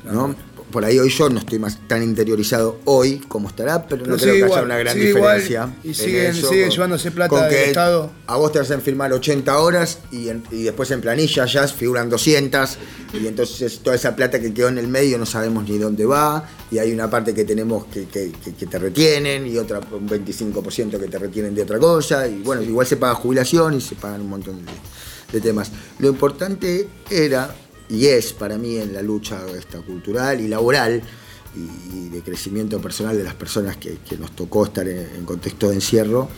¿no? 0.04 0.34
Por 0.70 0.84
ahí 0.84 0.98
hoy 0.98 1.08
yo 1.08 1.30
no 1.30 1.38
estoy 1.38 1.58
más 1.58 1.78
tan 1.88 2.02
interiorizado 2.02 2.78
hoy 2.84 3.20
como 3.26 3.48
estará, 3.48 3.86
pero 3.86 4.04
no 4.04 4.16
creo 4.18 4.34
que 4.34 4.44
haya 4.44 4.62
una 4.62 4.76
gran 4.76 4.98
diferencia. 5.00 5.74
y 5.82 5.88
en 5.88 5.94
siguen- 5.94 6.26
eso, 6.26 6.48
siguen 6.50 6.64
con- 6.66 6.74
llevándose 6.74 7.10
plata 7.10 7.28
con 7.30 7.40
del 7.40 7.50
que 7.50 7.64
Estado. 7.68 8.10
A 8.26 8.36
vos 8.36 8.52
te 8.52 8.58
hacen 8.58 8.82
firmar 8.82 9.10
80 9.14 9.58
horas 9.60 10.00
y, 10.12 10.28
en- 10.28 10.42
y 10.50 10.64
después 10.64 10.90
en 10.90 11.00
planilla 11.00 11.46
ya 11.46 11.66
figuran 11.68 12.10
200 12.10 12.76
y 13.14 13.26
entonces 13.26 13.78
toda 13.78 13.96
esa 13.96 14.14
plata 14.14 14.38
que 14.40 14.52
quedó 14.52 14.68
en 14.68 14.76
el 14.76 14.88
medio 14.88 15.16
no 15.16 15.24
sabemos 15.24 15.66
ni 15.66 15.78
dónde 15.78 16.04
va 16.04 16.46
y 16.70 16.76
hay 16.76 16.92
una 16.92 17.08
parte 17.08 17.32
que 17.32 17.44
tenemos 17.46 17.86
que, 17.86 18.04
que- 18.04 18.32
que- 18.32 18.52
que 18.54 18.66
te 18.66 18.78
retienen 18.78 19.46
y 19.46 19.56
otra 19.56 19.80
un 19.90 20.06
25% 20.06 20.98
que 21.00 21.06
te 21.08 21.18
retienen 21.18 21.54
de 21.54 21.62
otra 21.62 21.78
cosa 21.78 22.28
y 22.28 22.42
bueno, 22.42 22.60
igual 22.60 22.86
se 22.86 22.98
paga 22.98 23.14
jubilación 23.14 23.72
y 23.72 23.80
se 23.80 23.94
pagan 23.94 24.20
un 24.20 24.28
montón 24.28 24.56
de, 24.66 24.72
de 25.32 25.40
temas. 25.40 25.70
Lo 25.98 26.08
importante 26.08 26.86
era 27.10 27.54
y 27.88 28.06
es 28.06 28.32
para 28.32 28.58
mí 28.58 28.76
en 28.76 28.92
la 28.92 29.02
lucha 29.02 29.40
esta 29.56 29.80
cultural 29.80 30.40
y 30.40 30.48
laboral 30.48 31.02
y, 31.56 32.08
de 32.08 32.22
crecimiento 32.22 32.80
personal 32.80 33.16
de 33.16 33.24
las 33.24 33.34
personas 33.34 33.76
que, 33.76 33.98
nos 34.18 34.34
tocó 34.34 34.64
estar 34.64 34.86
en, 34.88 34.98
en 35.16 35.24
contexto 35.24 35.68
de 35.68 35.76
encierro, 35.76 36.28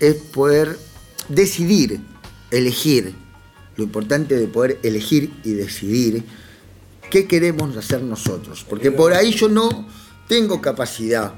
es 0.00 0.14
poder 0.14 0.78
decidir, 1.28 2.00
elegir, 2.50 3.14
lo 3.76 3.84
importante 3.84 4.36
de 4.36 4.48
poder 4.48 4.78
elegir 4.82 5.32
y 5.44 5.52
decidir 5.52 6.24
qué 7.10 7.26
queremos 7.26 7.76
hacer 7.76 8.02
nosotros. 8.02 8.64
Porque 8.68 8.90
por 8.90 9.12
ahí 9.12 9.32
yo 9.32 9.48
no 9.48 9.88
tengo 10.26 10.60
capacidad 10.60 11.32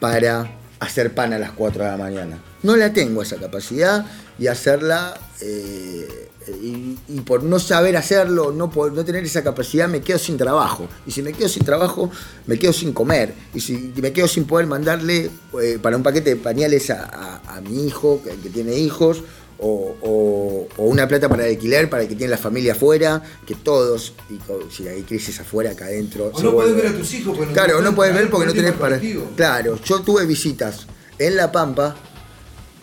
para 0.00 0.58
hacer 0.78 1.14
pan 1.14 1.32
a 1.32 1.38
las 1.38 1.52
4 1.52 1.84
de 1.84 1.90
la 1.90 1.96
mañana. 1.96 2.38
No 2.62 2.76
la 2.76 2.92
tengo 2.92 3.22
esa 3.22 3.36
capacidad 3.36 4.06
y 4.38 4.46
hacerla, 4.48 5.18
eh, 5.40 6.28
y, 6.48 6.96
y 7.08 7.20
por 7.20 7.42
no 7.42 7.58
saber 7.58 7.96
hacerlo, 7.96 8.52
no, 8.52 8.70
por 8.70 8.92
no 8.92 9.04
tener 9.04 9.24
esa 9.24 9.42
capacidad, 9.42 9.88
me 9.88 10.00
quedo 10.00 10.18
sin 10.18 10.36
trabajo. 10.36 10.88
Y 11.06 11.10
si 11.10 11.22
me 11.22 11.32
quedo 11.32 11.48
sin 11.48 11.64
trabajo, 11.64 12.10
me 12.46 12.58
quedo 12.58 12.72
sin 12.72 12.92
comer. 12.92 13.34
Y 13.54 13.60
si 13.60 13.92
me 13.96 14.12
quedo 14.12 14.28
sin 14.28 14.44
poder 14.44 14.66
mandarle 14.66 15.30
eh, 15.62 15.78
para 15.80 15.96
un 15.96 16.02
paquete 16.02 16.30
de 16.30 16.36
pañales 16.36 16.90
a, 16.90 17.04
a- 17.04 17.56
a 17.56 17.60
mi 17.60 17.86
hijo, 17.86 18.20
que, 18.22 18.30
que 18.36 18.50
tiene 18.50 18.74
hijos, 18.78 19.22
o, 19.58 19.96
o- 20.02 20.68
o 20.76 20.84
una 20.84 21.08
plata 21.08 21.28
para 21.30 21.44
el 21.46 21.54
alquiler 21.54 21.88
para 21.88 22.02
el 22.02 22.08
que 22.08 22.14
tiene 22.14 22.30
la 22.30 22.36
familia 22.36 22.72
afuera, 22.72 23.22
que 23.46 23.54
todos, 23.54 24.12
y 24.28 24.38
si 24.70 24.86
hay 24.86 25.02
crisis 25.02 25.40
afuera, 25.40 25.70
acá 25.70 25.86
adentro. 25.86 26.30
O 26.34 26.42
no 26.42 26.52
vuelve- 26.52 26.74
ver 26.82 26.86
a 26.88 26.92
tus 26.96 27.12
hijos 27.14 27.34
porque 27.36 27.46
no 27.46 27.52
Claro, 27.54 27.80
no 27.80 27.94
puedes 27.94 28.14
ver 28.14 28.28
porque 28.30 28.46
no 28.46 28.52
tenés 28.52 28.72
para. 28.72 28.96
colectivo. 28.98 29.30
Claro, 29.34 29.78
yo 29.82 30.00
tuve 30.02 30.26
visitas 30.26 30.86
en 31.18 31.36
La 31.36 31.50
Pampa, 31.50 31.96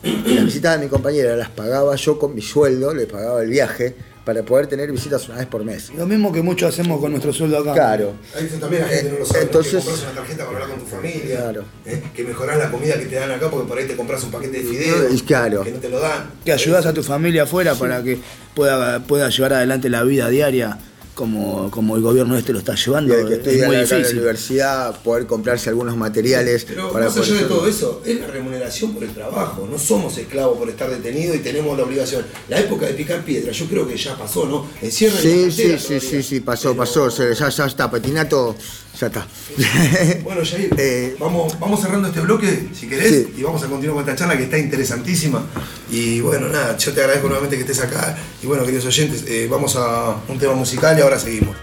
y 0.04 0.34
las 0.36 0.46
visitas 0.46 0.78
de 0.78 0.86
mi 0.86 0.90
compañera 0.90 1.36
las 1.36 1.50
pagaba 1.50 1.96
yo 1.96 2.20
con 2.20 2.36
mi 2.36 2.42
sueldo, 2.42 2.94
le 2.94 3.08
pagaba 3.08 3.42
el 3.42 3.50
viaje, 3.50 3.96
para 4.26 4.42
poder 4.44 4.68
tener 4.68 4.92
visitas 4.92 5.28
una 5.28 5.40
vez 5.40 5.48
por 5.48 5.64
mes. 5.66 5.92
Lo 5.98 6.06
mismo 6.06 6.32
que 6.32 6.42
muchos 6.42 6.70
hacemos 6.74 7.00
con 7.00 7.12
nuestro 7.12 7.34
sueldo 7.34 7.58
acá. 7.58 7.74
Claro. 7.74 8.14
Ahí 8.36 8.46
eso 8.46 8.58
también 8.58 8.84
la 8.84 8.88
gente 8.88 9.12
no 9.12 9.20
lo 9.20 9.26
sabe. 9.26 9.44
Entonces- 9.44 9.72
que 9.72 9.90
compras 9.90 10.04
una 10.04 10.12
tarjeta 10.14 10.46
para 10.46 10.58
hablar 10.60 10.70
con 10.70 10.80
tu 10.80 10.86
familia. 10.96 11.38
Claro. 11.38 11.66
¿eh? 11.86 12.04
Que 12.16 12.24
mejorás 12.24 12.58
la 12.58 12.72
comida 12.72 12.98
que 12.98 13.06
te 13.06 13.16
dan 13.16 13.32
acá 13.32 13.50
porque 13.50 13.68
por 13.68 13.78
ahí 13.78 13.86
te 13.86 13.96
compras 13.96 14.24
un 14.24 14.32
paquete 14.32 14.60
de 14.60 14.64
fideos. 14.64 15.14
Y 15.14 15.22
claro. 15.22 15.64
Que 15.64 15.72
no 15.72 15.80
te 15.80 15.90
lo 15.90 16.00
dan. 16.00 16.32
Que 16.46 16.54
ayudas 16.54 16.86
a 16.86 16.94
tu 16.94 17.04
familia 17.04 17.44
afuera 17.44 17.76
para 17.76 18.02
que 18.02 18.18
pueda, 18.56 19.02
pueda 19.02 19.30
llevar 19.30 19.54
adelante 19.54 19.90
la 19.90 20.04
vida 20.04 20.30
diaria 20.30 20.78
como, 21.14 21.70
como 21.72 21.96
el 21.96 22.02
gobierno 22.02 22.38
este 22.38 22.54
lo 22.54 22.60
está 22.60 22.74
Y 22.74 22.78
llevando. 22.78 23.14
el 23.18 23.42
que 23.42 23.52
es 23.62 23.66
muy 23.68 23.76
acá 23.76 23.84
en 23.84 23.90
la 23.90 23.98
difícil. 23.98 24.18
universidad, 24.20 25.02
poder 25.04 25.26
comprarse 25.28 25.70
algunos 25.70 25.96
materiales 25.96 26.66
Pero 26.68 26.92
para 26.92 27.06
más 27.06 27.18
allá 27.18 27.34
de 27.36 27.44
todo 27.46 27.68
eso, 27.68 28.02
es 28.06 28.20
la 28.20 28.28
remuneración 28.28 28.94
por 28.94 29.04
el 29.04 29.12
trabajo. 29.14 29.68
No 29.70 29.78
somos 29.78 30.18
esclavos 30.18 30.58
por 30.58 30.70
estar 30.70 30.90
detenidos 30.90 31.36
y 31.36 31.40
tenemos 31.40 31.78
la 31.78 31.84
obligación. 31.84 32.26
La 32.50 32.60
época 32.60 32.86
de 32.88 32.94
picar 32.94 33.24
piedra, 33.24 33.52
yo 33.52 33.66
creo 33.68 33.88
que 33.88 33.96
ya 33.98 34.18
pasó, 34.18 34.46
¿no? 34.46 34.66
Encierra 34.82 35.18
Sí, 35.20 35.52
sí, 35.52 35.78
sí, 35.78 36.00
sí, 36.00 36.24
sí, 36.24 36.40
pasó, 36.40 36.76
pasó, 36.76 37.10
se- 37.10 37.34
ya, 37.36 37.50
ya 37.50 37.66
está, 37.66 37.90
patinato, 37.92 38.56
ya 39.00 39.08
está. 39.08 39.28
Bueno, 40.24 40.42
Jair, 40.44 40.70
Eh, 40.78 41.16
vamos, 41.20 41.60
vamos 41.60 41.80
cerrando 41.82 42.08
este 42.08 42.22
bloque, 42.22 42.70
si 42.74 42.88
querés, 42.88 43.10
Sí. 43.28 43.34
y 43.38 43.44
vamos 43.44 43.62
a 43.64 43.68
continuar 43.68 43.96
con 44.04 44.10
esta 44.10 44.16
charla 44.24 44.38
que 44.38 44.44
está 44.46 44.58
interesantísima. 44.58 45.46
Y 45.92 46.22
bueno, 46.22 46.48
nada, 46.50 46.76
yo 46.78 46.92
te 46.94 47.02
agradezco 47.02 47.28
nuevamente 47.28 47.56
que 47.56 47.62
estés 47.64 47.80
acá. 47.82 48.18
Y 48.42 48.48
bueno, 48.48 48.64
queridos 48.66 48.86
oyentes, 48.86 49.24
eh, 49.28 49.48
vamos 49.50 49.76
a 49.76 50.16
un 50.28 50.40
tema 50.40 50.54
musical 50.54 50.98
y 50.98 51.02
ahora 51.04 51.20
seguimos. 51.20 51.56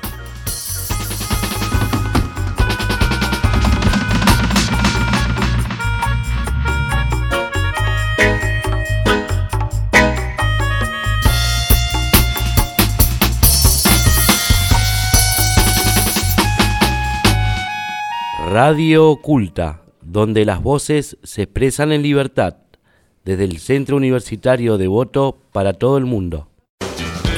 Radio 18.53 19.09
Oculta, 19.09 19.83
donde 20.03 20.45
las 20.45 20.63
voces 20.63 21.17
se 21.23 21.43
expresan 21.43 21.93
en 21.93 22.03
libertad, 22.03 22.57
desde 23.25 23.45
el 23.45 23.59
Centro 23.59 23.97
Universitario 23.97 24.77
de 24.77 24.89
Voto 24.89 25.39
para 25.53 25.73
todo 25.73 25.97
el 25.97 26.05
mundo. 26.05 26.50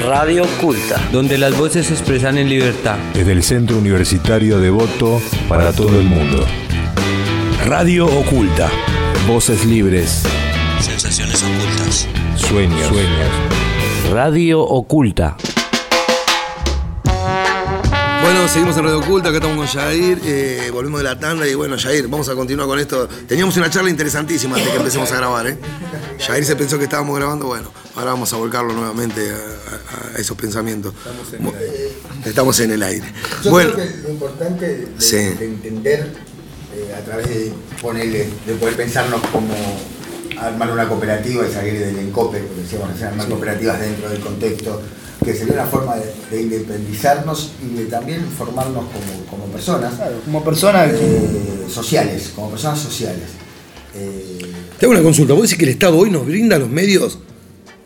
Radio 0.05 0.43
Oculta. 0.43 1.01
Donde 1.13 1.37
las 1.37 1.57
voces 1.57 1.85
se 1.87 1.93
expresan 1.93 2.37
en 2.37 2.49
libertad. 2.49 2.97
Desde 3.13 3.31
el 3.31 3.41
Centro 3.41 3.77
Universitario 3.77 4.59
de 4.59 4.69
Voto 4.69 5.21
para 5.47 5.71
todo 5.71 5.97
el 5.97 6.07
mundo. 6.07 6.45
Radio 7.65 8.07
Oculta. 8.07 8.69
Voces 9.25 9.65
libres. 9.65 10.23
Sensaciones 10.81 11.41
ocultas. 11.41 12.07
Sueños. 12.35 12.87
Sueños. 12.87 13.29
Radio 14.11 14.61
Oculta. 14.61 15.37
Bueno, 18.43 18.53
seguimos 18.55 18.75
en 18.77 18.83
Radio 18.83 18.99
Oculta, 18.99 19.29
acá 19.29 19.37
estamos 19.37 19.55
con 19.57 19.67
Jair, 19.67 20.19
eh, 20.25 20.69
volvimos 20.73 20.99
de 20.99 21.05
la 21.05 21.17
tanda 21.17 21.47
y 21.47 21.53
bueno, 21.55 21.77
Jair, 21.79 22.09
vamos 22.09 22.27
a 22.27 22.35
continuar 22.35 22.67
con 22.67 22.77
esto. 22.77 23.07
Teníamos 23.25 23.55
una 23.55 23.69
charla 23.69 23.89
interesantísima 23.89 24.57
antes 24.57 24.69
que 24.69 24.77
empecemos 24.79 25.09
a 25.13 25.15
grabar, 25.15 25.47
¿eh? 25.47 25.57
Jair 26.19 26.43
se 26.43 26.57
pensó 26.57 26.77
que 26.77 26.83
estábamos 26.83 27.15
grabando, 27.15 27.45
bueno, 27.45 27.71
ahora 27.95 28.11
vamos 28.11 28.33
a 28.33 28.35
volcarlo 28.35 28.73
nuevamente 28.73 29.31
a, 29.31 29.35
a- 29.35 30.17
a 30.17 30.19
esos 30.19 30.35
pensamientos. 30.35 30.93
Estamos 32.25 32.59
en 32.59 32.71
el 32.71 32.83
aire. 32.83 33.05
Yo 33.45 33.51
bueno, 33.51 33.71
creo 33.75 33.87
que 33.87 33.97
lo 33.99 34.09
importante 34.09 34.67
de, 34.67 34.87
Sí. 34.97 35.15
de 35.15 35.45
entender 35.45 36.11
eh, 36.75 36.93
a 36.99 37.05
través 37.05 37.29
de 37.29 37.53
ponerle, 37.81 38.27
de 38.45 38.53
poder 38.55 38.75
pensarnos 38.75 39.21
como 39.31 39.55
armar 40.47 40.71
una 40.71 40.87
cooperativa 40.87 41.47
y 41.47 41.51
salir 41.51 41.79
del 41.79 41.97
encope, 41.99 42.39
porque 42.39 42.61
decíamos 42.61 42.89
recién, 42.89 43.09
armar 43.09 43.27
cooperativas 43.27 43.79
dentro 43.79 44.09
del 44.09 44.19
contexto, 44.19 44.81
que 45.23 45.33
sería 45.33 45.53
una 45.53 45.65
forma 45.65 45.95
de, 45.95 46.13
de 46.31 46.41
independizarnos 46.41 47.51
y 47.63 47.75
de 47.77 47.85
también 47.85 48.25
formarnos 48.37 48.85
como, 48.85 49.25
como 49.29 49.45
personas. 49.51 49.93
como 50.25 50.43
personas 50.43 50.91
que- 50.91 50.97
eh, 51.17 51.65
sociales, 51.69 52.31
como 52.35 52.49
personas 52.49 52.79
sociales. 52.79 53.29
Eh, 53.95 54.39
te 54.79 54.85
hago 54.85 54.93
una 54.93 55.03
consulta. 55.03 55.33
¿Vos 55.33 55.43
decís 55.43 55.57
que 55.57 55.65
el 55.65 55.71
Estado 55.71 55.97
hoy 55.97 56.09
nos 56.09 56.25
brinda 56.25 56.57
los 56.57 56.69
medios? 56.69 57.19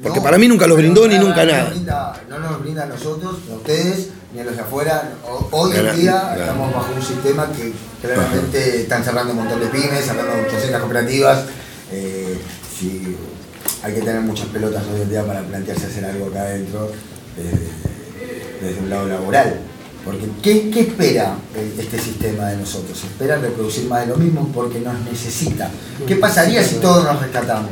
Porque 0.02 0.20
no, 0.20 0.24
para 0.24 0.38
mí 0.38 0.48
nunca 0.48 0.68
los 0.68 0.78
brindó 0.78 1.08
ni 1.08 1.18
nunca 1.18 1.44
no 1.46 1.52
nada. 1.52 1.70
brinda- 1.70 2.22
no 2.30 2.40
nos 2.40 2.62
brinda 2.62 2.84
a 2.84 2.86
nosotros, 2.86 3.38
ni 3.48 3.54
a 3.54 3.58
ustedes, 3.58 4.08
ni 4.34 4.40
a 4.40 4.44
los 4.44 4.56
de 4.56 4.62
afuera. 4.62 5.12
Hoy 5.52 5.72
en 5.76 5.96
día 6.00 6.12
claro. 6.22 6.42
estamos 6.42 6.74
bajo 6.74 6.94
un 6.96 7.02
sistema 7.04 7.52
que 7.52 7.74
claramente 8.02 8.82
están 8.82 9.04
cerrando 9.04 9.32
un 9.34 9.40
montón 9.40 9.60
de 9.60 9.68
pymes, 9.68 10.06
cerrando 10.06 10.34
800 10.48 10.80
cooperativas. 10.82 11.40
Eh, 12.84 13.02
sí, 13.02 13.16
hay 13.84 13.94
que 13.94 14.02
tener 14.02 14.22
muchas 14.22 14.48
pelotas 14.48 14.84
hoy 14.94 15.02
en 15.02 15.10
día 15.10 15.26
para 15.26 15.42
plantearse 15.42 15.88
hacer 15.88 16.06
algo 16.06 16.28
acá 16.28 16.42
adentro 16.42 16.92
desde, 17.36 18.68
desde 18.68 18.82
un 18.82 18.90
lado 18.90 19.08
laboral. 19.08 19.60
Porque 20.06 20.26
¿qué, 20.42 20.70
qué 20.70 20.80
espera 20.82 21.38
este 21.78 22.00
sistema 22.00 22.48
de 22.50 22.58
nosotros? 22.58 22.98
Espera 23.04 23.38
reproducir 23.38 23.86
más 23.86 24.02
de 24.02 24.14
lo 24.14 24.18
mismo 24.18 24.50
porque 24.54 24.80
nos 24.80 24.98
necesita. 25.02 25.70
¿Qué 26.08 26.16
pasaría 26.16 26.64
si 26.64 26.76
todos 26.76 27.04
nos 27.04 27.22
rescatamos? 27.22 27.72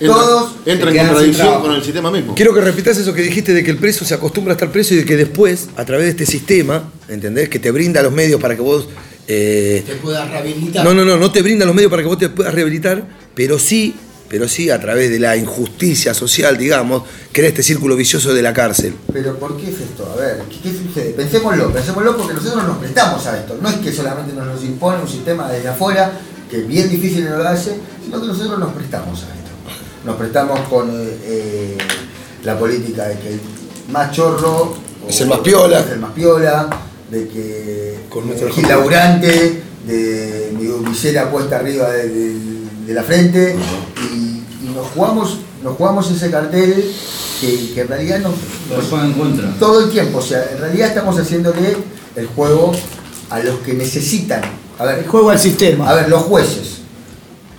Todos 0.00 0.54
se 0.64 0.72
entra 0.72 0.90
en 0.90 0.96
contradicción 1.06 1.60
con 1.60 1.72
el 1.72 1.82
sistema 1.82 2.10
mismo. 2.10 2.34
Quiero 2.34 2.54
que 2.54 2.60
repitas 2.62 2.96
eso 2.98 3.12
que 3.12 3.22
dijiste 3.22 3.52
de 3.52 3.62
que 3.62 3.70
el 3.70 3.78
preso 3.78 4.04
se 4.06 4.14
acostumbra 4.14 4.52
a 4.52 4.56
estar 4.56 4.70
preso 4.70 4.94
y 4.94 4.98
de 4.98 5.04
que 5.04 5.16
después, 5.16 5.68
a 5.76 5.84
través 5.84 6.04
de 6.06 6.10
este 6.10 6.26
sistema, 6.26 6.90
¿entendés? 7.08 7.48
Que 7.50 7.58
te 7.58 7.70
brinda 7.70 8.02
los 8.02 8.12
medios 8.12 8.40
para 8.40 8.54
que 8.56 8.62
vos. 8.62 8.88
eh, 9.28 9.82
Te 9.86 9.96
pueda 9.96 10.24
rehabilitar. 10.26 10.84
no, 10.84 10.94
no, 10.94 11.04
no, 11.04 11.16
no 11.18 11.30
te 11.30 11.42
brinda 11.42 11.66
los 11.66 11.74
medios 11.74 11.90
para 11.90 12.02
que 12.02 12.08
vos 12.08 12.18
te 12.18 12.28
puedas 12.30 12.54
rehabilitar, 12.54 13.06
pero 13.34 13.58
sí, 13.58 13.94
pero 14.28 14.48
sí 14.48 14.70
a 14.70 14.80
través 14.80 15.10
de 15.10 15.18
la 15.18 15.36
injusticia 15.36 16.14
social, 16.14 16.56
digamos, 16.58 17.02
crea 17.32 17.48
este 17.48 17.62
círculo 17.62 17.96
vicioso 17.96 18.34
de 18.34 18.42
la 18.42 18.52
cárcel. 18.52 18.94
Pero 19.12 19.38
¿por 19.38 19.56
qué 19.56 19.68
es 19.68 19.80
esto? 19.80 20.10
A 20.12 20.16
ver, 20.16 20.42
¿qué, 20.50 20.60
qué 20.60 20.76
sucede? 20.76 21.10
Pensémoslo, 21.10 21.72
pensémoslo 21.72 22.16
porque 22.16 22.34
nosotros 22.34 22.64
nos 22.64 22.78
prestamos 22.78 23.26
a 23.26 23.38
esto. 23.38 23.58
No 23.60 23.68
es 23.68 23.76
que 23.76 23.92
solamente 23.92 24.32
nos 24.32 24.46
nos 24.46 24.64
impone 24.64 25.02
un 25.02 25.08
sistema 25.08 25.50
desde 25.50 25.68
afuera, 25.68 26.12
que 26.50 26.58
bien 26.62 26.88
difícil 26.88 27.24
nos 27.24 27.38
lo 27.38 27.48
hace, 27.48 27.76
sino 28.04 28.20
que 28.20 28.26
nosotros 28.26 28.58
nos 28.58 28.72
prestamos 28.72 29.22
a 29.22 29.26
esto. 29.26 29.50
Nos 30.04 30.16
prestamos 30.16 30.60
con 30.68 30.90
eh, 30.92 31.76
la 32.44 32.58
política 32.58 33.08
de 33.08 33.18
que 33.18 33.28
el 33.34 33.40
más 33.90 34.12
chorro 34.12 34.76
Es 35.08 35.20
el 35.20 35.28
más 35.28 35.40
piola. 35.40 35.80
es 35.80 35.90
el 35.90 35.98
más 35.98 36.12
piola, 36.12 36.68
de 37.10 37.28
que 37.28 37.98
Con 38.08 38.30
el 38.30 38.68
laburante, 38.68 39.62
de 39.86 40.52
mi 40.58 40.66
visera 40.88 41.30
puesta 41.30 41.56
arriba 41.56 41.90
de, 41.90 42.34
de- 42.86 42.94
la 42.94 43.02
frente, 43.02 43.56
y, 44.12 44.66
y 44.66 44.72
nos 44.74 44.86
jugamos, 44.88 45.38
nos 45.62 45.76
jugamos 45.76 46.10
ese 46.10 46.30
cartel 46.30 46.92
que, 47.40 47.72
que 47.74 47.80
en 47.82 47.88
realidad 47.88 48.20
nos, 48.20 48.32
nos- 48.70 49.58
todo 49.58 49.80
el 49.84 49.90
tiempo, 49.90 50.18
o 50.18 50.22
sea, 50.22 50.44
en 50.52 50.58
realidad 50.58 50.88
estamos 50.88 51.18
haciéndole 51.18 51.76
el 52.14 52.26
juego 52.28 52.72
a 53.30 53.38
los 53.40 53.58
que 53.60 53.74
necesitan. 53.74 54.42
A 54.78 54.84
ver, 54.84 54.98
El 55.00 55.06
juego 55.08 55.30
al 55.30 55.38
sistema. 55.38 55.88
a 55.88 55.94
ver, 55.94 56.08
los 56.08 56.22
jueces, 56.22 56.78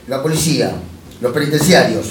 la 0.08 0.22
policía, 0.22 0.74
los 1.20 1.32
penitenciarios, 1.32 2.06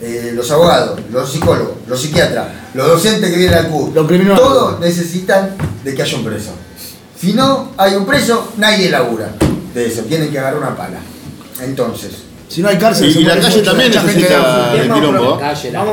eh, 0.00 0.32
los 0.34 0.50
abogados, 0.50 1.00
los 1.10 1.30
psicólogos, 1.32 1.74
los 1.86 2.00
psiquiatras, 2.00 2.48
los 2.74 2.86
docentes 2.86 3.30
que 3.30 3.36
vienen 3.36 3.56
al 3.58 3.68
CUR, 3.68 3.92
todos 4.36 4.80
necesitan 4.80 5.54
de 5.84 5.94
que 5.94 6.02
haya 6.02 6.16
un 6.18 6.24
preso. 6.24 6.50
Si 7.18 7.32
no 7.34 7.70
hay 7.76 7.94
un 7.94 8.04
preso, 8.04 8.52
nadie 8.58 8.90
labura 8.90 9.32
de 9.74 9.86
eso, 9.86 10.02
tienen 10.02 10.30
que 10.30 10.38
agarrar 10.38 10.60
una 10.60 10.76
pala. 10.76 10.98
Entonces, 11.62 12.10
Si 12.52 12.60
no 12.62 12.68
hay 12.68 12.78
cárcel, 12.78 13.08
Y, 13.08 13.12
se 13.14 13.20
y 13.20 13.24
la 13.24 13.38
calle 13.40 13.62
también 13.62 13.88
mucha 13.88 14.00
gente 14.02 14.16
necesita 14.20 14.72
de- 14.74 14.80
a 14.80 14.94
quilombo. 14.94 15.40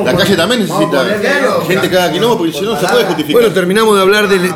La 0.06 0.16
calle 0.18 0.36
también 0.36 0.60
necesita 0.62 1.06
gente 1.68 1.90
que 1.90 1.98
haga 1.98 2.12
quilombo 2.12 2.38
porque 2.38 2.54
si 2.54 2.62
no 2.62 2.80
se 2.80 2.86
puede 2.88 3.06
justificar. 3.06 3.42
Bueno, 3.42 3.54
terminamos 3.54 3.96
de 3.96 4.02
hablar 4.02 4.28
del. 4.28 4.52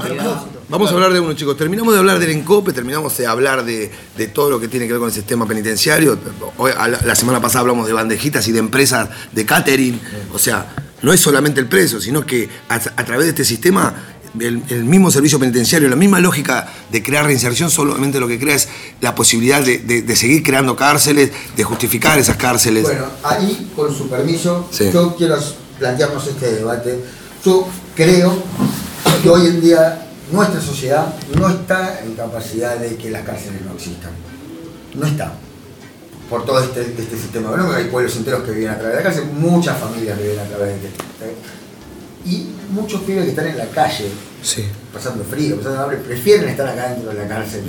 Vamos 0.69 0.89
a 0.89 0.93
hablar 0.95 1.13
de 1.13 1.19
uno, 1.19 1.33
chicos. 1.33 1.55
Terminamos 1.55 1.93
de 1.93 1.99
hablar 1.99 2.17
del 2.17 2.31
encope, 2.31 2.73
terminamos 2.73 3.15
de 3.17 3.27
hablar 3.27 3.63
de, 3.63 3.91
de 4.17 4.27
todo 4.27 4.49
lo 4.49 4.59
que 4.59 4.67
tiene 4.67 4.87
que 4.87 4.93
ver 4.93 4.99
con 4.99 5.09
el 5.09 5.13
sistema 5.13 5.45
penitenciario. 5.45 6.17
Hoy, 6.57 6.71
la, 6.71 6.99
la 7.05 7.15
semana 7.15 7.39
pasada 7.39 7.59
hablamos 7.61 7.85
de 7.85 7.93
bandejitas 7.93 8.47
y 8.47 8.51
de 8.53 8.59
empresas 8.59 9.07
de 9.31 9.45
catering. 9.45 9.99
O 10.33 10.39
sea, 10.39 10.65
no 11.03 11.13
es 11.13 11.19
solamente 11.19 11.59
el 11.59 11.67
preso, 11.67 12.01
sino 12.01 12.25
que 12.25 12.49
a, 12.69 12.75
a 12.75 13.05
través 13.05 13.25
de 13.25 13.29
este 13.31 13.45
sistema, 13.45 13.93
el, 14.39 14.63
el 14.69 14.83
mismo 14.85 15.11
servicio 15.11 15.39
penitenciario, 15.39 15.87
la 15.89 15.95
misma 15.95 16.19
lógica 16.19 16.67
de 16.91 17.03
crear 17.03 17.25
reinserción, 17.25 17.69
solamente 17.69 18.19
lo 18.19 18.27
que 18.27 18.39
crea 18.39 18.55
es 18.55 18.67
la 19.01 19.13
posibilidad 19.15 19.61
de, 19.63 19.79
de- 19.79 20.01
de 20.01 20.15
seguir 20.15 20.41
creando 20.43 20.75
cárceles, 20.75 21.31
de 21.55 21.63
justificar 21.63 22.17
esas 22.19 22.37
cárceles. 22.37 22.83
Bueno, 22.83 23.05
ahí, 23.23 23.71
con 23.75 23.95
su 23.95 24.09
permiso, 24.09 24.67
Sí. 24.71 24.89
yo 24.91 25.15
quiero 25.15 25.37
plantearnos 25.79 26.25
este 26.27 26.51
debate. 26.53 26.99
Yo 27.45 27.67
creo 27.95 28.33
que 29.21 29.29
hoy 29.29 29.47
en 29.47 29.61
día 29.61 30.07
nuestra 30.31 30.61
sociedad 30.61 31.13
no 31.37 31.49
está 31.49 32.01
en 32.03 32.13
capacidad 32.15 32.77
de 32.77 32.95
que 32.95 33.11
las 33.11 33.23
cárceles 33.23 33.61
no 33.65 33.73
existan. 33.75 34.11
No 34.95 35.05
está. 35.05 35.33
Por 36.29 36.45
todo 36.45 36.59
este, 36.63 36.81
este 36.81 37.17
sistema. 37.17 37.49
Bueno, 37.49 37.71
hay 37.71 37.85
pueblos 37.85 38.15
enteros 38.15 38.43
que 38.43 38.51
viven 38.51 38.69
a 38.71 38.75
través 38.79 38.97
de 38.97 39.03
la 39.03 39.09
cárcel, 39.09 39.25
muchas 39.37 39.77
familias 39.77 40.17
viven 40.17 40.39
a 40.39 40.43
través 40.45 40.81
de 40.81 40.89
Y 42.25 42.47
muchos 42.71 43.01
pibes 43.01 43.23
que 43.25 43.29
están 43.31 43.47
en 43.47 43.57
la 43.57 43.65
calle, 43.67 44.07
Sí. 44.41 44.65
pasando 44.93 45.23
frío, 45.23 45.57
pasando 45.57 45.81
hambre, 45.83 45.97
prefieren 45.97 46.49
estar 46.49 46.67
acá 46.67 46.89
dentro 46.89 47.09
de 47.11 47.17
la 47.19 47.27
cárcel. 47.27 47.61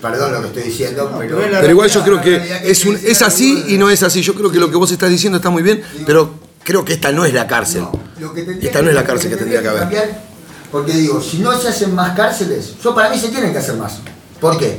Perdón 0.00 0.32
lo 0.32 0.40
que 0.42 0.46
estoy 0.48 0.62
diciendo, 0.64 1.12
pero... 1.18 1.38
Pero 1.40 1.70
igual 1.70 1.90
yo 1.90 2.02
creo 2.04 2.20
que 2.20 2.60
es, 2.64 2.84
un- 2.84 2.98
es 3.02 3.20
así 3.22 3.64
y 3.68 3.78
no 3.78 3.90
es 3.90 4.02
así. 4.02 4.22
Yo 4.22 4.34
creo 4.34 4.50
que 4.50 4.58
lo 4.58 4.70
que 4.70 4.76
vos 4.76 4.90
estás 4.92 5.10
diciendo 5.10 5.38
está 5.38 5.50
muy 5.50 5.62
bien, 5.62 5.82
pero 6.06 6.34
creo 6.62 6.84
que 6.84 6.92
esta 6.92 7.10
no 7.10 7.24
es 7.24 7.34
la 7.34 7.46
cárcel. 7.48 7.84
No, 8.20 8.32
que 8.32 8.42
Esta 8.62 8.80
no 8.82 8.88
es 8.90 8.94
la 8.94 9.04
cárcel 9.04 9.30
que 9.30 9.34
lo 9.36 9.38
tendría 9.40 9.60
que 9.62 9.68
haber. 9.68 9.80
cambiar, 9.80 10.22
porque 10.70 10.92
digo, 10.92 11.20
si 11.20 11.38
no 11.38 11.56
se 11.60 11.68
hacen 11.68 11.94
más 11.94 12.14
cárceles, 12.16 12.74
yo 12.82 12.94
para 12.94 13.10
mí 13.10 13.18
se 13.18 13.28
tienen 13.28 13.52
que 13.52 13.58
hacer 13.58 13.74
más. 13.76 13.98
¿Por 14.40 14.56
qué? 14.58 14.78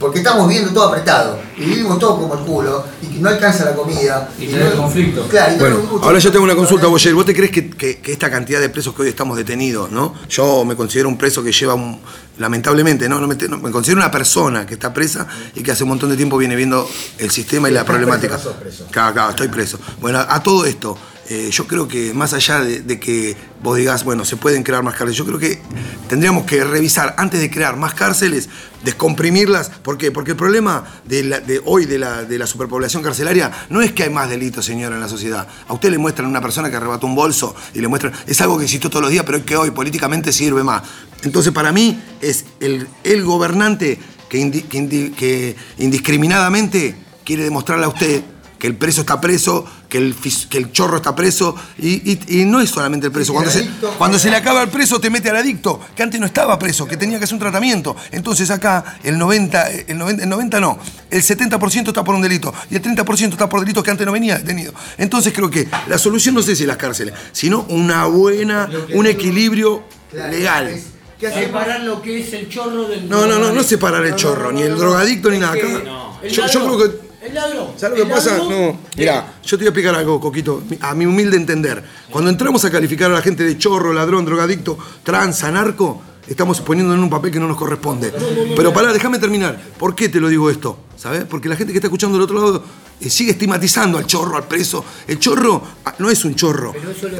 Porque 0.00 0.20
estamos 0.20 0.48
viviendo 0.48 0.72
todo 0.72 0.88
apretado 0.88 1.38
y 1.58 1.60
vivimos 1.66 1.98
todo 1.98 2.16
como 2.18 2.32
el 2.32 2.40
culo 2.40 2.82
y 3.02 3.06
que 3.06 3.18
no 3.20 3.28
alcanza 3.28 3.66
la 3.66 3.74
comida. 3.74 4.30
Y, 4.40 4.46
no 4.46 4.74
conflicto. 4.82 5.28
Claro, 5.28 5.54
y 5.54 5.58
Bueno, 5.58 6.00
ahora 6.02 6.18
yo 6.18 6.32
tengo 6.32 6.44
una 6.46 6.56
consulta, 6.56 6.86
Boyer. 6.86 7.12
¿Vos 7.14 7.26
te 7.26 7.34
crees 7.34 7.50
que, 7.52 7.68
que- 7.68 7.98
que 7.98 8.10
esta 8.10 8.30
cantidad 8.30 8.60
de 8.60 8.70
presos 8.70 8.94
que 8.94 9.02
hoy 9.02 9.08
estamos 9.10 9.36
detenidos, 9.36 9.90
¿no? 9.90 10.14
Yo 10.30 10.64
me 10.64 10.74
considero 10.74 11.06
un 11.08 11.18
preso 11.18 11.42
que 11.42 11.52
lleva 11.52 11.74
un. 11.74 12.00
Lamentablemente, 12.38 13.06
¿no? 13.10 13.20
no 13.20 13.28
me, 13.28 13.34
no, 13.34 13.58
me 13.58 13.70
considero 13.70 14.00
una 14.00 14.10
persona 14.10 14.64
que 14.64 14.72
está 14.72 14.94
presa 14.94 15.26
y 15.54 15.62
que 15.62 15.72
hace 15.72 15.82
un 15.82 15.90
montón 15.90 16.08
de 16.08 16.16
tiempo 16.16 16.38
viene 16.38 16.56
viendo 16.56 16.88
el 17.18 17.30
sistema 17.30 17.68
y 17.68 17.72
la 17.72 17.84
problemática. 17.84 18.36
preso, 18.36 18.48
no 18.48 18.54
sos 18.54 18.62
preso. 18.62 18.86
Claro, 18.90 19.12
claro, 19.12 19.30
estoy 19.30 19.48
preso. 19.48 19.78
Bueno, 20.00 20.20
a 20.26 20.42
todo 20.42 20.64
esto, 20.64 20.96
eh, 21.32 21.48
yo 21.52 21.68
creo 21.68 21.86
que 21.86 22.12
más 22.12 22.32
allá 22.32 22.58
de, 22.58 22.98
que 22.98 23.36
vos 23.62 23.76
digas, 23.76 24.02
bueno, 24.02 24.24
se 24.24 24.36
pueden 24.36 24.64
crear 24.64 24.82
más 24.82 24.94
cárceles, 24.94 25.16
yo 25.16 25.24
creo 25.24 25.38
que 25.38 25.62
tendríamos 26.08 26.44
que 26.44 26.64
revisar, 26.64 27.14
antes 27.18 27.38
de 27.38 27.48
crear 27.48 27.76
más 27.76 27.94
cárceles, 27.94 28.48
descomprimirlas. 28.82 29.68
¿Por 29.68 29.96
qué? 29.96 30.10
Porque 30.10 30.32
el 30.32 30.36
problema 30.36 30.84
de, 31.04 31.62
hoy 31.66 31.86
de 31.86 32.00
la, 32.00 32.24
de 32.24 32.36
la 32.36 32.48
superpoblación 32.48 33.04
carcelaria 33.04 33.48
no 33.68 33.80
es 33.80 33.92
que 33.92 34.02
hay 34.02 34.10
más 34.10 34.28
delitos, 34.28 34.64
señora, 34.64 34.96
en 34.96 35.00
la 35.00 35.08
sociedad. 35.08 35.46
A 35.68 35.72
usted 35.72 35.92
le 35.92 35.98
muestran 35.98 36.28
una 36.28 36.40
persona 36.40 36.68
que 36.68 36.74
arrebató 36.74 37.06
un 37.06 37.14
bolso 37.14 37.54
y 37.74 37.80
le 37.80 37.86
muestran. 37.86 38.12
Es 38.26 38.40
algo 38.40 38.58
que 38.58 38.64
existió 38.64 38.90
todos 38.90 39.02
los 39.02 39.12
días, 39.12 39.22
pero 39.24 39.38
es 39.38 39.44
que 39.44 39.54
hoy 39.54 39.70
políticamente 39.70 40.32
sirve 40.32 40.64
más. 40.64 40.82
Entonces, 41.22 41.52
para 41.52 41.70
mí, 41.70 42.02
es 42.20 42.44
el, 42.58 42.88
el 43.04 43.22
gobernante 43.22 44.00
que, 44.28 44.50
que 45.16 45.56
indiscriminadamente 45.78 46.96
quiere 47.22 47.44
demostrarle 47.44 47.84
a 47.84 47.88
usted 47.88 48.24
que 48.60 48.66
el 48.66 48.76
preso 48.76 49.00
está 49.00 49.20
preso, 49.20 49.64
que 49.90 49.98
el, 49.98 50.14
que 50.48 50.56
el 50.58 50.72
chorro 50.72 50.96
está 50.96 51.14
preso, 51.14 51.54
y, 51.78 52.12
y- 52.12 52.40
y 52.40 52.44
no 52.46 52.60
es 52.62 52.70
solamente 52.70 53.06
el 53.08 53.12
preso. 53.12 53.34
Cuando 53.34 53.50
se, 53.50 53.68
cuando 53.98 54.18
se 54.18 54.30
le 54.30 54.36
acaba 54.36 54.62
el 54.62 54.68
preso, 54.70 54.98
te 55.00 55.10
mete 55.10 55.28
al 55.28 55.36
adicto, 55.36 55.80
que 55.94 56.02
antes 56.02 56.18
no 56.18 56.24
estaba 56.26 56.58
preso, 56.58 56.86
que 56.86 56.96
tenía 56.96 57.18
que 57.18 57.24
hacer 57.24 57.34
un 57.34 57.40
tratamiento. 57.40 57.94
Entonces 58.12 58.50
acá 58.50 58.98
el 59.02 59.18
90, 59.18 59.70
el 59.88 59.98
90, 59.98 60.22
el 60.22 60.28
90 60.30 60.60
no, 60.60 60.78
el 61.10 61.22
70% 61.22 61.88
está 61.88 62.02
por 62.04 62.14
un 62.14 62.22
delito, 62.22 62.54
y 62.70 62.76
el 62.76 62.82
30% 62.82 63.32
está 63.32 63.48
por 63.48 63.60
delitos 63.60 63.84
que 63.84 63.90
antes 63.90 64.06
no 64.06 64.12
venía 64.12 64.38
detenido. 64.38 64.72
Entonces 64.96 65.32
creo 65.34 65.50
que 65.50 65.68
la 65.88 65.98
solución 65.98 66.34
no 66.34 66.42
sé 66.42 66.56
si 66.56 66.64
las 66.64 66.76
cárceles, 66.78 67.12
sino 67.32 67.66
una 67.68 68.06
buena, 68.06 68.70
un 68.94 69.06
equilibrio 69.06 69.82
legal. 70.12 70.80
Separar 71.20 71.80
lo 71.80 72.00
que 72.00 72.20
es 72.20 72.32
el 72.32 72.48
chorro 72.48 72.84
del. 72.88 73.06
No, 73.08 73.26
no, 73.26 73.38
no, 73.38 73.52
no 73.52 73.62
separar 73.62 74.04
el 74.06 74.14
chorro, 74.16 74.52
ni 74.52 74.62
el 74.62 74.74
drogadicto, 74.78 75.28
ni 75.30 75.38
nada. 75.38 75.52
Acá, 75.52 75.66
yo, 76.30 76.46
yo 76.46 76.60
creo 76.64 76.78
que 76.78 77.09
El 77.22 77.34
ladrón. 77.34 77.68
¿Sabes 77.76 77.98
lo 77.98 78.04
que 78.06 78.10
pasa? 78.10 78.38
No, 78.38 78.78
mira, 78.96 79.34
yo 79.44 79.50
te 79.50 79.64
voy 79.64 79.66
a 79.66 79.68
explicar 79.68 79.94
algo, 79.94 80.18
Coquito, 80.18 80.62
a 80.80 80.94
mi 80.94 81.04
humilde 81.04 81.36
entender. 81.36 81.82
Cuando 82.10 82.30
entramos 82.30 82.64
a 82.64 82.70
calificar 82.70 83.10
a 83.10 83.14
la 83.14 83.22
gente 83.22 83.44
de 83.44 83.58
chorro, 83.58 83.92
ladrón, 83.92 84.24
drogadicto, 84.24 84.78
trans, 85.02 85.44
anarco, 85.44 86.00
estamos 86.26 86.60
poniendo 86.62 86.94
en 86.94 87.00
un 87.00 87.10
papel 87.10 87.30
que 87.30 87.38
no 87.38 87.46
nos 87.46 87.58
corresponde. 87.58 88.12
Pero 88.56 88.72
pará, 88.72 88.92
déjame 88.92 89.18
terminar. 89.18 89.60
¿Por 89.78 89.94
qué 89.94 90.08
te 90.08 90.18
lo 90.18 90.28
digo 90.28 90.48
esto? 90.48 90.78
¿Sabes? 90.96 91.24
Porque 91.24 91.48
la 91.48 91.56
gente 91.56 91.72
que 91.72 91.78
está 91.78 91.88
escuchando 91.88 92.16
del 92.16 92.24
otro 92.24 92.36
lado 92.36 92.64
sigue 93.08 93.32
estigmatizando 93.32 93.96
al 93.96 94.06
chorro, 94.06 94.36
al 94.36 94.46
preso. 94.46 94.84
El 95.06 95.18
chorro 95.18 95.62
ah, 95.84 95.94
no 95.98 96.10
es 96.10 96.24
un 96.24 96.34
chorro. 96.34 96.74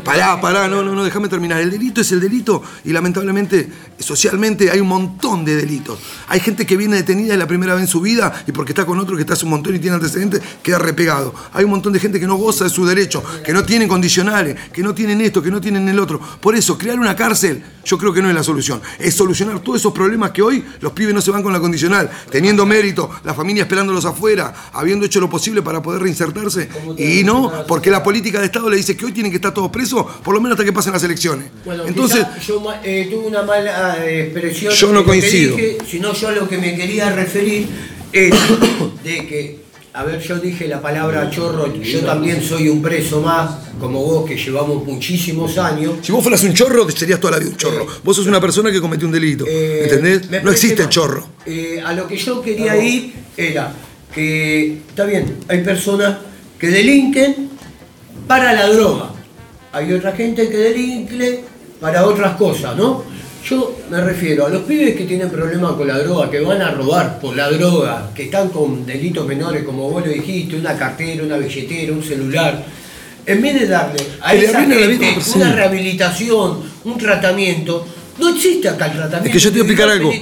Pará, 0.05 0.41
pará, 0.41 0.69
no, 0.69 0.83
no, 0.83 0.95
no, 0.95 1.05
déjame 1.05 1.29
terminar. 1.29 1.61
El 1.61 1.71
delito 1.71 2.01
es 2.01 2.13
el 2.13 2.21
delito 2.21 2.63
y 2.85 2.93
lamentablemente, 2.93 3.69
socialmente, 3.99 4.71
hay 4.71 4.81
un 4.81 4.89
montón 4.89 5.45
de 5.45 5.57
delitos. 5.57 5.99
Hay 6.29 6.41
gente 6.41 6.67
que 6.67 6.77
viene 6.77 6.97
detenida 6.97 7.37
la 7.37 7.47
primera 7.47 7.75
vez 7.75 7.85
en 7.85 7.89
su 7.89 8.01
vida 8.01 8.45
y 8.47 8.53
porque 8.53 8.73
está 8.73 8.85
con 8.85 8.99
otro 8.99 9.17
que 9.17 9.23
está 9.23 9.35
hace 9.35 9.45
un 9.45 9.53
montón 9.53 9.75
y 9.75 9.79
tiene 9.79 9.95
antecedentes, 9.95 10.43
queda 10.63 10.79
repegado. 10.79 11.35
Hay 11.53 11.65
un 11.65 11.71
montón 11.71 11.93
de 11.93 12.01
gente 12.01 12.21
que 12.21 12.27
no 12.27 12.37
goza 12.37 12.65
de 12.65 12.71
sus 12.71 12.89
derechos, 12.89 13.23
que 13.45 13.53
no 13.53 13.65
tienen 13.65 13.89
condicionales, 13.89 14.57
que 14.73 14.83
no 14.83 14.95
tienen 14.95 15.21
esto, 15.21 15.41
que 15.43 15.51
no 15.51 15.61
tienen 15.61 15.89
el 15.89 15.99
otro. 15.99 16.21
Por 16.41 16.55
eso, 16.57 16.77
crear 16.77 16.99
una 16.99 17.17
cárcel, 17.17 17.63
yo 17.85 17.97
creo 17.97 18.13
que 18.13 18.23
no 18.23 18.29
es 18.29 18.35
la 18.35 18.43
solución. 18.43 18.83
Es 18.99 19.15
solucionar 19.15 19.61
todos 19.61 19.81
esos 19.81 19.93
problemas 19.93 20.33
que 20.33 20.43
hoy 20.43 20.65
los 20.81 20.93
pibes 20.93 21.15
no 21.15 21.21
se 21.21 21.31
van 21.31 21.43
con 21.43 21.53
la 21.53 21.61
condicional, 21.61 22.11
teniendo 22.31 22.67
mérito, 22.67 23.11
la 23.25 23.35
familia 23.35 23.63
esperándolos 23.63 24.05
afuera, 24.05 24.71
habiendo 24.73 25.07
hecho 25.07 25.21
lo 25.21 25.31
posible 25.31 25.63
para 25.63 25.70
poder 25.81 26.03
reinsertarse. 26.03 26.69
Y 26.99 27.23
no, 27.23 27.65
porque 27.69 27.91
la 27.91 28.03
política 28.03 28.41
de 28.41 28.47
Estado 28.47 28.69
le 28.69 28.77
dice 28.77 28.97
que 28.97 29.05
hoy 29.05 29.13
tienen 29.13 29.31
que 29.31 29.37
estar 29.37 29.55
todos 29.55 29.71
presos, 29.71 30.05
por 30.25 30.35
lo 30.35 30.41
menos 30.41 30.57
hasta 30.57 30.65
que 30.65 30.73
pasen 30.73 30.93
las 30.93 31.05
elecciones. 31.05 31.47
Bueno, 31.65 31.85
Entonces, 31.87 32.27
yo 32.47 32.61
eh, 32.83 33.07
tuve 33.11 33.27
una 33.29 33.43
mala 33.43 34.05
eh, 34.05 34.23
expresión. 34.25 34.73
Yo 34.75 34.93
no 34.93 35.05
coincido. 35.05 35.57
dije, 35.57 35.79
sino 35.89 36.13
yo 36.13 36.29
a 36.29 36.33
lo 36.33 36.49
que 36.49 36.59
me 36.59 36.75
quería 36.75 37.11
referir 37.13 37.69
es 38.13 38.35
de 39.05 39.27
que, 39.29 39.61
a 39.93 40.05
ver, 40.05 40.21
yo 40.21 40.39
dije 40.39 40.67
la 40.69 40.81
palabra 40.83 41.31
chorro, 41.31 41.73
yo 41.75 42.01
también 42.01 42.43
soy 42.43 42.69
un 42.69 42.81
preso 42.83 43.21
más, 43.21 43.51
como 43.81 44.03
vos, 44.03 44.29
que 44.29 44.37
llevamos 44.37 44.85
muchísimos 44.85 45.57
años. 45.59 45.95
si 46.03 46.13
vos 46.13 46.23
fueras 46.23 46.43
un 46.45 46.55
chorro, 46.55 46.87
te 46.87 46.93
serías 46.97 47.19
toda 47.21 47.33
la 47.33 47.39
vida 47.39 47.51
un 47.51 47.57
chorro. 47.57 47.87
Vos 48.05 48.17
sos 48.17 48.27
una 48.27 48.41
persona 48.41 48.71
que 48.71 48.81
cometió 48.81 49.07
un 49.07 49.13
delito. 49.13 49.45
¿Entendés? 49.47 50.23
Eh, 50.31 50.41
No 50.45 50.51
existe 50.51 50.83
el 50.83 50.89
chorro. 50.89 51.27
Eh, 51.47 51.81
a 51.85 51.93
lo 51.93 52.07
que 52.07 52.17
yo 52.17 52.41
quería 52.43 52.77
ir 52.77 53.13
era 53.37 53.73
que, 54.15 54.79
está 54.89 55.05
bien, 55.05 55.39
hay 55.49 55.63
personas 55.63 56.19
que 56.59 56.69
delinquen 56.69 57.51
para 58.27 58.53
la 58.53 58.67
droga. 58.69 59.11
Hay 59.73 59.93
otra 59.93 60.13
gente 60.13 60.49
que 60.49 60.57
delinque 60.57 61.45
para 61.81 62.05
otras 62.05 62.37
cosas, 62.37 62.77
¿no? 62.77 63.05
Yo 63.45 63.79
me 63.91 64.01
refiero 64.03 64.47
a 64.47 64.51
los 64.51 64.63
pibes 64.63 64.95
que 64.95 65.05
tienen 65.05 65.31
problemas 65.31 65.73
con 65.73 65.89
la 65.89 65.99
droga, 65.99 66.31
que 66.31 66.41
van 66.41 66.61
a 66.61 66.73
robar 66.73 67.19
por 67.19 67.35
la 67.35 67.51
droga, 67.51 68.11
que 68.15 68.25
están 68.25 68.51
con 68.51 68.85
delitos 68.85 69.27
menores, 69.27 69.65
como 69.65 69.91
vos 69.91 70.05
lo 70.05 70.13
dijiste, 70.13 70.57
una 70.57 70.77
cartera, 70.77 71.25
una 71.25 71.39
billetera, 71.39 71.93
un 71.93 72.03
celular. 72.03 72.63
En 73.25 73.41
vez 73.41 73.61
de 73.61 73.67
darle 73.67 74.01
a 74.21 74.35
esa 74.35 74.61
gente 74.61 75.17
una 75.37 75.53
rehabilitación, 75.53 76.61
un 76.85 76.99
tratamiento, 76.99 77.87
no 78.21 78.29
existe 78.29 78.69
acá 78.69 78.87
el 78.87 78.93
tratamiento. 78.93 79.27
Es 79.27 79.33
que 79.33 79.39
yo 79.39 79.51
te 79.51 79.59
voy 79.59 79.61
a 79.61 79.73
explicar 79.73 79.91
algo. 79.91 80.13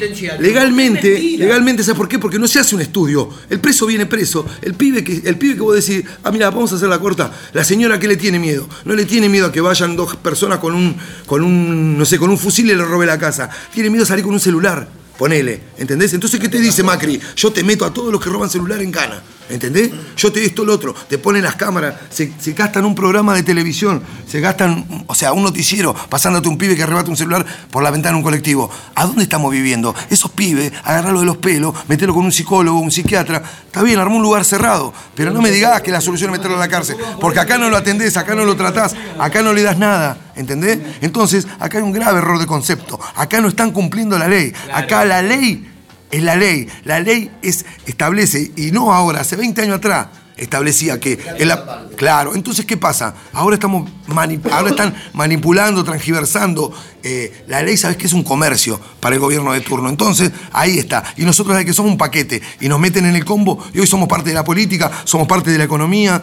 Legalmente, 0.41 1.21
legalmente, 1.37 1.83
¿sabes 1.83 1.97
por 1.97 2.09
qué? 2.09 2.19
Porque 2.19 2.39
no 2.39 2.49
se 2.49 2.59
hace 2.59 2.75
un 2.75 2.81
estudio. 2.81 3.29
El 3.51 3.61
preso 3.61 3.87
viene 3.87 4.07
preso. 4.07 4.47
El 4.63 4.75
pibe 4.75 5.05
que, 5.05 5.23
el 5.25 5.37
pibe 5.37 5.55
que 5.55 5.61
vos 5.61 5.75
decís, 5.75 6.05
ah, 6.23 6.31
mira, 6.31 6.51
vamos 6.51 6.73
a 6.73 6.77
hacer 6.77 6.89
la 6.89 6.99
corta. 6.99 7.33
La 7.53 7.65
señora, 7.65 7.99
¿qué 7.99 8.09
le 8.09 8.17
tiene 8.17 8.39
miedo? 8.39 8.69
No 8.85 8.95
le 8.95 9.05
tiene 9.05 9.29
miedo 9.29 9.47
a 9.47 9.53
que 9.53 9.61
vayan 9.61 9.97
dos 9.97 10.17
personas 10.17 10.59
con 10.59 10.75
un, 10.75 10.97
con 11.27 11.43
un, 11.43 11.99
no 11.99 12.05
sé, 12.05 12.19
con 12.19 12.31
un 12.31 12.39
fusil 12.39 12.71
y 12.71 12.75
le 12.75 12.85
robe 12.85 13.07
la 13.07 13.19
casa. 13.19 13.51
Tiene 13.75 13.91
miedo 13.91 14.05
a 14.05 14.07
salir 14.07 14.25
con 14.25 14.33
un 14.33 14.41
celular. 14.41 14.89
Ponele, 15.19 15.61
¿entendés? 15.77 16.15
Entonces, 16.15 16.39
¿qué 16.39 16.49
te 16.49 16.61
dice 16.61 16.85
Macri? 16.85 17.21
Yo 17.35 17.51
te 17.51 17.65
meto 17.65 17.85
a 17.85 17.93
todos 17.93 18.13
los 18.13 18.23
que 18.23 18.31
roban 18.31 18.49
celular 18.49 18.81
en 18.81 18.93
cana, 18.93 19.21
¿entendés? 19.49 19.91
Yo 20.17 20.33
te 20.33 20.45
esto, 20.45 20.65
lo 20.65 20.75
otro, 20.75 20.95
te 21.09 21.19
ponen 21.19 21.43
las 21.43 21.57
cámaras, 21.57 21.95
se, 22.11 22.33
se 22.39 22.53
gastan 22.53 22.85
un 22.85 22.95
programa 22.95 23.35
de 23.35 23.43
televisión, 23.43 24.03
se 24.27 24.41
gastan, 24.41 25.05
o 25.07 25.15
sea, 25.15 25.33
un 25.33 25.43
noticiero, 25.43 25.95
pasándote 25.95 26.49
un 26.49 26.59
pibe 26.59 26.77
que 26.77 26.83
arrebata 26.83 27.11
un 27.11 27.17
celular 27.17 27.45
por 27.71 27.83
la 27.83 27.91
ventana 27.91 28.13
de 28.13 28.19
un 28.19 28.23
colectivo. 28.23 28.71
¿A 28.95 29.07
dónde 29.07 29.23
estamos 29.23 29.51
viviendo? 29.51 29.95
Esos 30.11 30.31
pibes, 30.31 30.73
agarrarlo 30.85 31.21
de 31.21 31.27
los 31.27 31.37
pelos, 31.39 31.75
meterlo 31.89 32.15
con 32.15 32.25
un 32.25 32.33
psicólogo, 32.33 32.79
un 32.79 32.91
psiquiatra. 32.91 33.43
Está 33.67 33.83
bien, 33.83 33.99
armó 33.99 34.17
un 34.17 34.23
lugar 34.23 34.45
cerrado, 34.45 34.93
pero 35.15 35.31
no 35.31 35.41
me 35.43 35.51
digas 35.51 35.81
que 35.83 35.91
la 35.91 36.01
solución 36.01 36.31
es 36.31 36.39
meterlo 36.39 36.57
a 36.57 36.61
la 36.61 36.69
cárcel, 36.69 36.97
porque 37.21 37.41
acá 37.41 37.59
no 37.59 37.71
lo 37.71 37.77
atendés, 37.77 38.17
acá 38.17 38.35
no 38.35 38.45
lo 38.45 38.57
tratás, 38.57 38.95
acá 39.19 39.43
no 39.43 39.53
le 39.53 39.63
das 39.63 39.79
nada, 39.79 40.19
¿entendés? 40.37 40.79
Entonces, 41.01 41.47
acá 41.59 41.79
hay 41.79 41.85
un 41.85 41.93
grave 41.93 42.19
error 42.19 42.39
de 42.39 42.47
concepto. 42.47 42.99
Acá 43.15 43.41
no 43.41 43.49
están 43.49 43.71
cumpliendo 43.71 44.19
la 44.19 44.29
ley. 44.29 44.53
Acá 44.73 45.05
la 45.05 45.23
ley 45.23 45.78
es 46.11 46.23
la 46.23 46.37
ley. 46.37 46.69
La 46.85 47.01
ley 47.01 47.31
es, 47.43 47.65
establece, 47.87 48.53
y 48.57 48.71
no 48.71 48.93
ahora, 48.93 49.21
hace 49.21 49.37
20 49.37 49.63
años 49.63 49.77
atrás, 49.79 50.09
establecía 50.39 50.99
que. 51.01 51.19
en 51.39 51.49
la- 51.49 51.87
claro, 51.97 52.35
entonces, 52.35 52.65
¿qué 52.65 52.77
pasa? 52.77 53.15
Ahora, 53.33 53.55
estamos 53.55 53.91
mani- 54.07 54.41
ahora 54.51 54.71
están 54.71 54.95
manipulando, 55.13 55.85
transgiversando. 55.85 56.73
eh, 57.03 57.45
la 57.47 57.63
ley, 57.63 57.77
¿sabes 57.77 57.97
que 57.97 58.07
es 58.07 58.13
un 58.13 58.23
comercio 58.25 58.79
para 59.01 59.15
el 59.15 59.21
gobierno 59.21 59.53
de 59.53 59.61
turno? 59.61 59.89
Entonces, 59.89 60.31
ahí 60.53 60.79
está. 60.79 61.05
Y 61.17 61.23
nosotros, 61.25 61.57
que 61.65 61.73
somos 61.73 61.93
un 61.93 61.99
paquete 61.99 62.43
y 62.61 62.69
nos 62.69 62.79
meten 62.81 63.07
en 63.07 63.15
el 63.17 63.25
combo, 63.25 63.65
y 63.73 63.79
hoy 63.81 63.87
somos 63.87 64.09
parte 64.09 64.31
de 64.31 64.35
la 64.35 64.45
política, 64.45 64.91
somos 65.05 65.27
parte 65.29 65.51
de 65.51 65.59
la 65.59 65.65
economía. 65.65 66.21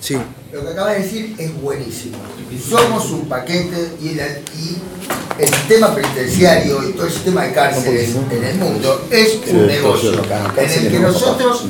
Sí. 0.00 0.16
Lo 0.52 0.62
que 0.64 0.68
acaba 0.72 0.92
de 0.92 1.00
decir 1.02 1.34
es 1.38 1.60
buenísimo. 1.60 2.18
Somos 2.68 3.10
un 3.10 3.28
paquete 3.28 3.92
y 4.02 4.08
el, 4.18 4.42
y 4.58 4.76
el 5.42 5.48
sistema 5.48 5.94
penitenciario 5.94 6.88
y 6.88 6.92
todo 6.92 7.06
el 7.06 7.12
sistema 7.12 7.44
de 7.44 7.52
cárceles 7.52 8.10
en 8.30 8.44
el 8.44 8.56
mundo 8.56 9.06
es 9.10 9.38
un 9.48 9.66
negocio 9.66 10.12
en 10.12 10.70
el 10.86 10.90
que 10.90 10.98
nosotros 11.00 11.64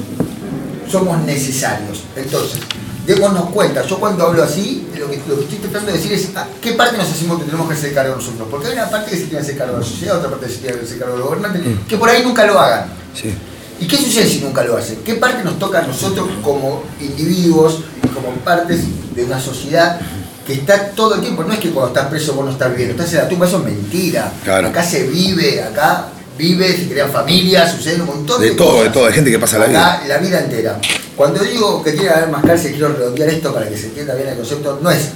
somos 0.90 1.20
necesarios. 1.22 2.02
Entonces, 2.16 2.60
démonos 3.06 3.50
cuenta, 3.50 3.84
yo 3.86 3.98
cuando 3.98 4.26
hablo 4.26 4.42
así, 4.42 4.86
lo 4.98 5.10
que, 5.10 5.20
lo 5.26 5.36
que 5.36 5.44
estoy 5.44 5.58
tratando 5.58 5.92
de 5.92 5.98
decir 5.98 6.12
es 6.12 6.36
¿a 6.36 6.46
qué 6.60 6.72
parte 6.72 6.98
nos 6.98 7.08
hacemos 7.08 7.38
que 7.38 7.46
tenemos 7.46 7.68
que 7.68 7.74
hacer 7.74 7.94
cargo 7.94 8.16
nosotros. 8.16 8.48
Porque 8.50 8.68
hay 8.68 8.74
una 8.74 8.90
parte 8.90 9.10
que 9.10 9.16
se 9.16 9.22
tiene 9.24 9.38
que 9.38 9.44
hacer 9.44 9.58
cargo 9.58 9.74
de 9.74 9.80
la 9.80 9.86
sociedad, 9.86 10.18
otra 10.18 10.30
parte 10.30 10.46
que 10.46 10.52
se 10.52 10.58
tiene 10.58 10.78
que 10.78 10.84
hacer 10.84 10.98
cargo 10.98 11.14
de 11.14 11.20
los 11.20 11.28
gobernantes, 11.28 11.62
que 11.88 11.96
por 11.96 12.08
ahí 12.08 12.22
nunca 12.22 12.46
lo 12.46 12.58
hagan. 12.58 12.86
Sí. 13.14 13.34
¿Y 13.80 13.86
qué 13.86 13.96
sucede 13.96 14.28
si 14.28 14.40
nunca 14.40 14.64
lo 14.64 14.76
hacen? 14.76 14.98
¿Qué 15.04 15.14
parte 15.14 15.44
nos 15.44 15.58
toca 15.58 15.78
a 15.78 15.82
nosotros 15.82 16.28
como 16.42 16.82
individuos 17.00 17.80
y 18.02 18.08
como 18.08 18.32
partes 18.44 18.80
de 19.14 19.24
una 19.24 19.40
sociedad 19.40 20.00
que 20.44 20.54
está 20.54 20.90
todo 20.90 21.14
el 21.14 21.20
tiempo? 21.20 21.44
No 21.44 21.52
es 21.52 21.60
que 21.60 21.70
cuando 21.70 21.94
estás 21.94 22.08
preso 22.08 22.34
vos 22.34 22.44
no 22.44 22.50
estás 22.50 22.70
viviendo, 22.70 22.94
estás 22.94 23.14
en 23.14 23.20
la 23.20 23.28
tumba, 23.28 23.46
eso 23.46 23.58
es 23.58 23.64
mentira. 23.64 24.32
Claro. 24.42 24.68
Acá 24.68 24.82
se 24.82 25.06
vive, 25.06 25.62
acá 25.62 26.08
vive, 26.38 26.74
se 26.76 26.88
crean 26.88 27.10
familias, 27.10 27.72
suceden 27.72 28.02
un 28.02 28.06
montón 28.06 28.40
de, 28.40 28.50
De 28.50 28.54
todo, 28.54 28.68
cosas. 28.70 28.84
de 28.84 28.90
todo, 28.90 29.06
hay 29.06 29.12
gente 29.12 29.30
que 29.30 29.38
pasa 29.38 29.58
la 29.58 29.64
Acá, 29.66 30.00
vida. 30.02 30.06
la 30.06 30.18
vida 30.18 30.40
entera. 30.40 30.80
Cuando 31.16 31.42
digo 31.42 31.82
que 31.82 31.90
tiene 31.92 32.06
que 32.06 32.14
haber 32.14 32.28
más 32.30 32.44
cárceles, 32.44 32.76
quiero 32.76 32.94
redondear 32.94 33.28
esto 33.30 33.52
para 33.52 33.68
que 33.68 33.76
se 33.76 33.86
entienda 33.86 34.14
bien 34.14 34.28
el 34.28 34.36
concepto, 34.36 34.78
no 34.80 34.90
es 34.90 35.08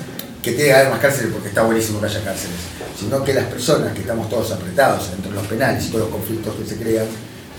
que 0.42 0.50
tiene 0.52 0.64
que 0.70 0.74
haber 0.74 0.90
más 0.90 0.98
cárceles 0.98 1.30
porque 1.32 1.48
está 1.48 1.62
buenísimo 1.62 2.00
que 2.00 2.06
haya 2.06 2.24
cárceles, 2.24 2.56
sino 2.98 3.22
que 3.24 3.32
las 3.32 3.44
personas 3.44 3.92
que 3.94 4.00
estamos 4.00 4.28
todos 4.28 4.50
apretados 4.50 5.10
entre 5.16 5.30
los 5.32 5.46
penales 5.46 5.84
y 5.84 5.88
todos 5.88 6.00
los 6.06 6.10
conflictos 6.10 6.54
que 6.56 6.68
se 6.68 6.76
crean, 6.82 7.06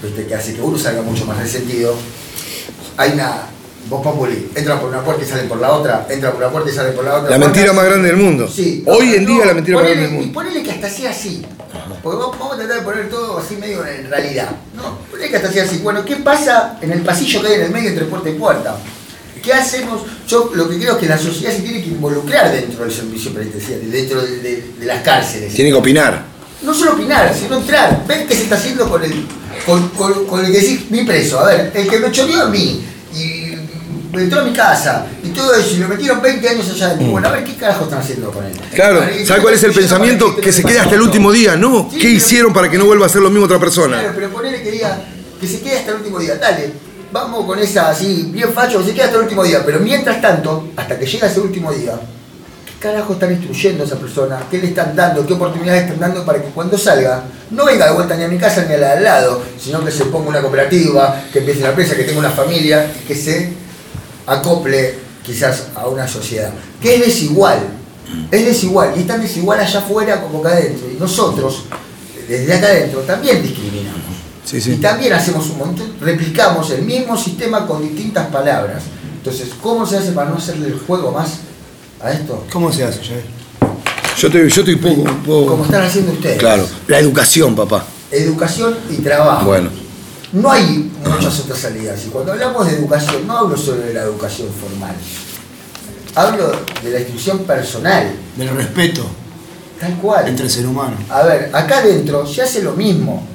¿viste? 0.04 0.26
que 0.28 0.36
hace 0.36 0.54
que 0.54 0.62
uno 0.62 0.78
salga 0.78 1.02
mucho 1.02 1.26
más 1.26 1.38
resentido, 1.40 1.96
hay 2.98 3.12
una... 3.14 3.44
Vos 3.90 4.02
populi, 4.02 4.50
entran 4.56 4.80
por 4.80 4.90
una 4.90 5.04
puerta 5.04 5.24
y 5.24 5.28
salen 5.28 5.48
por 5.50 5.60
la 5.60 5.72
otra, 5.74 6.08
entran 6.10 6.32
por 6.34 6.42
una 6.42 6.52
puerta 6.52 6.70
y 6.70 6.74
salen 6.74 6.94
por 6.96 7.04
la 7.04 7.18
otra. 7.18 7.30
La 7.32 7.38
mentira 7.38 7.74
más 7.74 7.86
grande 7.86 8.08
del 8.08 8.18
mundo. 8.18 8.48
Sí. 8.48 8.84
Hoy 8.88 9.14
en 9.16 9.26
No, 9.26 9.34
día 9.36 9.46
la 9.46 9.54
mentira 9.54 9.78
más 9.78 9.86
grande 9.86 10.04
del 10.06 10.14
Y 10.14 10.18
mundo. 10.18 10.34
ponele 10.34 10.64
que 10.64 10.72
hasta 10.72 10.90
sea 10.90 11.12
así. 11.12 11.46
Porque 12.02 12.18
vamos, 12.18 12.38
vamos 12.40 12.54
a 12.56 12.58
tratar 12.58 12.78
de 12.78 12.82
poner 12.84 13.10
todo 13.10 13.38
así 13.38 13.56
medio 13.58 13.86
en 13.86 14.10
realidad. 14.10 14.50
No, 14.76 14.98
ponele 15.12 15.30
que 15.30 15.36
hasta 15.38 15.52
sea 15.52 15.64
así. 15.66 15.80
Bueno, 15.80 16.04
¿qué 16.06 16.16
pasa 16.18 16.78
en 16.82 16.92
el 16.92 17.02
pasillo 17.02 17.42
que 17.42 17.48
hay 17.48 17.54
en 17.56 17.62
el 17.64 17.72
medio 17.72 17.90
entre 17.90 18.06
puerta 18.06 18.30
y 18.30 18.34
puerta? 18.34 18.78
¿Qué 19.42 19.54
hacemos? 19.54 20.02
Yo 20.28 20.52
lo 20.54 20.70
que 20.70 20.78
creo 20.78 20.94
es 20.94 20.98
que 21.00 21.06
la 21.08 21.18
sociedad 21.18 21.52
se 21.54 21.62
tiene 21.62 21.82
que 21.84 21.90
involucrar 21.90 22.52
dentro 22.54 22.86
del 22.86 22.94
servicio 22.94 23.34
penitenciario, 23.34 23.90
dentro 23.92 24.22
de, 24.22 24.38
de- 24.40 24.66
de 24.80 24.86
las 24.86 25.02
cárceles. 25.04 25.54
Tiene 25.54 25.72
que 25.72 25.76
opinar. 25.78 26.24
No 26.62 26.74
solo 26.74 26.94
opinar, 26.94 27.36
sino 27.38 27.58
entrar, 27.58 28.06
ver 28.08 28.26
qué 28.26 28.34
se 28.36 28.44
está 28.44 28.56
haciendo 28.56 28.90
con 28.90 29.04
el, 29.04 29.28
con, 29.66 29.90
con- 29.90 30.26
con 30.26 30.46
el 30.46 30.52
que 30.52 30.60
decir 30.60 30.88
mi 30.90 31.04
preso. 31.04 31.42
A 31.42 31.48
ver, 31.48 31.72
el 31.74 31.90
que 31.90 32.00
me 32.00 32.10
choreó 32.10 32.44
a 32.44 32.50
mí 32.50 32.82
y 33.14 33.43
entró 34.22 34.40
a 34.42 34.44
mi 34.44 34.54
casa 34.54 35.06
y 35.24 35.30
todo 35.30 35.54
eso 35.56 35.76
y 35.76 35.78
lo 35.80 35.88
metieron 35.88 36.22
20 36.22 36.50
años 36.50 36.70
allá 36.70 36.86
adentro. 36.88 37.08
Bueno, 37.12 37.28
a 37.28 37.32
ver 37.32 37.44
qué 37.44 37.56
carajo 37.56 37.86
están 37.86 38.00
haciendo 38.00 38.32
con 38.32 38.46
él. 38.46 38.52
Claro, 38.74 39.02
¿sabes 39.26 39.42
cuál 39.42 39.54
es 39.56 39.64
el 39.64 39.74
¿qué 39.74 39.80
están 39.82 40.02
haciendo 40.02 40.26
pensamiento? 40.28 40.36
Que 40.42 40.52
se 40.52 40.64
quede 40.64 40.80
hasta 40.80 40.96
el 40.96 41.02
último 41.02 41.32
día, 41.32 41.56
¿no? 41.56 41.88
Sí, 41.92 41.98
¿Qué 41.98 42.04
pero- 42.04 42.14
hicieron 42.18 42.54
para 42.54 42.70
que 42.70 42.78
no 42.78 42.86
vuelva 42.86 43.06
a 43.06 43.10
hacer 43.10 43.22
lo 43.22 43.30
mismo 43.30 43.46
otra 43.46 43.60
persona? 43.60 44.00
Claro, 44.00 44.14
pero 44.16 44.30
ponele 44.30 44.62
que 44.62 44.72
diga 44.72 45.00
que 45.40 45.48
se 45.48 45.62
quede 45.62 45.80
hasta 45.80 45.92
el 45.92 45.98
último 45.98 46.20
día. 46.20 46.36
Dale, 46.36 46.72
vamos 47.12 47.46
con 47.46 47.60
esa 47.60 47.90
así, 47.90 48.30
bien 48.32 48.54
facho, 48.54 48.84
se 48.84 48.94
queda 48.94 49.06
hasta 49.06 49.18
el 49.18 49.24
último 49.24 49.44
día. 49.44 49.62
Pero 49.66 49.80
mientras 49.80 50.22
tanto, 50.22 50.70
hasta 50.76 50.98
que 51.00 51.06
llega 51.06 51.28
ese 51.28 51.40
último 51.40 51.72
día, 51.72 51.94
¿qué 52.66 52.74
carajo 52.88 53.14
están 53.14 53.32
instruyendo 53.32 53.84
a 53.84 53.88
esa 53.88 53.98
persona? 53.98 54.40
¿Qué 54.50 54.60
le 54.60 54.68
están 54.68 54.96
dando? 54.96 55.26
¿Qué 55.26 55.34
oportunidades 55.34 55.84
están 55.84 56.00
dando 56.00 56.24
para 56.26 56.40
que 56.42 56.50
cuando 56.50 56.78
salga 56.78 57.24
no 57.52 57.66
venga 57.66 57.86
de 57.88 57.94
vuelta 57.94 58.16
ni 58.16 58.24
a 58.24 58.28
mi 58.28 58.38
casa 58.38 58.66
ni 58.68 58.74
a 58.76 58.78
la 58.78 58.88
de 58.88 58.94
al 59.00 59.04
lado, 59.04 59.42
sino 59.60 59.84
que 59.84 59.92
se 59.92 60.06
ponga 60.06 60.30
una 60.30 60.42
cooperativa, 60.42 61.24
que 61.32 61.40
empiece 61.40 61.60
una 61.62 61.70
empresa, 61.70 61.96
que 61.96 62.04
tenga 62.04 62.20
una 62.20 62.32
familia 62.32 62.92
que 63.08 63.16
se 63.16 63.63
acople 64.28 64.96
quizás 65.26 65.68
a 65.76 65.88
una 65.88 66.08
sociedad? 66.08 66.52
Que 66.82 66.96
es 66.96 67.06
desigual, 67.06 67.60
es 68.32 68.46
desigual 68.46 68.94
y 68.96 69.02
es 69.02 69.08
tan 69.08 69.22
desigual 69.22 69.60
allá 69.60 69.80
afuera 69.80 70.22
como 70.22 70.40
acá 70.40 70.50
adentro. 70.50 70.88
Y 70.92 71.00
nosotros, 71.00 71.64
desde 72.28 72.54
acá 72.54 72.68
adentro, 72.68 73.00
también 73.02 73.42
discriminamos. 73.42 74.02
Sí, 74.46 74.58
Y 74.72 74.76
también 74.76 75.14
hacemos 75.14 75.50
un 75.52 75.58
montón, 75.58 75.94
replicamos 76.02 76.70
el 76.72 76.82
mismo 76.84 77.18
sistema 77.18 77.66
con 77.66 77.82
distintas 77.82 78.28
palabras. 78.28 78.84
Entonces, 79.18 79.50
¿cómo 79.62 79.86
se 79.86 79.98
hace 79.98 80.12
para 80.12 80.30
no 80.30 80.36
hacerle 80.36 80.68
el 80.68 80.80
juego 80.80 81.12
más 81.12 81.30
a 82.02 82.12
esto? 82.12 82.46
¿Cómo 82.52 82.72
se 82.72 82.84
hace, 82.84 83.00
Jair? 83.02 83.24
Yo 84.18 84.28
estoy, 84.28 84.50
yo 84.50 84.62
estoy 84.62 84.76
poco, 84.76 85.04
poco- 85.26 85.48
Como 85.48 85.64
están 85.64 85.84
haciendo 85.84 86.12
ustedes. 86.12 86.38
Claro, 86.38 86.68
la 86.88 87.00
educación, 87.00 87.56
papá. 87.56 87.86
Educación 88.12 88.78
y 88.90 88.98
trabajo. 88.98 89.46
Bueno. 89.46 89.70
No 90.34 90.52
hay 90.52 90.92
muchas 91.06 91.40
otras 91.42 91.60
salidas. 91.60 92.04
Y 92.06 92.10
cuando 92.10 92.32
hablamos 92.34 92.66
de 92.68 92.74
educación, 92.78 93.28
no 93.28 93.38
hablo 93.38 93.56
solo 93.58 93.82
de 93.82 93.94
la 93.94 94.02
educación 94.02 94.48
formal. 94.50 94.96
Hablo 96.16 96.52
de 96.84 96.90
la 96.92 97.00
instrucción 97.00 97.40
personal, 97.40 98.12
Del 98.36 98.50
respeto 98.50 99.06
tal 99.80 99.96
cual. 99.98 100.28
entre 100.28 100.46
el 100.46 100.52
ser 100.52 100.66
humano. 100.66 100.96
A 101.10 101.24
ver, 101.24 101.50
acá 101.54 101.80
adentro 101.80 102.26
se 102.26 102.42
hace 102.42 102.62
lo 102.64 102.74
mismo. 102.74 103.26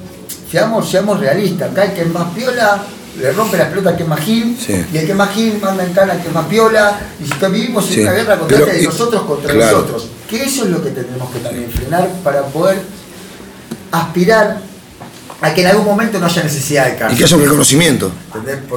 Seamos, 0.51 0.89
seamos 0.89 1.19
realistas. 1.19 1.71
Acá 1.71 1.85
el 1.85 1.93
que 1.93 2.01
es 2.01 2.09
más 2.13 2.33
piola 2.33 2.83
le 3.19 3.31
rompe 3.33 3.57
las 3.57 3.67
pelotas 3.69 3.91
al 3.91 3.97
que 3.97 4.03
es 4.03 4.09
más 4.09 4.19
gil. 4.21 4.57
Sí. 4.59 4.73
Y 4.93 4.97
el 4.97 5.05
que 5.05 5.11
es 5.11 5.17
más 5.17 5.29
gil 5.31 5.59
manda 5.61 5.83
en 5.83 5.93
cana 5.93 6.13
al 6.13 6.21
que 6.21 6.27
es 6.29 6.33
más 6.33 6.45
piola. 6.47 6.99
Y 7.21 7.25
si 7.27 7.45
vivimos 7.51 7.87
en 7.89 7.93
Sí. 7.93 8.01
una 8.01 8.11
guerra 8.13 8.39
contra 8.39 8.57
Pero, 8.57 8.71
de 8.71 8.81
y- 8.81 8.85
nosotros 8.85 9.21
contra 9.23 9.53
claro. 9.53 9.77
nosotros. 9.77 10.07
Que 10.29 10.43
eso 10.43 10.63
es 10.65 10.69
lo 10.71 10.83
que 10.83 10.89
tenemos 10.91 11.29
que 11.31 11.39
también 11.39 11.69
frenar 11.71 12.09
para 12.23 12.43
poder 12.47 12.81
aspirar 13.91 14.61
a 15.41 15.53
que 15.53 15.61
en 15.61 15.67
algún 15.67 15.85
momento 15.85 16.19
no 16.19 16.25
haya 16.25 16.43
necesidad 16.43 16.87
de 16.87 16.95
Y 16.95 16.97
cárcel. 16.97 17.17
que 17.17 17.23
haya 17.23 17.35
un 17.37 17.41
reconocimiento 17.43 18.11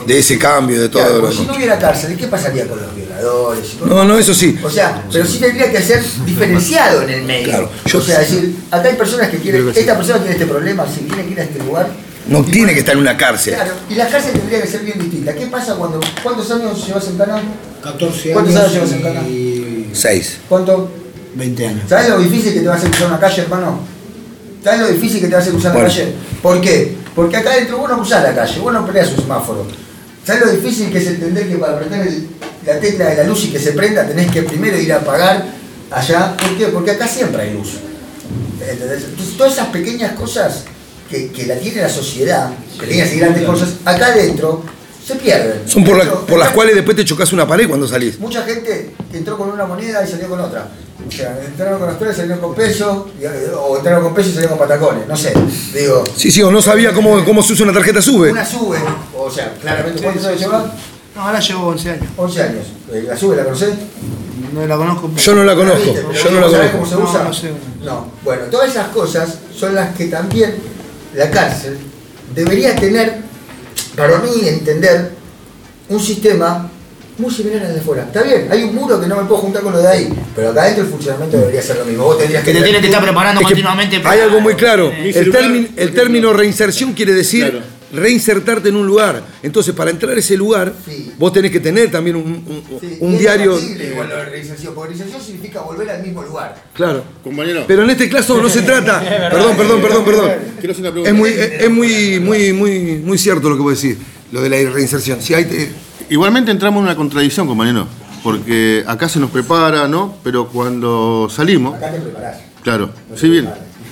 de 0.06 0.18
ese 0.18 0.38
cambio, 0.38 0.80
de 0.80 0.88
todo. 0.88 1.02
Claro, 1.02 1.18
lo 1.22 1.32
si 1.32 1.44
no 1.44 1.54
hubiera 1.56 1.78
cárcel, 1.78 2.16
¿qué 2.16 2.26
pasaría 2.28 2.66
con 2.68 2.80
los 2.80 2.94
violadores? 2.94 3.64
y 3.80 3.84
No, 3.88 4.04
no, 4.04 4.18
eso 4.18 4.32
sí. 4.34 4.58
O 4.62 4.70
sea, 4.70 5.02
pero 5.12 5.26
sí 5.26 5.38
tendría 5.38 5.70
que 5.72 5.80
ser 5.82 6.02
diferenciado 6.24 7.02
en 7.02 7.10
el 7.10 7.22
medio. 7.24 7.44
Claro, 7.48 7.70
yo- 7.86 7.98
o 7.98 8.02
sea, 8.02 8.20
decir, 8.20 8.56
acá 8.70 8.88
hay 8.88 8.96
personas 8.96 9.28
que 9.28 9.38
quieren, 9.38 9.62
Creo 9.62 9.72
que 9.72 9.74
sí. 9.74 9.80
esta 9.80 9.96
persona 9.96 10.18
tiene 10.18 10.32
este 10.32 10.46
problema, 10.46 10.86
si 10.86 11.00
tiene 11.00 11.24
que 11.24 11.30
ir 11.32 11.40
a 11.40 11.42
este 11.44 11.58
lugar. 11.58 11.88
No 12.28 12.44
tiene 12.44 12.72
que 12.72 12.78
estar 12.78 12.94
en 12.94 13.00
una 13.00 13.16
cárcel. 13.16 13.54
Claro, 13.54 13.72
y 13.90 13.94
la 13.96 14.06
cárcel 14.06 14.32
tendría 14.34 14.62
que 14.62 14.68
ser 14.68 14.82
bien 14.84 14.98
distinta. 15.00 15.34
¿Qué 15.34 15.46
pasa 15.46 15.74
cuando, 15.74 15.98
cuántos 16.22 16.48
años 16.52 16.86
llevas 16.86 17.06
en 17.08 17.18
Cana? 17.18 17.42
14 17.82 18.30
¿Cuántos 18.32 18.54
años 18.54 18.64
años 18.70 18.74
llevas 18.74 18.92
en 18.92 19.02
Cana? 19.02 19.28
y 19.28 19.90
Seis. 19.92 20.38
¿Cuánto? 20.48 20.88
20 21.34 21.66
años. 21.66 21.82
¿Sabes 21.88 22.10
lo 22.10 22.18
difícil 22.20 22.52
que 22.54 22.60
te 22.60 22.66
va 22.68 22.74
a 22.74 22.76
hacer 22.76 22.90
cruzar 22.90 23.08
una 23.08 23.18
calle, 23.18 23.42
hermano? 23.42 23.80
¿Sabes 24.62 24.80
lo 24.80 24.88
difícil 24.88 25.20
que 25.20 25.28
te 25.28 25.36
hacer 25.36 25.52
cruzar 25.52 25.72
Bueno. 25.72 25.88
la 25.88 25.94
calle? 25.94 26.12
¿Por 26.42 26.60
qué? 26.60 26.96
Porque 27.14 27.36
acá 27.36 27.50
adentro 27.52 27.78
vos 27.78 27.90
no 27.90 27.96
cruzás 27.96 28.22
la 28.22 28.34
calle, 28.34 28.60
vos 28.60 28.72
no 28.72 28.86
peleas 28.86 29.10
un 29.10 29.16
semáforo. 29.16 29.66
¿Sabes 30.24 30.46
lo 30.46 30.52
difícil 30.52 30.90
que 30.90 30.98
es 30.98 31.06
entender 31.08 31.48
que 31.48 31.56
para 31.56 31.78
prender 31.78 32.06
el- 32.06 32.28
la 32.64 32.78
tecla 32.78 33.06
de 33.10 33.16
la 33.16 33.24
luz 33.24 33.44
y 33.44 33.50
que 33.50 33.58
se 33.58 33.72
prenda 33.72 34.06
tenés 34.06 34.30
que 34.30 34.42
primero 34.42 34.78
ir 34.78 34.92
a 34.92 34.96
apagar 34.98 35.44
allá? 35.90 36.36
¿Por 36.36 36.56
qué? 36.56 36.66
Porque 36.66 36.92
acá 36.92 37.08
siempre 37.08 37.42
hay 37.42 37.54
luz. 37.54 37.70
Entonces 38.60 39.36
todas 39.36 39.52
esas 39.54 39.68
pequeñas 39.68 40.12
cosas 40.12 40.64
que, 41.10 41.30
que 41.32 41.46
la 41.46 41.56
tiene 41.56 41.82
la 41.82 41.88
sociedad, 41.88 42.50
pequeñas 42.78 43.12
y 43.12 43.18
grandes 43.18 43.44
cosas, 43.44 43.70
acá 43.84 44.06
adentro 44.06 44.62
se 45.04 45.16
pierden. 45.16 45.62
Son 45.68 45.82
por, 45.84 45.96
la- 45.96 46.10
por 46.12 46.38
las 46.38 46.50
cuales 46.50 46.74
después 46.76 46.96
te 46.96 47.04
chocas 47.04 47.32
una 47.32 47.46
pared 47.46 47.66
cuando 47.68 47.88
salís. 47.88 48.18
Mucha 48.20 48.42
gente 48.44 48.90
entró 49.12 49.36
con 49.36 49.50
una 49.50 49.66
moneda 49.66 50.04
y 50.06 50.10
salió 50.10 50.28
con 50.28 50.40
otra. 50.40 50.68
O 51.08 51.10
sea, 51.10 51.38
entraron 51.44 51.78
con 51.80 51.88
Australia 51.88 52.12
y 52.12 52.16
salieron 52.16 52.40
con 52.40 52.54
peso, 52.54 53.10
y- 53.20 53.24
o 53.54 53.76
entraron 53.76 54.02
con 54.04 54.14
peso 54.14 54.28
y 54.30 54.32
salieron 54.32 54.56
con 54.58 54.66
patacones, 54.68 55.06
no 55.08 55.16
sé. 55.16 55.32
Digo, 55.74 56.04
Sí, 56.16 56.30
sí, 56.30 56.42
o 56.42 56.50
no 56.50 56.62
sabía 56.62 56.92
cómo, 56.92 57.24
cómo 57.24 57.42
se 57.42 57.52
usa 57.52 57.64
una 57.64 57.72
tarjeta 57.74 58.00
sube. 58.00 58.30
una 58.32 58.44
sube, 58.46 58.78
o 59.16 59.30
sea, 59.30 59.54
claramente, 59.60 60.02
¿cuántos 60.02 60.24
años 60.26 60.40
lleva? 60.40 60.72
No, 61.14 61.20
ahora 61.22 61.40
llevo 61.40 61.66
11 61.68 61.90
años. 61.90 62.06
11 62.16 62.42
años. 62.42 62.66
Eh, 62.90 63.04
¿La 63.06 63.16
sube 63.16 63.36
la 63.36 63.44
conocés? 63.44 63.74
No 64.54 64.66
la 64.66 64.76
conozco. 64.76 65.10
Yo 65.16 65.34
no 65.34 65.44
la 65.44 65.54
conozco, 65.54 65.94
yo 65.94 66.30
no 66.30 66.40
la 66.40 66.50
¿sabés 66.50 66.70
conozco. 66.70 66.78
cómo 66.78 66.86
se 66.86 66.94
No, 66.94 67.10
usa? 67.10 67.24
no 67.24 67.32
sé. 67.34 67.52
No. 67.82 68.06
Bueno, 68.24 68.44
todas 68.50 68.70
esas 68.70 68.88
cosas 68.88 69.38
son 69.54 69.74
las 69.74 69.94
que 69.94 70.06
también 70.06 70.54
la 71.14 71.30
cárcel 71.30 71.76
debería 72.34 72.74
tener, 72.76 73.18
para 73.96 74.18
mí, 74.20 74.30
entender 74.48 75.10
un 75.90 76.00
sistema 76.00 76.70
muy 77.18 77.30
similar 77.32 77.64
al 77.66 77.74
de 77.74 77.80
fuera. 77.80 78.04
Está 78.04 78.22
bien, 78.22 78.48
hay 78.50 78.62
un 78.64 78.74
muro 78.74 79.00
que 79.00 79.06
no 79.06 79.16
me 79.16 79.24
puedo 79.24 79.40
juntar 79.42 79.62
con 79.62 79.72
lo 79.72 79.78
de 79.80 79.88
ahí, 79.88 80.08
pero 80.34 80.50
acá 80.50 80.62
adentro 80.62 80.84
el 80.84 80.90
funcionamiento 80.90 81.36
debería 81.38 81.62
ser 81.62 81.76
lo 81.76 81.84
mismo. 81.84 82.04
Vos 82.04 82.18
tendrías 82.18 82.42
Que 82.42 82.52
te 82.52 82.62
tiene 82.62 82.80
que 82.80 82.86
estar 82.86 83.02
preparando 83.02 83.40
Es 83.40 83.46
continuamente. 83.46 84.00
hay 84.04 84.20
algo 84.20 84.40
muy 84.40 84.54
claro. 84.54 84.90
El, 84.92 85.30
término, 85.30 85.68
el 85.76 85.92
término 85.94 86.32
reinserción 86.32 86.92
quiere 86.94 87.12
decir 87.12 87.50
Claro. 87.50 87.64
reinsertarte 87.92 88.70
en 88.70 88.76
un 88.76 88.86
lugar. 88.86 89.22
Entonces, 89.42 89.74
para 89.74 89.90
entrar 89.90 90.16
a 90.16 90.18
ese 90.18 90.34
lugar, 90.36 90.72
Sí. 90.86 91.12
vos 91.18 91.30
tenés 91.32 91.50
que 91.50 91.60
tener 91.60 91.90
también 91.90 92.16
un, 92.16 92.24
un- 92.24 92.80
Sí, 92.80 92.96
un 93.00 93.18
diario. 93.18 93.58
igual 93.60 94.08
lo 94.08 94.16
de 94.16 94.24
reinserción, 94.24 94.74
porque 94.74 94.88
reinserción 94.94 95.22
significa 95.22 95.60
volver 95.60 95.90
al 95.90 96.02
mismo 96.02 96.22
lugar. 96.22 96.54
Claro. 96.72 97.04
Compañero, 97.22 97.64
Pero 97.68 97.84
en 97.84 97.90
este 97.90 98.08
caso 98.08 98.40
no 98.40 98.48
se 98.48 98.62
trata. 98.62 99.00
Perdón, 99.30 99.56
perdón, 99.56 99.82
perdón, 99.82 100.04
perdón. 100.06 100.30
quiero 100.58 100.72
hacer 100.72 100.82
una 100.84 100.90
pregunta. 100.92 101.10
Es 101.10 101.14
muy, 101.14 101.28
es, 101.30 101.62
es 101.64 101.70
muy, 101.70 102.20
muy, 102.20 102.52
muy, 102.54 102.80
muy 103.04 103.18
cierto 103.18 103.50
lo 103.50 103.56
que 103.56 103.62
vos 103.62 103.80
decís, 103.82 103.98
lo 104.32 104.40
de 104.42 104.48
la 104.50 104.70
reinserción. 104.70 105.22
Si 105.22 105.34
hay, 105.34 105.44
eh, 105.44 105.72
Igualmente 106.10 106.50
entramos 106.50 106.80
en 106.80 106.84
una 106.84 106.96
contradicción, 106.96 107.46
compañero. 107.46 107.86
Porque 108.22 108.84
acá 108.86 109.08
se 109.08 109.18
nos 109.18 109.30
prepara, 109.30 109.88
¿no? 109.88 110.16
Pero 110.22 110.48
cuando 110.48 111.28
salimos, 111.30 111.74
Acá 111.76 111.90
te 111.92 112.00
preparás. 112.00 112.38
claro, 112.62 112.90
sí, 113.16 113.28
bien. 113.28 113.48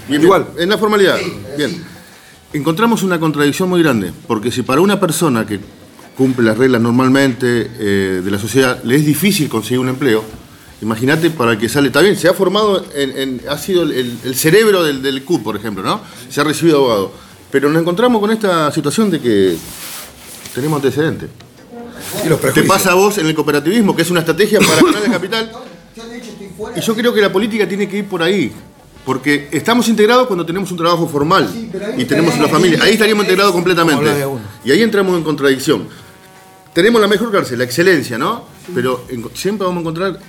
bien 0.08 0.22
Igual. 0.22 0.46
bien. 0.52 0.64
En 0.64 0.68
la 0.70 0.78
formalidad, 0.78 1.16
Sí, 1.18 1.32
bien. 1.56 1.70
sí. 1.70 1.80
Encontramos 2.52 3.02
una 3.02 3.18
contradicción 3.18 3.68
muy 3.68 3.82
grande. 3.82 4.12
Porque 4.26 4.50
si 4.50 4.62
para 4.62 4.80
una 4.80 4.98
persona 5.00 5.46
que 5.46 5.60
cumple 6.16 6.44
las 6.44 6.58
reglas 6.58 6.80
normalmente 6.82 7.70
eh, 7.78 8.20
de 8.22 8.30
la 8.30 8.38
sociedad 8.38 8.82
le 8.84 8.96
es 8.96 9.06
difícil 9.06 9.48
conseguir 9.48 9.78
un 9.78 9.88
empleo, 9.88 10.22
imagínate 10.82 11.30
para 11.30 11.52
el 11.52 11.58
que 11.58 11.68
sale. 11.68 11.86
Está 11.88 12.00
bien, 12.00 12.16
se 12.16 12.28
ha 12.28 12.34
formado, 12.34 12.84
en, 12.94 13.16
en- 13.18 13.40
ha 13.48 13.56
sido 13.56 13.82
el, 13.84 13.92
el- 13.92 14.18
el 14.24 14.34
cerebro 14.34 14.82
del, 14.84 15.00
del 15.02 15.24
CUT, 15.24 15.42
por 15.42 15.56
ejemplo, 15.56 15.82
¿no? 15.82 16.00
Se 16.28 16.40
ha 16.40 16.44
recibido 16.44 16.78
abogado. 16.78 17.12
Pero 17.50 17.68
nos 17.70 17.80
encontramos 17.80 18.20
con 18.20 18.30
esta 18.30 18.70
situación 18.72 19.10
de 19.10 19.20
que 19.20 19.56
tenemos 20.54 20.76
antecedentes. 20.76 21.28
y 22.24 22.28
los 22.28 22.40
Te 22.40 22.62
pasa 22.64 22.92
a 22.92 22.94
vos 22.94 23.18
en 23.18 23.26
el 23.26 23.34
cooperativismo, 23.34 23.94
que 23.94 24.02
es 24.02 24.10
una 24.10 24.20
estrategia 24.20 24.58
para 24.60 24.82
ganar 24.82 25.04
el 25.04 25.10
capital. 25.12 25.52
Yo 25.96 26.06
de 26.06 26.18
hecho 26.18 26.30
estoy 26.30 26.48
fuera. 26.56 26.78
Y 26.78 26.80
yo 26.82 26.94
creo 26.94 27.12
que 27.14 27.20
la 27.20 27.32
política 27.32 27.68
tiene 27.68 27.88
que 27.88 27.98
ir 27.98 28.06
por 28.06 28.22
ahí. 28.22 28.52
Porque 29.04 29.48
estamos 29.50 29.88
integrados 29.88 30.26
cuando 30.26 30.44
tenemos 30.44 30.70
un 30.70 30.76
trabajo 30.76 31.08
formal 31.08 31.48
Sí, 31.50 31.70
y 31.96 32.04
tenemos 32.04 32.34
una 32.36 32.48
familia. 32.48 32.80
Ahí 32.82 32.92
estaríamos 32.92 33.24
integrados 33.24 33.52
completamente. 33.52 34.24
Y 34.64 34.70
ahí 34.70 34.82
entramos 34.82 35.16
en 35.16 35.24
contradicción. 35.24 35.88
Tenemos 36.74 37.00
la 37.00 37.08
mejor 37.08 37.32
cárcel, 37.32 37.58
la 37.58 37.64
excelencia, 37.64 38.18
¿no? 38.18 38.44
Pero 38.74 39.04
en- 39.08 39.24
siempre 39.34 39.66
vamos 39.66 39.78
a 39.78 39.80
encontrar, 39.80 40.20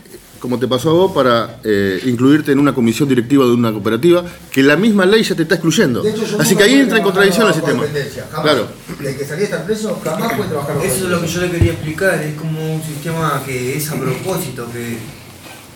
como 0.42 0.58
te 0.60 0.68
pasó 0.68 0.90
a 0.90 0.94
vos, 0.94 1.12
para 1.14 1.60
eh, 1.64 2.02
incluirte 2.06 2.52
en 2.52 2.58
una 2.60 2.74
comisión 2.74 3.08
directiva 3.08 3.46
de 3.46 3.52
una 3.52 3.72
cooperativa, 3.72 4.26
que 4.52 4.64
la 4.64 4.76
misma 4.76 5.06
ley 5.06 5.22
ya 5.24 5.36
te 5.36 5.44
está 5.44 5.56
excluyendo. 5.56 6.04
Hecho, 6.04 6.24
Así 6.40 6.56
que 6.56 6.64
ahí 6.64 6.74
entra 6.80 6.98
en 6.98 7.04
contradicción 7.04 7.48
el 7.48 7.54
sistema. 7.54 7.84
jamás. 8.32 8.42
Claro. 8.44 8.68
El 9.00 9.16
que 9.18 9.24
salía 9.26 9.46
estar 9.46 9.64
preso 9.66 10.02
jamás 10.04 10.34
puede 10.34 10.50
trabajar 10.50 10.76
bajo 10.76 10.86
Eso 10.88 10.96
es 11.06 11.10
lo 11.12 11.22
que 11.22 11.28
yo 11.28 11.42
le 11.42 11.52
quería 11.52 11.72
explicar, 11.74 12.16
es 12.24 12.34
como 12.36 12.76
un 12.76 12.82
sistema 12.84 13.42
que 13.46 13.78
es 13.78 13.90
a 13.92 13.96
propósito, 13.96 14.68
que 14.74 14.98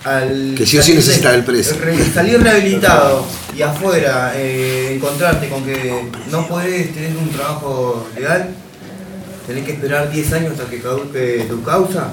al 0.03 0.55
Que 0.57 0.65
sí 0.65 0.77
o 0.77 0.81
sí 0.81 0.87
salir 0.93 0.95
necesita 0.97 1.31
de- 1.31 1.37
el 1.37 1.43
preso. 1.45 1.75
re- 1.79 2.11
Salir 2.13 2.41
rehabilitado 2.41 3.25
y 3.57 3.61
afuera 3.61 4.33
eh, 4.35 4.95
encontrarte 4.95 5.47
con 5.47 5.63
que 5.63 6.09
no 6.31 6.47
podés 6.47 6.93
tener 6.93 7.15
un 7.17 7.29
trabajo 7.29 8.07
legal, 8.15 8.49
tenés 9.47 9.63
que 9.63 9.71
esperar 9.73 10.11
10 10.11 10.33
años 10.33 10.51
hasta 10.53 10.65
que 10.69 10.79
caduque 10.81 11.45
tu 11.49 11.61
causa, 11.63 12.11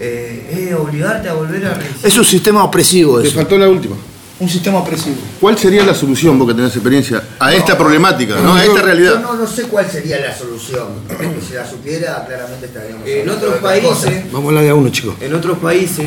eh, 0.00 0.66
es 0.68 0.74
obligarte 0.74 1.28
a 1.28 1.34
volver 1.34 1.64
a 1.66 1.74
reiniciar. 1.74 2.06
Es 2.06 2.16
un 2.18 2.24
sistema 2.24 2.64
opresivo 2.64 3.20
Te 3.20 3.28
eso. 3.28 3.36
faltó 3.36 3.58
la 3.58 3.68
última. 3.68 3.96
Un 4.38 4.48
sistema 4.48 4.78
opresivo. 4.78 5.16
¿Cuál 5.38 5.58
sería 5.58 5.84
la 5.84 5.94
solución, 5.94 6.38
vos 6.38 6.48
que 6.48 6.54
tenés 6.54 6.74
experiencia, 6.74 7.22
a 7.38 7.52
esta 7.54 7.76
problemática, 7.76 8.36
¿no? 8.40 8.54
a 8.54 8.64
esta 8.64 8.80
Yo 8.80 8.82
realidad? 8.86 9.20
no, 9.20 9.34
no 9.34 9.46
sé 9.46 9.64
cuál 9.64 9.86
sería 9.90 10.18
la 10.18 10.34
solución. 10.34 10.86
Porque 11.06 11.28
si 11.46 11.52
la 11.52 11.68
supiera, 11.68 12.24
claramente 12.26 12.64
estaríamos. 12.64 13.06
En 13.06 13.28
otros 13.28 13.56
países, 13.56 14.32
Vamos 14.32 14.46
a 14.46 14.48
hablar 14.48 14.64
de 14.64 14.70
a 14.70 14.74
uno, 14.74 14.88
chicos. 14.88 15.14
en 15.20 15.34
otros 15.34 15.58
países, 15.58 16.06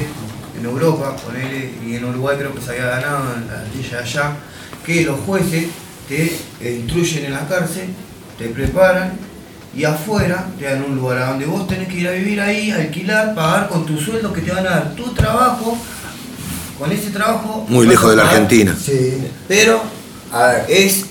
en 0.60 0.66
Europa, 0.66 1.16
ponele, 1.24 1.74
y 1.86 1.96
en 1.96 2.06
Uruguay 2.06 2.36
creo 2.40 2.56
que 2.56 2.62
se 2.62 2.72
había 2.72 2.86
ganado 2.88 3.36
en 3.36 3.48
la 3.48 3.64
de 3.64 3.98
allá, 4.04 4.36
que 4.84 5.04
los 5.04 5.20
jueces 5.20 5.68
te 6.10 6.36
eh, 6.60 6.80
instruyen 6.82 7.26
en 7.26 7.34
la 7.34 7.48
cárcel, 7.48 7.90
te 8.40 8.48
preparan 8.48 9.14
y 9.76 9.84
afuera 9.86 10.48
te 10.60 10.66
dan 10.66 10.84
un 10.84 10.96
lugar 10.96 11.18
a 11.18 11.30
donde 11.30 11.46
vos 11.46 11.68
tenés 11.68 11.88
que 11.88 11.98
ir 12.00 12.08
a 12.08 12.12
vivir 12.12 12.40
ahí, 12.40 12.72
alquilar, 12.72 13.34
pagar 13.34 13.68
con 13.70 13.86
tu 13.86 13.98
sueldo 14.00 14.32
que 14.32 14.42
te 14.42 14.52
van 14.52 14.66
a 14.68 14.70
dar 14.70 14.96
tu 14.96 15.14
trabajo, 15.14 15.78
con 16.78 16.92
ese 16.92 17.10
trabajo... 17.10 17.66
Muy 17.70 17.88
lejos 17.88 18.10
de 18.12 18.16
la 18.18 18.24
Argentina. 18.24 18.76
Sí. 18.80 19.24
Pero 19.48 19.82
A 20.32 20.48
ver. 20.48 20.66
es 20.70 21.06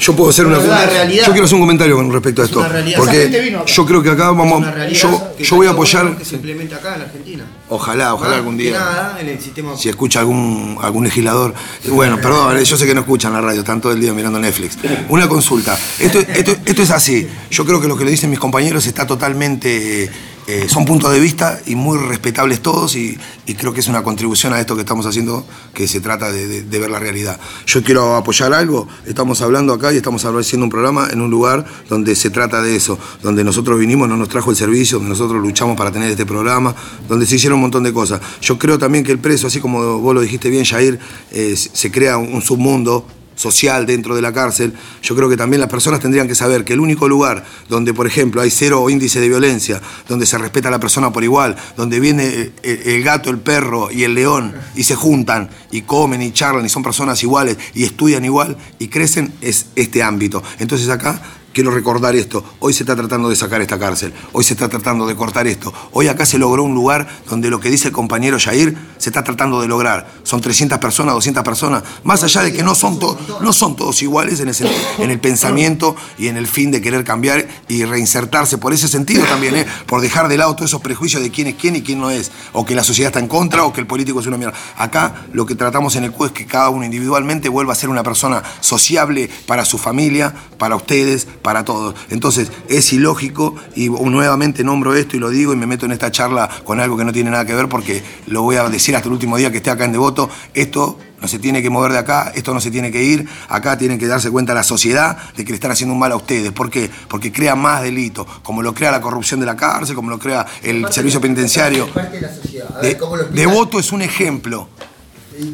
Yo 0.00 0.14
puedo 0.14 0.30
hacer 0.30 0.46
una. 0.46 0.58
Pero 0.58 0.72
es 0.72 0.78
una 0.78 0.86
realidad. 0.86 1.26
Yo 1.26 1.32
quiero 1.32 1.44
hacer 1.46 1.54
un 1.56 1.60
comentario 1.62 1.96
con 1.96 2.12
respecto 2.12 2.42
a 2.42 2.44
Es 2.44 2.50
esto. 2.50 2.60
una 2.60 2.68
realidad. 2.68 3.00
Esa 3.02 3.12
gente 3.12 3.50
Porque 3.52 3.72
yo 3.72 3.86
creo 3.86 4.02
que 4.02 4.10
acá 4.10 4.30
Es 4.30 4.36
vamos. 4.36 4.64
Yo, 4.92 5.32
yo 5.38 5.56
voy 5.56 5.66
a 5.66 5.70
apoyar. 5.70 6.04
bueno 6.04 6.18
Que 6.18 6.24
se 6.24 6.36
implemente 6.36 6.74
acá 6.74 6.94
en 6.94 6.98
la 7.00 7.04
Argentina. 7.06 7.44
Ojalá, 7.68 8.14
ojalá 8.14 8.36
algún 8.36 8.56
día. 8.56 8.72
nada 8.78 9.18
en 9.20 9.28
el 9.28 9.40
sistema. 9.40 9.76
Si 9.76 9.88
escucha 9.88 10.20
algún, 10.20 10.78
algún 10.80 11.04
legislador. 11.04 11.52
Bueno, 11.88 12.18
perdón, 12.20 12.58
yo 12.62 12.76
sé 12.76 12.86
que 12.86 12.94
no 12.94 13.00
escuchan 13.00 13.32
la 13.32 13.40
radio, 13.40 13.60
están 13.60 13.80
todo 13.80 13.92
el 13.92 14.00
día 14.00 14.12
mirando 14.12 14.38
Netflix. 14.38 14.78
Una 15.08 15.28
consulta. 15.28 15.76
Esto, 15.98 16.20
esto, 16.20 16.56
esto 16.64 16.82
es 16.82 16.90
así. 16.90 17.26
Yo 17.50 17.64
creo 17.64 17.80
que 17.80 17.88
lo 17.88 17.96
que 17.96 18.04
le 18.04 18.10
dicen 18.12 18.30
mis 18.30 18.38
compañeros 18.38 18.86
está 18.86 19.06
totalmente. 19.06 20.10
Eh, 20.50 20.66
son 20.66 20.86
puntos 20.86 21.12
de 21.12 21.20
vista 21.20 21.60
y 21.66 21.74
muy 21.74 21.98
respetables 21.98 22.62
todos 22.62 22.96
y, 22.96 23.18
creo 23.58 23.74
que 23.74 23.80
es 23.80 23.88
una 23.88 24.02
contribución 24.02 24.54
a 24.54 24.60
esto 24.60 24.74
que 24.76 24.80
estamos 24.80 25.04
haciendo, 25.04 25.44
que 25.74 25.86
se 25.86 26.00
trata 26.00 26.32
de, 26.32 26.62
ver 26.62 26.88
la 26.88 26.98
realidad. 26.98 27.38
Yo 27.66 27.82
quiero 27.82 28.16
apoyar 28.16 28.54
algo, 28.54 28.88
estamos 29.04 29.42
hablando 29.42 29.74
acá 29.74 29.92
y 29.92 29.98
estamos 29.98 30.24
haciendo 30.24 30.64
un 30.64 30.70
programa 30.70 31.08
en 31.12 31.20
un 31.20 31.30
lugar 31.30 31.66
donde 31.90 32.16
se 32.16 32.30
trata 32.30 32.62
de 32.62 32.76
eso, 32.76 32.98
donde 33.22 33.44
nosotros 33.44 33.78
vinimos, 33.78 34.08
no 34.08 34.16
nos 34.16 34.30
trajo 34.30 34.50
el 34.50 34.56
servicio, 34.56 34.98
nosotros 35.00 35.42
luchamos 35.42 35.76
para 35.76 35.92
tener 35.92 36.10
este 36.10 36.24
programa, 36.24 36.74
donde 37.06 37.26
se 37.26 37.36
hicieron 37.36 37.56
un 37.56 37.62
montón 37.62 37.82
de 37.82 37.92
cosas. 37.92 38.18
Yo 38.40 38.58
creo 38.58 38.78
también 38.78 39.04
que 39.04 39.12
el 39.12 39.18
preso, 39.18 39.48
así 39.48 39.60
como 39.60 39.98
vos 39.98 40.14
lo 40.14 40.22
dijiste 40.22 40.48
bien, 40.48 40.64
Jair, 40.64 40.98
eh, 41.30 41.56
se 41.56 41.90
crea 41.90 42.16
un 42.16 42.40
submundo 42.40 43.04
social 43.38 43.86
dentro 43.86 44.14
de 44.16 44.20
la 44.22 44.32
cárcel, 44.32 44.74
yo 45.02 45.14
creo 45.16 45.28
que 45.28 45.36
también 45.36 45.60
las 45.60 45.70
personas 45.70 46.00
tendrían 46.00 46.26
que 46.28 46.34
saber 46.34 46.64
que 46.64 46.72
el 46.74 46.80
único 46.80 47.08
lugar 47.08 47.44
donde, 47.68 47.94
por 47.94 48.06
ejemplo, 48.06 48.40
hay 48.42 48.50
cero 48.50 48.90
índice 48.90 49.20
de 49.20 49.28
violencia, 49.28 49.80
donde 50.08 50.26
se 50.26 50.36
respeta 50.38 50.68
a 50.68 50.70
la 50.72 50.80
persona 50.80 51.12
por 51.12 51.22
igual, 51.24 51.56
donde 51.76 52.00
viene 52.00 52.26
el, 52.26 52.52
el- 52.64 52.82
el 52.88 53.02
gato, 53.04 53.30
el 53.30 53.38
perro 53.38 53.90
y 53.92 54.02
el 54.02 54.14
león 54.14 54.52
y 54.74 54.82
se 54.82 54.96
juntan 54.96 55.48
y 55.70 55.82
comen 55.82 56.20
y 56.20 56.32
charlan 56.32 56.66
y 56.66 56.68
son 56.68 56.82
personas 56.82 57.22
iguales 57.22 57.56
y 57.74 57.84
estudian 57.84 58.24
igual 58.24 58.56
y 58.80 58.88
crecen, 58.88 59.32
es 59.40 59.66
este 59.76 60.02
ámbito. 60.02 60.42
Entonces 60.58 60.88
acá 60.88 61.22
quiero 61.52 61.70
recordar 61.70 62.14
esto. 62.16 62.44
Hoy 62.60 62.72
se 62.72 62.82
está 62.84 62.94
tratando 62.94 63.28
de 63.28 63.34
sacar 63.36 63.60
esta 63.60 63.78
cárcel. 63.78 64.12
Hoy 64.32 64.44
se 64.44 64.52
está 64.54 64.68
tratando 64.68 65.06
de 65.06 65.16
cortar 65.16 65.46
esto. 65.46 65.72
Hoy 65.92 66.06
acá 66.08 66.24
se 66.26 66.38
logró 66.38 66.62
un 66.64 66.74
lugar 66.74 67.08
donde 67.28 67.50
lo 67.50 67.58
que 67.60 67.70
dice 67.70 67.88
el 67.88 67.94
compañero 67.94 68.38
Jair 68.38 68.76
se 68.98 69.10
está 69.10 69.24
tratando 69.24 69.60
de 69.60 69.66
lograr. 69.68 70.17
Son 70.28 70.42
300 70.42 70.76
personas, 70.78 71.14
200 71.14 71.42
personas. 71.42 71.82
Más 72.04 72.22
allá 72.22 72.42
de 72.42 72.52
que 72.52 72.62
no 72.62 72.74
son, 72.74 72.98
no 73.40 73.52
son 73.54 73.76
todos 73.76 74.02
iguales 74.02 74.40
en 74.40 74.48
el, 74.48 74.54
sen- 74.54 74.68
en 74.98 75.10
el 75.10 75.18
pensamiento 75.18 75.96
y 76.18 76.28
en 76.28 76.36
el 76.36 76.46
fin 76.46 76.70
de 76.70 76.82
querer 76.82 77.02
cambiar 77.02 77.48
y 77.66 77.82
reinsertarse. 77.86 78.58
Por 78.58 78.74
ese 78.74 78.88
sentido 78.88 79.24
también, 79.24 79.56
¿eh? 79.56 79.66
por 79.86 80.02
dejar 80.02 80.28
de 80.28 80.36
lado 80.36 80.54
todos 80.54 80.70
esos 80.70 80.82
prejuicios 80.82 81.22
de 81.22 81.30
quién 81.30 81.46
es 81.46 81.54
quién 81.54 81.76
y 81.76 81.82
quién 81.82 81.98
no 81.98 82.10
es. 82.10 82.30
O 82.52 82.66
que 82.66 82.74
la 82.74 82.84
sociedad 82.84 83.08
está 83.08 83.20
en 83.20 83.26
contra 83.28 83.64
o 83.64 83.72
que 83.72 83.80
el 83.80 83.86
político 83.86 84.20
es 84.20 84.26
una 84.26 84.36
mierda. 84.36 84.54
Acá 84.76 85.24
lo 85.32 85.46
que 85.46 85.54
tratamos 85.54 85.96
en 85.96 86.04
el 86.04 86.12
CUE 86.12 86.26
es 86.26 86.32
que 86.34 86.44
cada 86.44 86.68
uno 86.68 86.84
individualmente 86.84 87.48
vuelva 87.48 87.72
a 87.72 87.76
ser 87.76 87.88
una 87.88 88.02
persona 88.02 88.42
sociable 88.60 89.30
para 89.46 89.64
su 89.64 89.78
familia, 89.78 90.34
para 90.58 90.76
ustedes, 90.76 91.26
para 91.40 91.64
todos. 91.64 91.94
Entonces 92.10 92.52
es 92.68 92.92
ilógico 92.92 93.54
y 93.74 93.88
nuevamente 93.88 94.62
nombro 94.62 94.94
esto 94.94 95.16
y 95.16 95.20
lo 95.20 95.30
digo 95.30 95.54
y 95.54 95.56
me 95.56 95.66
meto 95.66 95.86
en 95.86 95.92
esta 95.92 96.10
charla 96.10 96.50
con 96.64 96.80
algo 96.80 96.98
que 96.98 97.04
no 97.06 97.12
tiene 97.14 97.30
nada 97.30 97.46
que 97.46 97.54
ver 97.54 97.68
porque 97.70 98.02
lo 98.26 98.42
voy 98.42 98.56
a 98.56 98.68
decir 98.68 98.94
hasta 98.94 99.08
el 99.08 99.12
último 99.14 99.36
día 99.38 99.50
que 99.50 99.56
esté 99.58 99.70
acá 99.70 99.84
en 99.86 99.92
Devoto. 99.92 100.17
Esto 100.54 100.98
no 101.20 101.26
se 101.28 101.38
tiene 101.38 101.60
que 101.62 101.68
mover 101.70 101.92
de 101.92 101.98
acá, 101.98 102.32
esto 102.34 102.54
no 102.54 102.60
se 102.60 102.70
tiene 102.70 102.90
que 102.90 103.02
ir. 103.02 103.28
Acá 103.48 103.76
tienen 103.76 103.98
que 103.98 104.06
darse 104.06 104.30
cuenta 104.30 104.54
la 104.54 104.62
sociedad 104.62 105.16
de 105.36 105.44
que 105.44 105.50
le 105.50 105.56
están 105.56 105.70
haciendo 105.70 105.92
un 105.94 105.98
mal 106.00 106.12
a 106.12 106.16
ustedes. 106.16 106.50
¿Por 106.52 106.70
qué? 106.70 106.90
Porque 107.08 107.30
crea 107.32 107.54
más 107.54 107.82
delitos, 107.82 108.26
como 108.42 108.62
lo 108.62 108.72
crea 108.74 108.90
la 108.90 109.00
corrupción 109.00 109.38
de 109.40 109.46
la 109.46 109.56
cárcel, 109.56 109.94
como 109.94 110.10
lo 110.10 110.18
crea 110.18 110.46
el 110.62 110.90
servicio 110.92 111.20
penitenciario. 111.20 111.88
Parte 111.92 112.16
de 112.16 112.22
la 112.22 112.34
sociedad. 112.34 112.68
A 112.76 112.80
ver, 112.80 112.92
De- 112.92 112.96
¿cómo 112.98 113.16
lo 113.16 113.22
explicas? 113.22 113.50
Devoto 113.50 113.78
es 113.78 113.92
un 113.92 114.02
ejemplo. 114.02 114.68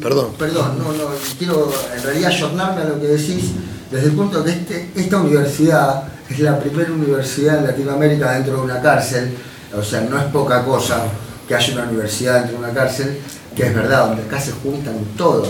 Perdón. 0.01 0.31
Perdón, 0.39 0.79
no, 0.79 0.93
no, 0.93 1.09
quiero 1.37 1.71
en 1.95 2.01
realidad 2.03 2.31
ayornarme 2.31 2.81
a 2.81 2.85
lo 2.85 2.99
que 2.99 3.05
decís 3.07 3.51
desde 3.91 4.07
el 4.07 4.13
punto 4.13 4.41
de 4.41 4.51
que 4.51 4.59
este, 4.59 4.91
esta 4.95 5.17
universidad 5.17 6.05
es 6.27 6.39
la 6.39 6.59
primera 6.59 6.91
universidad 6.91 7.59
en 7.59 7.67
Latinoamérica 7.67 8.31
dentro 8.31 8.55
de 8.57 8.61
una 8.63 8.81
cárcel, 8.81 9.37
o 9.77 9.83
sea, 9.83 10.01
no 10.01 10.17
es 10.17 10.25
poca 10.25 10.65
cosa 10.65 11.03
que 11.47 11.53
haya 11.53 11.73
una 11.75 11.83
universidad 11.83 12.39
dentro 12.39 12.57
de 12.57 12.63
una 12.65 12.73
cárcel, 12.73 13.21
que 13.55 13.63
es 13.63 13.73
verdad, 13.73 14.07
donde 14.07 14.23
acá 14.23 14.39
se 14.39 14.51
juntan 14.51 14.95
todos, 15.17 15.49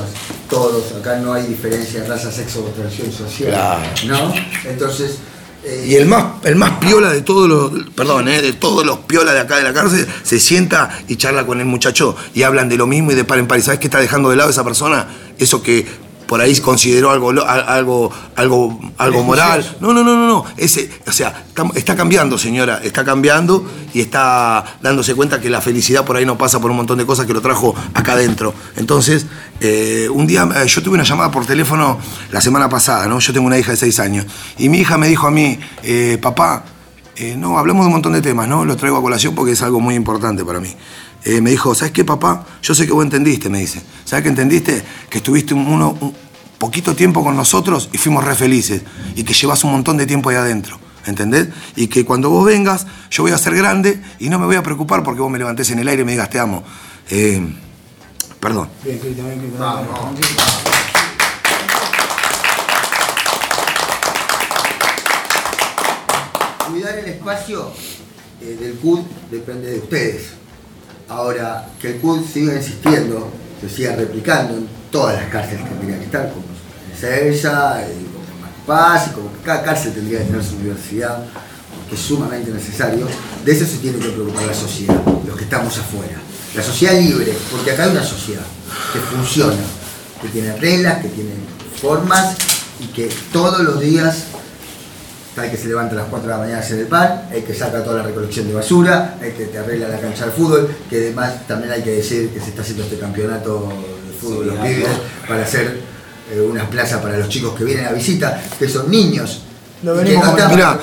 todos, 0.50 0.94
acá 0.94 1.18
no 1.18 1.34
hay 1.34 1.48
diferencia 1.48 2.02
de 2.02 2.08
raza, 2.08 2.32
sexo 2.32 2.64
o 2.64 3.12
social, 3.12 3.52
Claro. 3.52 3.82
¿no? 4.06 4.34
Entonces, 4.70 5.18
eh, 5.64 5.86
Y 5.88 5.96
el 5.96 6.06
más, 6.06 6.26
el 6.44 6.56
más 6.56 6.74
piola 6.78 7.12
de 7.12 7.22
todos 7.22 7.50
los, 7.50 7.90
perdón, 7.96 8.28
eh, 8.28 8.42
de 8.42 8.54
todos 8.54 8.86
los 8.86 9.00
piolas 9.00 9.34
de 9.34 9.40
acá 9.40 9.58
de 9.58 9.64
la 9.64 9.74
cárcel, 9.74 10.08
se 10.24 10.40
sienta 10.40 11.00
y 11.08 11.16
charla 11.16 11.48
con 11.48 11.60
el 11.60 11.66
muchacho 11.66 12.16
y 12.36 12.44
hablan 12.44 12.70
de 12.70 12.78
lo 12.78 12.86
mismo 12.86 13.12
y 13.12 13.16
de 13.16 13.24
par 13.24 13.40
en 13.40 13.48
par. 13.48 13.58
¿Y 13.58 13.64
sabes 13.64 13.80
qué 13.80 13.88
está 13.88 14.00
dejando 14.00 14.30
de 14.30 14.36
lado 14.36 14.52
esa 14.52 14.64
persona? 14.64 15.08
Eso 15.40 15.64
que 15.64 15.88
por 16.28 16.42
ahí 16.42 16.56
consideró 16.60 17.12
algo, 17.12 17.30
algo, 17.30 18.12
algo, 18.36 18.80
algo 18.98 19.24
moral. 19.24 19.78
No, 19.80 19.94
no, 19.94 20.04
no, 20.04 20.16
no, 20.16 20.28
no. 20.28 20.46
Ese, 20.58 20.90
o 21.06 21.12
sea, 21.12 21.46
está 21.76 21.96
cambiando, 21.96 22.38
señora, 22.38 22.82
está 22.84 23.04
cambiando 23.04 23.66
y 23.94 24.02
está 24.02 24.64
dándose 24.82 25.16
cuenta 25.16 25.40
que 25.40 25.50
la 25.50 25.62
felicidad 25.62 26.06
por 26.06 26.18
ahí 26.18 26.26
no 26.26 26.38
pasa 26.38 26.60
por 26.60 26.72
un 26.72 26.78
montón 26.78 26.98
de 26.98 27.06
cosas 27.06 27.26
que 27.26 27.34
lo 27.34 27.42
trajo 27.42 27.76
acá 27.94 28.14
adentro. 28.14 28.54
Entonces, 28.76 29.26
eh, 29.60 30.10
un 30.12 30.28
día 30.28 30.48
eh, 30.56 30.68
yo 30.68 30.82
tuve 30.82 30.96
una 30.96 31.04
llamada 31.04 31.32
por 31.32 31.46
teléfono 31.46 31.98
la 32.32 32.42
semana 32.42 32.70
pasada, 32.70 33.08
¿no? 33.08 33.20
Yo 33.20 33.34
tengo 33.34 33.48
una 33.48 33.58
hija 33.58 33.72
de 33.72 33.78
seis 33.78 34.00
años. 34.00 34.26
Y 34.58 34.70
mi 34.70 34.80
hija 34.80 34.98
me 34.98 35.08
dijo 35.08 35.28
a 35.28 35.32
mí, 35.32 35.60
eh, 35.84 36.18
papá, 36.22 36.66
no, 37.38 37.58
hablamos 37.58 37.84
de 37.84 37.88
un 37.88 37.94
montón 37.94 38.12
de 38.12 38.22
temas, 38.22 38.48
¿no? 38.48 38.66
Lo 38.66 38.76
traigo 38.76 38.98
a 38.98 39.02
colación 39.02 39.36
porque 39.36 39.54
es 39.54 39.62
algo 39.62 39.80
muy 39.80 39.96
importante 39.96 40.44
para 40.44 40.60
mí. 40.60 40.76
Eh, 41.26 41.42
me 41.42 41.50
dijo, 41.50 41.74
¿sabes 41.74 41.92
qué, 41.92 42.06
papá? 42.06 42.46
Yo 42.62 42.76
sé 42.76 42.86
que 42.86 42.94
vos 42.94 43.04
entendiste, 43.04 43.50
me 43.50 43.60
dice. 43.60 43.82
¿Sabes 44.06 44.24
qué 44.24 44.30
entendiste? 44.30 44.84
Que 45.10 45.18
estuviste 45.18 45.54
un- 45.56 45.68
uno, 45.68 45.98
un 46.00 46.16
poquito 46.60 46.96
tiempo 46.96 47.24
con 47.24 47.36
nosotros 47.36 47.90
y 47.92 47.98
fuimos 47.98 48.24
re 48.24 48.36
felices. 48.36 48.84
Y 49.16 49.24
que 49.24 49.34
llevas 49.34 49.64
un 49.64 49.72
montón 49.72 49.98
de 49.98 50.06
tiempo 50.06 50.30
ahí 50.30 50.36
adentro. 50.36 50.80
¿Entendés? 51.08 51.50
Y 51.76 51.88
que 51.88 52.06
cuando 52.06 52.30
vos 52.30 52.46
vengas, 52.46 52.86
yo 53.12 53.24
voy 53.24 53.32
a 53.32 53.38
ser 53.38 53.56
grande 53.56 54.02
y 54.20 54.30
no 54.30 54.40
me 54.40 54.46
voy 54.46 54.56
a 54.56 54.64
preocupar 54.64 55.04
porque 55.04 55.22
vos 55.22 55.30
me 55.32 55.38
levantés 55.38 55.70
en 55.72 55.80
el 55.80 55.88
aire 55.88 56.02
y 56.04 56.06
me 56.06 56.12
digas 56.14 56.30
te 56.30 56.40
amo. 56.40 56.64
Eh, 57.10 57.42
perdón. 58.40 58.70
Bien, 58.84 59.00
bien, 59.02 59.40
Cristian. 59.40 59.60
Vamos. 59.60 60.20
Cuidar 66.70 66.98
el 67.00 67.06
espacio 67.06 67.72
eh, 68.42 68.58
del 68.60 68.76
CUD 68.78 69.02
depende 69.32 69.72
de 69.72 69.78
ustedes. 69.80 70.24
Ahora, 71.08 71.68
que 71.80 71.96
el 71.96 72.02
CUD 72.02 72.26
siga 72.26 72.56
insistiendo, 72.56 73.32
se 73.62 73.70
siga 73.70 73.96
replicando 73.96 74.56
en 74.56 74.68
todas 74.92 75.16
las 75.22 75.30
cárceles 75.30 75.64
que 75.64 75.70
tendría 75.76 76.00
que 76.00 76.06
estar, 76.06 76.30
como 76.30 76.46
y 76.46 78.06
como 78.06 78.26
Paz, 78.66 79.08
y 79.08 79.10
como 79.12 79.30
cada 79.44 79.64
cárcel 79.64 79.94
tendría 79.94 80.20
que 80.20 80.26
tener 80.26 80.44
su 80.44 80.56
universidad, 80.56 81.24
que 81.88 81.96
es 81.96 82.02
sumamente 82.02 82.50
necesario, 82.50 83.08
de 83.44 83.52
eso 83.52 83.66
se 83.66 83.78
tiene 83.78 84.00
que 84.00 84.10
preocupar 84.10 84.46
la 84.48 84.54
sociedad, 84.54 85.00
los 85.28 85.38
que 85.38 85.44
estamos 85.44 85.78
afuera. 85.78 86.18
La 86.56 86.64
sociedad 86.64 86.98
libre, 87.00 87.38
porque 87.52 87.72
acá 87.72 87.84
hay 87.84 87.92
una 87.92 88.04
sociedad 88.04 88.46
que 88.92 89.00
funciona, 89.00 89.62
que 90.22 90.30
tiene 90.30 90.56
reglas, 90.56 91.02
que 91.04 91.10
tiene 91.10 91.32
formas 91.80 92.36
y 92.80 92.88
que 92.88 93.10
todos 93.32 93.60
los 93.60 93.80
días 93.80 94.24
Está 95.36 95.48
el 95.48 95.52
que 95.52 95.58
se 95.58 95.68
levanta 95.68 95.96
a 95.96 95.98
las 95.98 96.08
4 96.08 96.30
de 96.30 96.34
la 96.34 96.40
mañana 96.40 96.60
a 96.60 96.62
hacer 96.62 96.80
el 96.80 96.88
pan, 96.88 97.28
el 97.30 97.44
que 97.44 97.54
saca 97.54 97.84
toda 97.84 97.98
la 97.98 98.04
recolección 98.04 98.48
de 98.48 98.54
basura, 98.54 99.18
el 99.22 99.34
que 99.34 99.48
te 99.48 99.58
arregla 99.58 99.90
la 99.90 100.00
cancha 100.00 100.28
de 100.28 100.32
fútbol, 100.32 100.74
que 100.90 100.96
además 100.96 101.46
también 101.46 101.74
hay 101.74 101.84
que 101.84 101.92
decir 101.92 102.30
que 102.30 102.40
se 102.40 102.52
está 102.52 102.62
haciendo 102.62 102.86
este 102.86 102.98
campeonato 102.98 103.68
de 104.08 104.14
fútbol 104.14 104.48
los 104.48 104.56
pibes 104.60 104.88
para 105.28 105.44
hacer 105.44 105.82
eh, 106.32 106.40
unas 106.40 106.70
plazas 106.70 107.02
para 107.02 107.18
los 107.18 107.28
chicos 107.28 107.54
que 107.54 107.66
vienen 107.66 107.86
a 107.86 107.92
visita, 107.92 108.42
que 108.58 108.70
son 108.70 108.90
niños. 108.90 109.42
No 109.84 109.94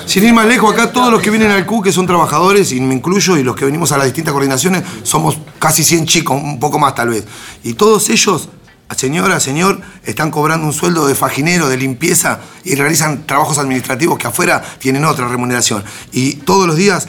sin 0.05 0.25
ir 0.25 0.35
más 0.35 0.45
lejos, 0.45 0.71
acá 0.71 0.93
todos 0.93 1.11
los 1.11 1.23
que 1.23 1.31
vienen 1.31 1.51
al 1.51 1.65
Q, 1.65 1.81
que 1.81 1.91
son 1.91 2.07
trabajadores, 2.07 2.73
y 2.73 2.81
me 2.83 2.95
incluyo, 2.95 3.39
y 3.39 3.43
los 3.43 3.57
que 3.57 3.65
venimos 3.65 3.91
a 3.93 3.97
las 3.97 4.05
distintas 4.05 4.33
coordinaciones, 4.33 4.83
somos 5.03 5.39
casi 5.59 5.83
100 5.83 6.05
chicos, 6.05 6.39
un 6.39 6.61
poco 6.61 6.79
más 6.79 6.95
tal 6.95 7.09
vez. 7.09 7.25
Y 7.63 7.73
todos 7.73 8.11
ellos, 8.11 8.51
señora, 8.95 9.41
señor, 9.41 9.81
están 10.05 10.31
cobrando 10.31 10.67
un 10.67 10.73
sueldo 10.73 11.07
de 11.07 11.15
faginero, 11.15 11.69
de 11.69 11.77
limpieza, 11.77 12.41
y 12.65 12.75
realizan 12.75 13.27
trabajos 13.27 13.59
administrativos 13.59 14.19
que 14.19 14.27
afuera 14.27 14.63
tienen 14.79 15.05
otra 15.05 15.29
remuneración. 15.29 15.85
Y 16.13 16.35
todos 16.35 16.67
los 16.67 16.77
días 16.77 17.09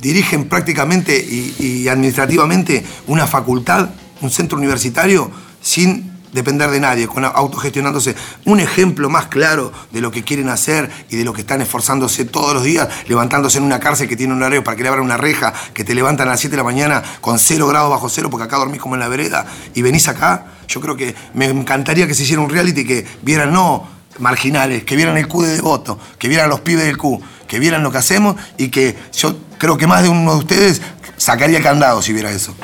dirigen 0.00 0.48
prácticamente 0.48 1.16
y, 1.18 1.88
administrativamente 1.88 2.84
una 3.06 3.26
facultad, 3.26 3.90
un 4.20 4.30
centro 4.30 4.58
universitario, 4.58 5.30
sin 5.60 6.08
depender 6.32 6.70
de 6.70 6.80
nadie, 6.80 7.08
con 7.08 7.24
autogestionándose. 7.24 8.14
Un 8.44 8.60
ejemplo 8.60 9.08
más 9.08 9.26
claro 9.26 9.72
de 9.90 10.00
lo 10.00 10.10
que 10.10 10.22
quieren 10.22 10.48
hacer 10.50 10.90
y 11.08 11.16
de 11.16 11.24
lo 11.24 11.32
que 11.32 11.40
están 11.40 11.62
esforzándose 11.62 12.24
todos 12.24 12.54
los 12.54 12.64
días, 12.64 12.88
levantándose 13.08 13.58
en 13.58 13.64
una 13.64 13.80
cárcel 13.80 14.08
que 14.08 14.16
tiene 14.16 14.34
un 14.34 14.42
horario 14.42 14.62
para 14.62 14.76
que 14.76 14.82
le 14.82 14.88
abran 14.88 15.04
una 15.04 15.16
reja, 15.16 15.52
que 15.72 15.84
te 15.84 15.94
levantan 15.94 16.28
a 16.28 16.32
las 16.32 16.40
7 16.40 16.52
de 16.52 16.56
la 16.58 16.64
mañana 16.64 17.02
con 17.20 17.38
cero 17.38 17.66
grados 17.66 17.90
bajo 17.90 18.08
cero, 18.08 18.28
porque 18.30 18.44
acá 18.44 18.56
dormís 18.56 18.80
como 18.80 18.94
en 18.94 19.00
la 19.00 19.08
vereda, 19.08 19.46
y 19.74 19.82
venís 19.82 20.08
acá. 20.08 20.57
Yo 20.68 20.80
creo 20.80 20.96
que 20.96 21.14
me 21.34 21.46
encantaría 21.46 22.06
que 22.06 22.14
se 22.14 22.22
hiciera 22.22 22.42
un 22.42 22.50
reality 22.50 22.86
que 22.86 23.06
vieran 23.22 23.52
no 23.52 23.88
marginales, 24.18 24.84
que 24.84 24.96
vieran 24.96 25.16
el 25.16 25.26
Q 25.26 25.42
de 25.42 25.56
devoto, 25.56 25.98
que 26.18 26.28
vieran 26.28 26.50
los 26.50 26.60
pibes 26.60 26.84
del 26.84 26.98
Q, 26.98 27.20
que 27.46 27.58
vieran 27.58 27.82
lo 27.82 27.90
que 27.90 27.98
hacemos 27.98 28.36
y 28.58 28.68
que 28.68 28.96
yo 29.12 29.36
creo 29.58 29.76
que 29.78 29.86
más 29.86 30.02
de 30.02 30.08
uno 30.08 30.32
de 30.32 30.38
ustedes 30.38 30.82
sacaría 31.16 31.62
candado 31.62 32.02
si 32.02 32.12
viera 32.12 32.30
eso. 32.30 32.54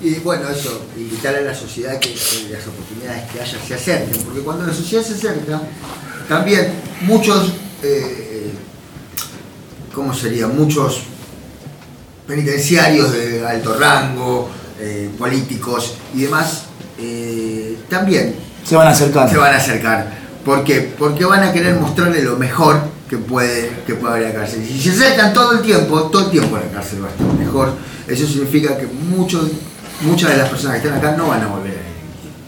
Y 0.00 0.14
bueno, 0.14 0.48
eso, 0.48 0.86
invitar 0.96 1.34
a 1.36 1.40
la 1.40 1.54
sociedad 1.54 1.98
que, 1.98 2.12
que 2.12 2.48
las 2.50 2.66
oportunidades 2.66 3.30
que 3.30 3.40
haya 3.40 3.58
se 3.66 3.74
acerquen, 3.74 4.22
porque 4.24 4.40
cuando 4.40 4.66
la 4.66 4.74
sociedad 4.74 5.04
se 5.04 5.14
acerca, 5.14 5.62
también 6.28 6.72
muchos, 7.02 7.52
eh, 7.82 8.50
¿cómo 9.94 10.12
sería? 10.12 10.48
Muchos 10.48 11.02
penitenciarios 12.26 13.12
de 13.12 13.46
alto 13.46 13.78
rango, 13.78 14.48
eh, 14.80 15.10
políticos 15.18 15.94
y 16.14 16.22
demás, 16.22 16.64
eh, 17.02 17.76
también 17.88 18.34
Se 18.64 18.76
van 18.76 18.86
a 18.86 18.90
acercar. 18.90 19.28
se 19.28 19.36
van 19.36 19.52
a 19.52 19.56
acercar. 19.56 20.06
¿Por 20.44 20.64
qué? 20.64 20.92
Porque 20.98 21.24
van 21.24 21.42
a 21.42 21.52
querer 21.52 21.74
mostrarle 21.76 22.22
lo 22.22 22.36
mejor 22.36 22.80
que 23.08 23.16
puede, 23.18 23.70
que 23.86 23.94
puede 23.94 24.14
haber 24.14 24.26
en 24.26 24.32
la 24.32 24.40
cárcel. 24.40 24.64
Si 24.66 24.78
se 24.80 24.90
acercan 24.90 25.32
todo 25.32 25.52
el 25.52 25.62
tiempo, 25.62 26.02
todo 26.04 26.26
el 26.26 26.30
tiempo 26.30 26.56
la 26.56 26.72
cárcel 26.72 27.02
va 27.02 27.08
a 27.08 27.10
estar 27.10 27.26
mejor, 27.38 27.72
eso 28.08 28.26
significa 28.26 28.76
que 28.76 28.86
muchos, 28.86 29.50
muchas 30.00 30.30
de 30.30 30.38
las 30.38 30.48
personas 30.48 30.80
que 30.80 30.88
están 30.88 30.98
acá 30.98 31.16
no 31.16 31.28
van 31.28 31.42
a 31.42 31.46
volver 31.48 31.72
a. 31.72 31.92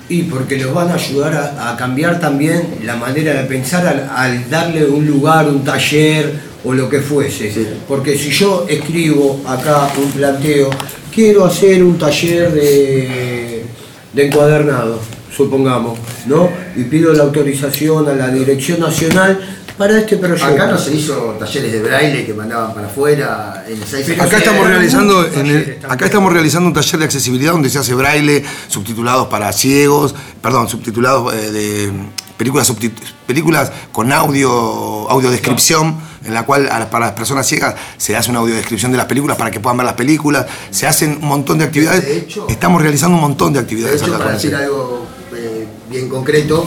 Y 0.09 0.25
porque 0.25 0.59
los 0.59 0.75
van 0.75 0.91
a 0.91 0.95
ayudar 0.95 1.35
a, 1.35 1.73
a 1.73 1.77
cambiar 1.77 2.21
también 2.21 2.79
la 2.83 2.97
manera 2.97 3.35
de 3.35 3.45
pensar 3.45 3.87
al, 3.87 4.11
al 4.15 4.51
darle 4.51 4.87
un 4.87 5.07
lugar, 5.07 5.49
un 5.49 5.65
taller 5.65 6.33
o 6.65 6.73
lo 6.73 6.89
que 6.89 7.01
fuese. 7.01 7.53
Porque 7.87 8.17
si 8.19 8.31
yo 8.31 8.67
escribo 8.69 9.41
acá 9.47 9.89
un 9.97 10.11
planteo, 10.13 10.71
quiero 11.15 11.45
hacer 11.45 11.85
un 11.85 11.99
taller 11.99 12.53
de, 12.53 13.44
de 14.15 14.27
encuadernado, 14.27 15.01
supongamos, 15.35 15.99
¿no? 16.27 16.49
Y 16.77 16.85
pido 16.85 17.13
la 17.13 17.25
autorización 17.25 18.09
a 18.09 18.15
la 18.15 18.29
Dirección 18.29 18.81
Nacional 18.81 19.41
para 19.77 19.99
este 19.99 20.17
proyecto. 20.19 20.45
Acá 20.47 20.69
no 20.69 20.79
se 20.79 20.95
hizo 20.95 21.35
talleres 21.39 21.73
de 21.73 21.83
braille 21.83 22.25
que 22.25 22.33
mandaban 22.33 22.73
para 22.75 22.87
afuera 22.87 23.65
en 23.67 23.83
el 23.83 23.85
6 23.85 24.21
Acá 24.21 24.39
estamos 24.39 24.69
realizando 24.69 25.27
en 25.27 25.47
el- 25.47 25.79
acá 25.89 26.05
estamos 26.05 26.33
realizando 26.33 26.69
un 26.69 26.75
taller 26.75 26.99
de 27.01 27.05
accesibilidad 27.07 27.53
donde 27.53 27.69
se 27.71 27.79
hace 27.81 27.93
braille, 27.95 28.45
subtitulados 28.69 29.27
para 29.27 29.53
ciegos, 29.53 30.15
perdón, 30.41 30.69
subtitulados 30.69 31.35
eh, 31.35 31.51
de 31.51 31.93
películas 32.39 32.73
películas 33.27 33.73
con 33.91 34.13
audio 34.13 35.11
audiodescripción 35.11 35.97
en 36.25 36.35
la 36.35 36.45
cual 36.45 36.69
a 36.71 36.89
para 36.91 37.07
las 37.07 37.15
personas 37.15 37.47
ciegas 37.47 37.75
se 37.97 38.17
hace 38.17 38.31
una 38.31 38.41
audiodescripción 38.41 38.91
de 38.93 38.99
las 38.99 39.07
películas 39.07 39.37
para 39.37 39.51
que 39.51 39.61
puedan 39.61 39.77
ver 39.77 39.87
las 39.87 39.95
películas, 39.95 40.47
se 40.71 40.87
hacen 40.87 41.19
un 41.23 41.29
montón 41.29 41.59
de 41.59 41.65
actividades. 41.65 42.27
estamos 42.49 42.81
realizando 42.83 43.17
un 43.17 43.23
montón 43.23 43.53
de 43.53 43.59
De 43.61 43.63
actividades 43.65 43.97
hecho, 44.03 44.07
acá 44.15 44.19
para 44.19 44.25
con 44.31 44.35
decir 44.35 44.51
el- 44.55 44.61
algo 44.63 45.07
eh, 45.37 45.67
bien 45.91 46.09
concreto, 46.09 46.67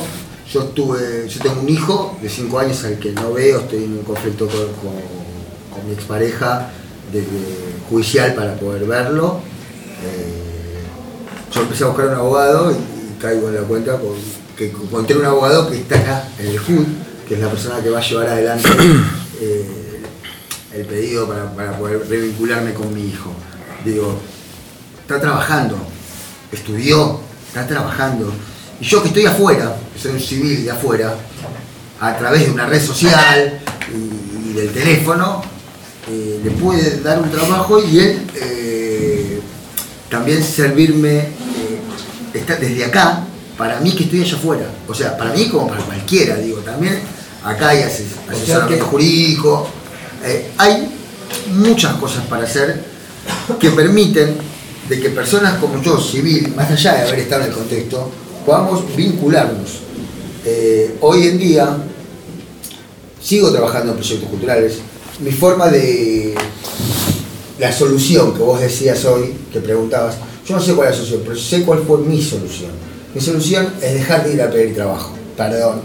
yo 0.51 0.63
tuve, 0.65 1.27
yo 1.27 1.41
tengo 1.41 1.61
un 1.61 1.69
hijo 1.69 2.17
de 2.21 2.29
5 2.29 2.59
años 2.59 2.83
al 2.85 2.97
que 2.99 3.11
no 3.11 3.33
veo, 3.33 3.59
estoy 3.59 3.83
en 3.83 3.93
un 3.93 4.03
conflicto 4.03 4.47
con, 4.47 4.57
con- 4.59 5.77
con 5.77 5.87
mi 5.87 5.93
expareja 5.93 6.69
de, 7.11 7.19
de 7.21 7.27
judicial 7.89 8.33
para 8.33 8.53
poder 8.55 8.85
verlo. 8.85 9.39
Eh, 10.03 11.53
yo 11.53 11.61
empecé 11.61 11.83
a 11.83 11.87
buscar 11.87 12.07
un 12.07 12.13
abogado 12.15 12.71
y, 12.71 12.75
y 12.75 13.17
caigo 13.21 13.47
en 13.49 13.55
la 13.55 13.61
cuenta 13.61 13.97
por- 13.97 14.15
que 14.57 14.67
encontré 14.71 15.15
un 15.17 15.25
abogado 15.25 15.69
que 15.69 15.77
está 15.77 15.97
acá 15.99 16.27
en 16.39 16.47
el 16.47 16.59
HUD, 16.59 16.85
que 17.27 17.35
es 17.35 17.39
la 17.39 17.49
persona 17.49 17.81
que 17.81 17.89
va 17.89 17.99
a 17.99 18.01
llevar 18.01 18.27
adelante 18.27 18.69
eh, 19.39 20.01
el 20.73 20.85
pedido 20.85 21.27
para, 21.27 21.77
poder 21.77 22.07
revincularme 22.07 22.73
con 22.73 22.93
mi 22.93 23.07
hijo. 23.07 23.31
Digo, 23.85 24.17
está 25.01 25.19
trabajando, 25.19 25.77
estudió, 26.51 27.19
está 27.47 27.65
trabajando. 27.67 28.31
Y 28.79 28.85
yo 28.85 29.01
que 29.01 29.09
estoy 29.09 29.25
afuera, 29.25 29.75
soy 29.99 30.11
un 30.11 30.19
civil 30.19 30.63
de 30.65 30.71
afuera, 30.71 31.15
a 31.99 32.17
través 32.17 32.45
de 32.45 32.51
una 32.51 32.67
red 32.67 32.81
social 32.81 33.59
y, 33.93 34.53
del 34.53 34.71
teléfono, 34.71 35.41
eh, 36.09 36.41
le 36.43 36.51
pude 36.51 37.01
dar 37.01 37.19
un 37.19 37.29
trabajo 37.29 37.83
y 37.83 37.99
él 37.99 38.27
eh, 38.35 39.41
también 40.09 40.43
servirme 40.43 41.37
está 42.37 42.55
desde 42.55 42.85
acá, 42.85 43.23
para 43.57 43.79
mí 43.79 43.91
que 43.93 44.03
estoy 44.03 44.21
allá 44.21 44.37
afuera. 44.37 44.65
O 44.87 44.93
sea, 44.93 45.17
para 45.17 45.31
mí 45.31 45.49
como 45.49 45.67
para 45.67 45.83
cualquiera, 45.83 46.35
digo, 46.37 46.59
también 46.59 46.99
acá 47.47 47.69
hay 47.69 47.79
ases- 47.83 48.15
asesoramiento 48.29 48.85
jurídico, 48.85 49.67
eh, 50.25 50.51
hay 50.57 50.87
muchas 51.53 51.95
cosas 51.95 52.25
para 52.25 52.43
hacer 52.43 52.83
que 53.59 53.69
permiten 53.71 54.37
de 54.89 54.99
que 54.99 55.09
personas 55.09 55.55
como 55.59 55.81
yo, 55.81 55.99
civil, 55.99 56.53
más 56.55 56.69
allá 56.71 56.93
de 56.95 57.01
haber 57.07 57.19
estado 57.19 57.43
en 57.43 57.49
el 57.49 57.53
contexto, 57.53 58.09
podamos 58.45 58.95
vincularnos. 58.95 59.79
Eh, 60.45 60.95
hoy 61.01 61.27
en 61.27 61.37
día 61.37 61.77
sigo 63.21 63.51
trabajando 63.51 63.91
en 63.91 63.97
proyectos 63.97 64.29
culturales. 64.29 64.77
Mi 65.19 65.31
forma 65.31 65.67
de 65.69 66.35
la 67.59 67.71
solución 67.71 68.33
que 68.33 68.39
vos 68.43 68.59
decías 68.59 69.03
hoy, 69.05 69.33
que 69.51 69.59
preguntabas, 69.59 70.15
yo 70.47 70.55
no 70.55 70.61
sé 70.61 70.73
cuál 70.73 70.87
es 70.89 70.91
la 70.93 70.97
solución, 71.05 71.21
pero 71.25 71.37
sé 71.37 71.63
cuál 71.63 71.83
fue 71.85 71.97
mi 71.99 72.21
solución. 72.21 72.71
Mi 73.13 73.19
solución 73.21 73.73
es 73.81 73.93
dejar 73.95 74.23
de 74.25 74.33
ir 74.35 74.41
a 74.41 74.49
pedir 74.49 74.75
trabajo. 74.75 75.11
Perdón, 75.35 75.81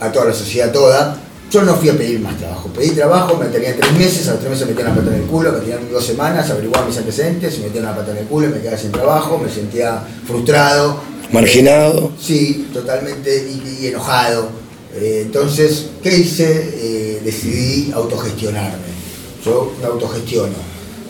a 0.00 0.12
toda 0.12 0.26
la 0.26 0.34
sociedad 0.34 0.72
toda. 0.72 1.16
Yo 1.50 1.62
no 1.62 1.74
fui 1.76 1.88
a 1.88 1.96
pedir 1.96 2.20
más 2.20 2.36
trabajo. 2.36 2.68
Pedí 2.68 2.90
trabajo, 2.90 3.36
me 3.38 3.46
tenían 3.46 3.74
tres 3.80 3.92
meses, 3.92 4.28
a 4.28 4.32
los 4.32 4.40
tres 4.40 4.50
meses 4.50 4.66
me 4.66 4.74
metían 4.74 4.94
la 4.94 5.00
pata 5.00 5.14
en 5.16 5.22
el 5.22 5.26
culo, 5.28 5.52
me 5.52 5.60
tenían 5.60 5.90
dos 5.90 6.04
semanas, 6.04 6.50
averiguaban 6.50 6.88
mis 6.88 6.98
antecedentes, 6.98 7.58
me 7.58 7.66
metían 7.66 7.84
la 7.84 7.96
pata 7.96 8.10
en 8.10 8.18
el 8.18 8.24
culo, 8.26 8.48
me 8.48 8.60
quedaba 8.60 8.76
sin 8.76 8.92
trabajo, 8.92 9.38
me 9.38 9.50
sentía 9.50 10.02
frustrado. 10.26 11.00
Marginado. 11.32 12.12
Sí, 12.20 12.68
totalmente 12.72 13.48
y, 13.48 13.82
y 13.82 13.86
enojado. 13.86 14.50
Eh, 14.94 15.22
entonces, 15.26 15.86
¿qué 16.02 16.16
hice? 16.16 16.70
Eh, 16.74 17.20
decidí 17.24 17.92
autogestionarme. 17.92 18.88
Yo 19.44 19.72
me 19.80 19.86
autogestiono. 19.86 20.68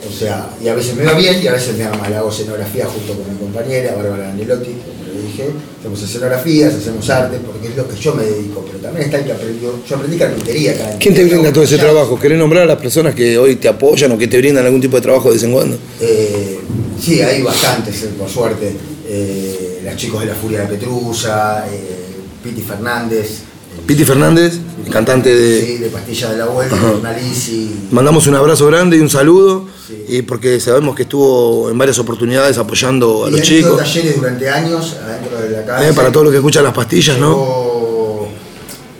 O 0.09 0.13
sea, 0.13 0.51
y 0.63 0.69
a 0.69 0.75
veces 0.75 0.95
me 0.95 1.05
va 1.05 1.15
bien 1.15 1.43
y 1.43 1.47
a 1.49 1.53
veces 1.53 1.77
me 1.77 1.85
va 1.85 1.97
mal. 1.97 2.13
Hago 2.15 2.31
escenografía 2.31 2.87
junto 2.87 3.15
con 3.15 3.33
mi 3.33 3.39
compañera, 3.39 3.95
Bárbara 3.97 4.31
Anelotti, 4.31 4.75
dije. 5.23 5.51
Hacemos 5.81 6.03
escenografías, 6.03 6.75
hacemos 6.75 7.09
arte, 7.11 7.39
porque 7.47 7.69
es 7.69 7.77
lo 7.77 7.89
que 7.89 7.97
yo 7.97 8.15
me 8.15 8.25
dedico. 8.25 8.65
Pero 8.67 8.79
también 8.79 9.07
está 9.07 9.19
el 9.19 9.25
que 9.25 9.33
aprendió. 9.33 9.73
Yo 9.89 9.97
aprendí 9.97 10.17
carpintería 10.17 10.73
acá. 10.73 10.93
en- 10.93 10.99
¿Quién 10.99 11.15
te 11.15 11.25
brinda 11.25 11.53
todo 11.53 11.65
ese 11.65 11.79
trabajo? 11.79 12.19
¿Querés 12.19 12.39
nombrar 12.39 12.65
a 12.65 12.67
las 12.67 12.79
personas 12.79 13.15
que 13.15 13.37
hoy 13.39 13.57
te 13.57 13.69
apoyan 13.69 14.13
o 14.13 14.19
que 14.19 14.29
te 14.29 14.39
brindan 14.39 14.65
algún 14.65 14.81
tipo 14.81 14.97
de 14.97 15.03
trabajo 15.03 15.29
de 15.29 15.35
vez 15.35 15.43
en 15.45 15.53
cuando? 15.53 15.79
Eh, 16.01 16.59
sí, 17.01 17.21
hay 17.21 17.43
bastantes, 17.43 18.03
eh, 18.03 18.09
por 18.19 18.29
suerte. 18.29 18.73
Eh, 19.07 19.81
los 19.85 19.97
chicos 19.97 20.21
de 20.21 20.27
la 20.27 20.35
Furia 20.35 20.61
de 20.63 20.67
Petrusa, 20.67 21.67
eh, 21.73 22.07
Piti 22.45 22.61
Fernández, 22.63 23.41
Piti 23.89 24.05
Fernández, 24.05 24.59
cantante 24.93 25.35
de... 25.35 25.65
sí, 25.65 25.77
de 25.79 25.89
Pastilla 25.89 26.31
de 26.33 26.37
la 26.37 26.45
Vuelta, 26.47 26.77
Ajá. 26.77 26.91
Jornalis 26.91 27.49
y 27.49 27.89
Mandamos 27.91 28.27
un 28.27 28.35
abrazo 28.35 28.67
grande 28.67 28.99
y 28.99 29.01
un 29.01 29.09
saludo, 29.09 29.65
y 30.07 30.21
porque 30.23 30.61
sabemos 30.61 30.95
que 30.95 31.05
estuvo 31.05 31.71
en 31.71 31.79
varias 31.79 31.99
oportunidades 31.99 32.59
apoyando 32.59 33.25
a 33.25 33.29
Y 33.29 33.33
los 33.33 33.41
chicos. 33.41 33.79
talleres 33.79 34.17
durante 34.17 34.51
años 34.51 34.95
adentro 35.03 35.41
de 35.41 35.49
la 35.51 35.61
Eh, 35.61 35.65
cárcel. 35.67 35.95
para 35.95 36.13
todos 36.13 36.25
los 36.25 36.33
que 36.33 36.37
escuchan 36.37 36.65
las 36.65 36.75
pastillas, 36.75 37.19
¿no? 37.19 37.31
Llegó- 37.31 38.29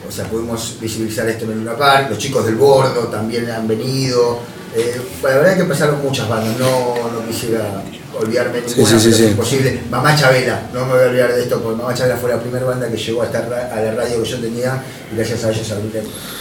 O 0.09 0.11
sea, 0.11 0.25
pudimos 0.25 0.77
visibilizar 0.81 1.29
esto 1.29 1.45
en 1.45 1.59
una 1.59 1.77
par. 1.77 2.09
Los 2.09 2.19
chicos 2.19 2.47
del 2.47 2.55
Bordo 2.57 3.09
también 3.09 3.49
han 3.51 3.69
venido. 3.69 4.39
Eh, 4.77 5.01
la 5.23 5.29
verdad 5.31 5.53
es 5.53 5.59
que 5.59 5.65
pasaron 5.65 6.03
muchas 6.03 6.29
bandas. 6.29 6.57
No, 6.59 6.95
no 7.13 7.27
quisiera 7.27 7.83
olvidarme 8.21 8.61
Sí, 8.67 8.75
ninguna, 8.77 8.91
sí, 8.91 8.99
sí, 8.99 9.05
pero 9.07 9.17
sí. 9.17 9.25
es 9.25 9.31
imposible. 9.31 9.81
Mamá 9.91 10.17
Chabela, 10.17 10.69
no 10.75 10.87
me 10.87 10.93
voy 10.93 11.03
a 11.03 11.07
olvidar 11.07 11.35
de 11.35 11.43
esto, 11.43 11.61
porque 11.63 11.81
Mamá 11.83 11.95
Chabela 11.95 12.17
fue 12.17 12.31
la 12.31 12.41
primera 12.41 12.65
banda 12.67 12.91
que 12.91 12.97
llegó 12.97 13.23
a, 13.23 13.27
esta 13.27 13.43
ra- 13.47 13.71
a 13.73 13.81
la 13.81 13.93
radio 13.95 14.23
que 14.23 14.29
yo 14.29 14.39
tenía 14.39 14.83
y 15.13 15.17
gracias 15.17 15.45
a 15.45 15.51
ellos 15.53 15.71
abrí 15.71 15.91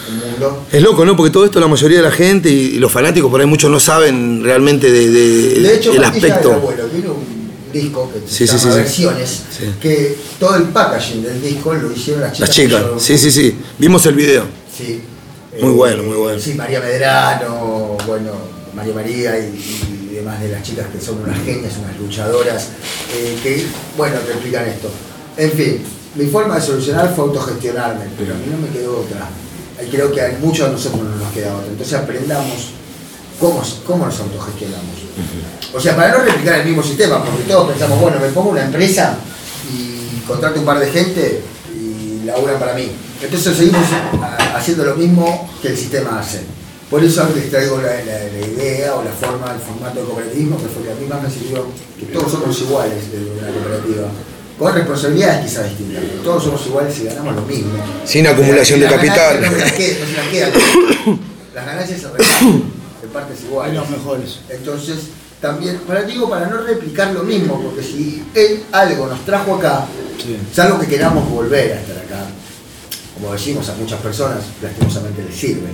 un 0.10 0.18
mundo. 0.32 0.64
Es 0.72 0.82
loco, 0.82 1.06
¿no? 1.06 1.16
Porque 1.16 1.32
todo 1.32 1.46
esto 1.46 1.60
la 1.60 1.68
mayoría 1.68 1.98
de 1.98 2.04
la 2.04 2.12
gente 2.12 2.50
y, 2.50 2.76
y 2.76 2.80
los 2.80 2.92
fanáticos 2.92 3.30
por 3.30 3.40
ahí 3.42 3.48
muchos 3.48 3.70
no 3.72 3.80
saben 3.80 4.44
realmente 4.44 4.92
de, 4.92 5.10
de- 5.10 5.60
De 5.62 5.76
hecho, 5.76 5.94
el 5.94 6.04
aspecto. 6.04 6.54
Abuelo 6.54 6.86
tiene 6.86 7.10
un 7.10 7.38
disco 7.72 8.12
que 8.12 8.22
Sí. 8.28 8.46
Versiones, 8.70 9.42
que 9.82 10.16
todo 10.40 10.56
el 10.56 10.64
packaging 10.64 11.24
del 11.24 11.42
disco 11.42 11.74
lo 11.74 11.92
hicieron 11.92 12.22
las 12.24 12.34
chicas. 12.34 12.48
Las 12.50 12.56
chicas, 12.56 12.82
yo- 12.82 13.00
sí, 13.00 13.18
sí, 13.18 13.32
sí. 13.32 13.56
Vimos 13.78 14.06
el 14.08 14.16
video. 14.16 14.44
Sí. 14.76 15.02
Muy 15.60 15.72
Eh, 15.72 15.76
bueno, 15.76 16.04
muy 16.04 16.16
bueno. 16.18 16.40
Sí, 16.40 16.54
María 16.54 16.80
Medrano, 16.80 17.97
bueno, 18.08 18.32
María 18.74 18.94
María 18.94 19.38
y, 19.38 20.08
y 20.10 20.16
demás 20.16 20.40
de 20.40 20.50
las 20.50 20.64
chicas 20.64 20.88
que 20.88 21.00
son 21.00 21.22
unas 21.22 21.38
genias, 21.44 21.74
unas 21.78 22.00
luchadoras, 22.00 22.70
eh, 23.14 23.38
que, 23.44 23.68
bueno, 23.98 24.18
te 24.20 24.32
explican 24.32 24.66
esto. 24.66 24.90
En 25.36 25.52
fin, 25.52 25.84
mi 26.16 26.26
forma 26.26 26.56
de 26.56 26.62
solucionar 26.62 27.14
fue 27.14 27.26
autogestionarme, 27.26 28.06
pero 28.18 28.34
a 28.34 28.38
mí 28.38 28.46
no 28.50 28.58
me 28.58 28.70
quedó 28.70 29.02
otra. 29.02 29.30
Y 29.86 29.90
creo 29.90 30.12
que 30.12 30.22
a 30.22 30.38
muchos 30.42 30.68
de 30.68 30.74
nosotros 30.74 31.04
no 31.04 31.16
nos 31.16 31.32
queda 31.34 31.56
otra. 31.56 31.68
Entonces 31.70 31.94
aprendamos 31.94 32.72
cómo, 33.40 33.62
cómo 33.86 34.06
nos 34.06 34.20
autogestionamos. 34.20 34.96
O 35.74 35.80
sea, 35.80 35.96
para 35.96 36.18
no 36.18 36.24
replicar 36.24 36.62
el 36.62 36.66
mismo 36.66 36.82
sistema, 36.82 37.24
porque 37.24 37.44
todos 37.44 37.70
pensamos, 37.70 38.00
bueno, 38.00 38.20
me 38.20 38.30
pongo 38.30 38.52
una 38.52 38.64
empresa 38.64 39.18
y 39.72 40.22
contrato 40.22 40.60
un 40.60 40.66
par 40.66 40.80
de 40.80 40.88
gente 40.90 41.44
y 41.76 42.26
laburan 42.26 42.58
para 42.58 42.74
mí. 42.74 42.90
Entonces 43.22 43.56
seguimos 43.56 43.86
haciendo 44.56 44.86
lo 44.86 44.96
mismo 44.96 45.50
que 45.62 45.70
el 45.70 45.78
sistema 45.78 46.20
hace. 46.20 46.42
Por 46.90 47.04
eso 47.04 47.28
les 47.36 47.50
traigo 47.50 47.78
la, 47.82 47.90
la- 48.04 48.32
la 48.32 48.48
idea 48.48 48.96
o 48.96 49.04
la 49.04 49.12
forma, 49.12 49.52
el 49.54 49.60
formato 49.60 50.00
de 50.00 50.06
cooperativismo, 50.06 50.58
que 50.58 50.68
fue 50.70 50.84
que 50.84 50.92
a 50.92 50.96
mí 50.96 51.06
más 51.08 51.22
me 51.22 51.30
sirvió, 51.30 51.66
que 52.00 52.06
todos 52.08 52.32
somos 52.32 52.60
iguales 52.62 53.12
de 53.12 53.18
una 53.32 53.48
cooperativa. 53.52 54.08
Con 54.58 54.74
responsabilidades 54.74 55.46
quizás 55.46 55.66
distintas, 55.70 56.04
pero 56.10 56.22
todos 56.24 56.44
somos 56.46 56.66
iguales 56.66 56.98
y 57.00 57.04
ganamos 57.04 57.36
lo 57.36 57.42
mismo. 57.44 57.72
Sin 58.06 58.26
acumulación 58.26 58.80
de 58.80 58.88
capital. 58.88 59.42
ganancias 59.42 59.52
No 59.52 59.58
se 59.58 59.64
las 59.66 59.72
quedan, 59.74 60.00
no 60.00 60.06
se 60.08 60.14
las 60.18 60.28
quedan. 60.30 60.52
Las 61.54 61.66
ganancias 61.66 62.02
se 62.02 62.08
reparten 62.08 62.64
en 63.04 63.10
partes 63.14 63.44
iguales. 63.44 63.76
Los 63.76 63.90
mejores. 63.90 64.40
Entonces, 64.50 64.96
también, 65.42 65.78
para 65.86 66.02
digo, 66.04 66.28
para 66.30 66.48
no 66.48 66.58
replicar 66.62 67.12
lo 67.14 67.24
mismo, 67.24 67.62
porque 67.62 67.84
si 67.84 68.24
él 68.34 68.64
algo 68.72 69.06
nos 69.08 69.24
trajo 69.26 69.56
acá, 69.56 69.86
salvo 70.54 70.80
que 70.80 70.88
queramos 70.88 71.30
volver 71.30 71.74
a 71.74 71.80
estar 71.82 71.98
acá, 71.98 72.26
como 73.14 73.34
decimos 73.34 73.70
a 73.70 73.76
muchas 73.76 74.00
personas, 74.02 74.40
lastimosamente 74.64 75.24
les 75.24 75.36
sirve. 75.36 75.68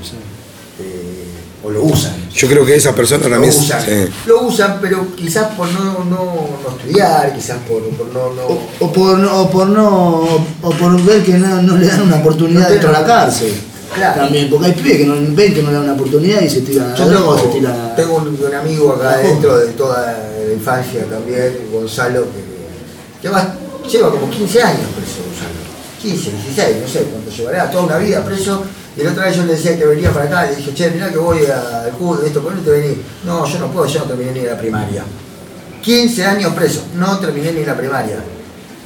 O 1.63 1.69
lo 1.71 1.83
usan. 1.83 2.13
Yo 2.33 2.47
creo 2.47 2.65
que 2.65 2.75
esa 2.75 2.93
persona 2.93 3.23
Lo 3.25 3.29
también. 3.31 3.53
usan, 3.57 3.81
sí. 3.85 3.91
lo 4.25 4.41
usan, 4.43 4.79
pero 4.81 5.07
quizás 5.15 5.53
por 5.55 5.67
no, 5.69 6.03
no, 6.03 6.49
no 6.63 6.77
estudiar, 6.77 7.33
quizás 7.33 7.57
por, 7.67 7.81
por 7.91 8.07
no, 8.07 8.33
no, 8.33 8.47
O 8.79 8.91
por, 8.91 9.17
no- 9.17 9.41
o 9.41 9.49
por 9.49 9.67
no 9.67 10.19
o 10.61 10.69
por 10.71 11.01
ver 11.03 11.23
que 11.23 11.33
no, 11.33 11.61
no 11.61 11.77
le 11.77 11.87
dan 11.87 12.01
una 12.01 12.17
oportunidad 12.17 12.63
No 12.63 12.69
dentro 12.69 12.89
de 12.91 12.99
la 12.99 13.05
cárcel. 13.05 13.53
Claro. 13.95 14.21
También, 14.23 14.49
porque 14.49 14.65
hay 14.65 14.71
pibes 14.73 14.97
que 14.97 15.05
no 15.05 15.13
ven 15.35 15.53
que 15.53 15.61
no 15.61 15.69
le 15.69 15.75
dan 15.75 15.83
una 15.83 15.93
oportunidad 15.93 16.41
y 16.41 16.49
se 16.49 16.61
tiran 16.61 16.87
a 16.87 16.89
la 16.91 16.97
Yo 16.97 17.05
droga 17.09 17.29
o 17.29 17.35
se 17.37 17.41
tengo, 17.43 17.53
tiran 17.53 17.95
tengo 17.95 18.15
un, 18.15 18.27
un 18.47 18.55
amigo 18.55 18.93
acá 18.93 19.17
dentro 19.17 19.57
de 19.59 19.67
toda 19.73 20.01
la 20.47 20.53
infancia 20.53 21.05
también, 21.05 21.69
Gonzalo, 21.71 22.21
que 22.23 23.23
lleva, 23.27 23.55
lleva 23.89 24.09
como 24.09 24.29
15 24.31 24.63
años 24.63 24.87
preso, 24.95 25.21
Gonzalo. 25.29 25.63
15, 26.01 26.31
16, 26.31 26.77
no 26.81 26.87
sé 26.89 26.99
cuánto 27.03 27.29
llevará, 27.31 27.69
toda 27.71 27.83
una 27.83 27.97
vida 27.99 28.25
preso. 28.25 28.63
Y 28.95 29.01
la 29.03 29.11
otra 29.11 29.25
vez 29.25 29.35
yo 29.35 29.45
le 29.45 29.53
decía 29.53 29.77
que 29.77 29.85
venía 29.85 30.11
para 30.11 30.25
acá, 30.25 30.49
le 30.49 30.55
dije, 30.57 30.73
che, 30.73 30.91
mirá 30.91 31.09
que 31.09 31.17
voy 31.17 31.39
al 31.45 31.91
fútbol, 31.97 32.21
esto, 32.25 32.41
¿por 32.41 32.51
qué 32.53 32.57
no 32.59 32.63
te 32.65 32.69
venís? 32.71 32.97
No, 33.25 33.45
yo 33.45 33.59
no 33.59 33.71
puedo, 33.71 33.87
yo 33.87 33.99
no 33.99 34.05
terminé 34.05 34.31
ni 34.31 34.41
la 34.41 34.57
primaria. 34.57 35.03
15 35.81 36.25
años 36.25 36.53
preso, 36.53 36.83
no 36.95 37.17
terminé 37.19 37.51
ni 37.51 37.65
la 37.65 37.75
primaria. 37.75 38.17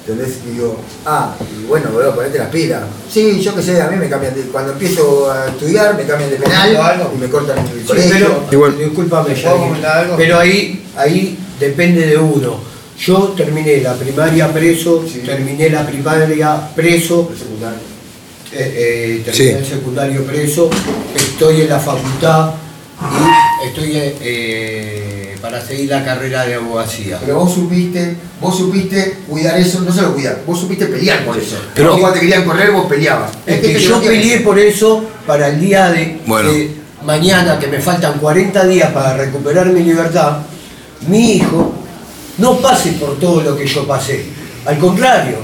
¿Entendés? 0.08 0.38
Y 0.48 0.52
digo, 0.52 0.78
ah, 1.06 1.36
y 1.42 1.66
bueno, 1.66 1.90
boludo, 1.92 2.16
ponete 2.16 2.38
las 2.38 2.48
pilas. 2.48 2.84
Sí, 3.12 3.42
yo 3.42 3.54
qué 3.54 3.62
sé, 3.62 3.82
a 3.82 3.90
mí 3.90 3.98
me 3.98 4.08
cambian 4.08 4.34
de, 4.34 4.44
cuando 4.44 4.72
empiezo 4.72 5.30
a 5.30 5.48
estudiar, 5.48 5.98
me 5.98 6.04
cambian 6.06 6.30
de 6.30 6.38
penal 6.38 7.10
y 7.14 7.18
me 7.18 7.28
cortan 7.28 7.60
el 7.60 7.66
Sí, 7.82 7.86
colegio. 7.86 8.44
pero, 8.50 8.72
discúlpame, 8.72 9.32
¿Puedo 9.34 9.44
Yair, 9.44 9.60
comentar 9.68 9.98
algo? 9.98 10.16
pero 10.16 10.40
ahí, 10.40 10.86
ahí 10.96 11.38
depende 11.60 12.08
de 12.08 12.18
uno. 12.18 12.56
Yo 12.98 13.34
terminé 13.36 13.82
la 13.82 13.94
primaria 13.96 14.52
preso, 14.54 15.04
terminé 15.26 15.70
la 15.70 15.86
primaria 15.86 16.70
preso, 16.74 17.30
eh, 18.58 18.74
eh, 18.76 19.22
terminé 19.26 19.52
Sí. 19.52 19.58
el 19.58 19.66
secundario 19.66 20.24
preso, 20.26 20.70
estoy 21.16 21.62
en 21.62 21.70
la 21.70 21.80
facultad 21.80 22.52
y 23.64 23.68
estoy 23.68 23.92
eh, 23.96 25.36
para 25.42 25.62
seguir 25.66 25.90
la 25.90 26.04
carrera 26.04 26.46
de 26.46 26.56
abogacía. 26.56 27.20
Pero 27.24 27.40
vos 27.40 27.54
supiste, 27.54 28.16
vos 28.42 28.58
supiste 28.58 29.18
cuidar 29.28 29.58
eso, 29.60 29.82
no 29.82 29.94
solo 29.94 30.14
cuidar, 30.14 30.42
vos 30.46 30.60
supiste 30.60 30.88
pelear 30.88 31.24
por 31.26 31.38
eso. 31.38 31.58
Pero- 31.76 31.92
Pero 31.92 32.02
cuando 32.02 32.14
te 32.16 32.20
querían 32.22 32.44
correr, 32.46 32.72
vos 32.72 32.88
peleabas. 32.88 33.32
Es 33.46 33.56
Este 33.56 33.68
que 33.68 33.74
que 33.76 33.80
yo 33.80 34.02
peleé 34.02 34.40
por 34.42 34.58
eso 34.60 35.04
para 35.26 35.50
el 35.50 35.60
día 35.62 35.90
de 35.92 36.20
Bueno. 36.26 36.52
de 36.52 36.72
mañana, 37.06 37.60
que 37.60 37.68
me 37.68 37.80
faltan 37.80 38.20
40 38.20 38.66
días 38.66 38.92
para 38.92 39.16
recuperar 39.16 39.68
mi 39.68 39.82
libertad, 39.84 40.40
mi 41.08 41.34
hijo 41.34 41.74
no 42.40 42.58
pase 42.58 42.94
por 42.94 43.20
todo 43.20 43.42
lo 43.42 43.56
que 43.56 43.66
yo 43.68 43.86
pasé. 43.88 44.26
Al 44.66 44.78
contrario, 44.80 45.38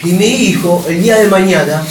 que 0.00 0.08
mi 0.08 0.26
hijo 0.26 0.84
el 0.88 1.02
día 1.02 1.16
de 1.18 1.26
mañana 1.28 1.82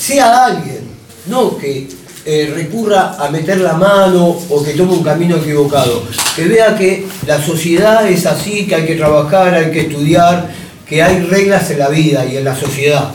sea 0.00 0.46
alguien, 0.46 0.88
no 1.26 1.56
que 1.56 1.86
eh, 2.24 2.52
recurra 2.54 3.16
a 3.18 3.30
meter 3.30 3.60
la 3.60 3.74
mano 3.74 4.38
o 4.48 4.62
que 4.62 4.72
tome 4.72 4.92
un 4.92 5.02
camino 5.02 5.36
equivocado, 5.36 6.02
que 6.34 6.46
vea 6.46 6.76
que 6.76 7.06
la 7.26 7.42
sociedad 7.42 8.08
es 8.08 8.26
así, 8.26 8.66
que 8.66 8.74
hay 8.74 8.86
que 8.86 8.96
trabajar, 8.96 9.54
hay 9.54 9.70
que 9.70 9.82
estudiar, 9.82 10.50
que 10.88 11.02
hay 11.02 11.20
reglas 11.20 11.70
en 11.70 11.78
la 11.78 11.88
vida 11.88 12.24
y 12.24 12.36
en 12.36 12.44
la 12.44 12.56
sociedad. 12.56 13.10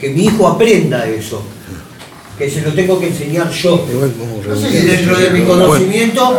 Que 0.00 0.10
mi 0.10 0.26
hijo 0.26 0.46
aprenda 0.46 1.06
eso, 1.06 1.42
que 2.38 2.50
se 2.50 2.60
lo 2.62 2.72
tengo 2.74 2.98
que 3.00 3.08
enseñar 3.08 3.50
yo. 3.50 3.84
No 4.48 4.56
sé 4.56 4.70
si 4.70 4.86
dentro 4.86 5.18
de 5.18 5.30
mi 5.30 5.44
conocimiento, 5.44 6.38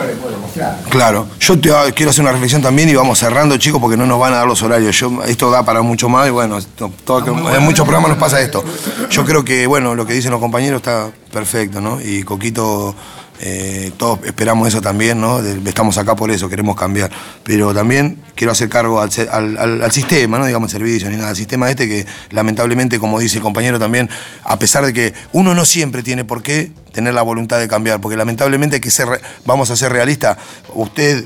Claro, 0.90 1.28
yo 1.40 1.60
te, 1.60 1.72
ah, 1.72 1.86
quiero 1.96 2.10
hacer 2.10 2.24
una 2.24 2.32
reflexión 2.32 2.62
también 2.64 2.90
y 2.90 2.96
vamos 2.96 3.20
cerrando, 3.20 3.58
chicos, 3.58 3.80
porque 3.80 3.96
no 3.98 4.08
nos 4.08 4.20
van 4.20 4.34
a 4.34 4.38
dar 4.38 4.48
los 4.48 4.62
horarios. 4.64 4.98
Yo, 5.00 5.24
esto 5.24 5.52
da 5.52 5.64
para 5.64 5.82
mucho 5.84 6.10
más 6.10 6.28
y 6.28 6.32
bueno, 6.32 6.58
esto- 6.58 6.92
todo- 7.06 7.26
en 7.56 7.64
muchos 7.64 7.86
programas 7.86 8.10
nos 8.10 8.18
pasa 8.18 8.42
esto. 8.42 8.64
Yo 9.10 9.24
creo 9.24 9.46
que, 9.46 9.68
bueno, 9.68 9.94
lo 9.94 10.06
que 10.08 10.14
dicen 10.14 10.32
los 10.32 10.40
compañeros 10.40 10.78
está 10.78 11.12
perfecto, 11.32 11.80
¿no? 11.80 12.00
Y 12.02 12.24
Coquito, 12.24 12.96
eh, 13.40 13.92
todos 13.98 14.20
esperamos 14.26 14.68
eso 14.68 14.82
también, 14.82 15.20
¿no? 15.22 15.40
Estamos 15.40 15.98
acá 15.98 16.16
por 16.16 16.32
eso, 16.32 16.50
queremos 16.50 16.76
cambiar. 16.76 17.12
Pero 17.44 17.74
también 17.74 18.18
quiero 18.36 18.52
hacer 18.52 18.70
cargo 18.70 19.00
al, 19.02 19.10
al- 19.32 19.58
al- 19.84 19.92
sistema, 19.92 20.38
no 20.40 20.46
digamos 20.46 20.72
servicio 20.72 21.10
ni 21.10 21.18
nada, 21.18 21.30
al 21.30 21.36
sistema 21.36 21.70
este 21.70 21.88
que 21.88 22.06
lamentablemente, 22.32 23.00
como 23.00 23.20
dice 23.20 23.38
el 23.38 23.44
compañero 23.44 23.80
también, 23.80 24.10
a 24.44 24.58
pesar 24.60 24.86
de 24.86 24.94
que 24.94 25.14
uno 25.34 25.54
no 25.54 25.66
siempre 25.66 26.04
tiene 26.04 26.24
por 26.26 26.42
qué 26.44 26.72
tener 26.92 27.14
la 27.14 27.22
voluntad 27.22 27.60
de 27.60 27.68
cambiar, 27.68 28.02
porque 28.02 28.18
lamentablemente 28.18 28.76
hay 28.78 28.82
que 28.82 28.92
ser, 28.92 29.08
vamos 29.46 29.70
a 29.72 29.76
ser 29.76 29.92
realistas, 29.92 30.38
usted, 30.74 31.26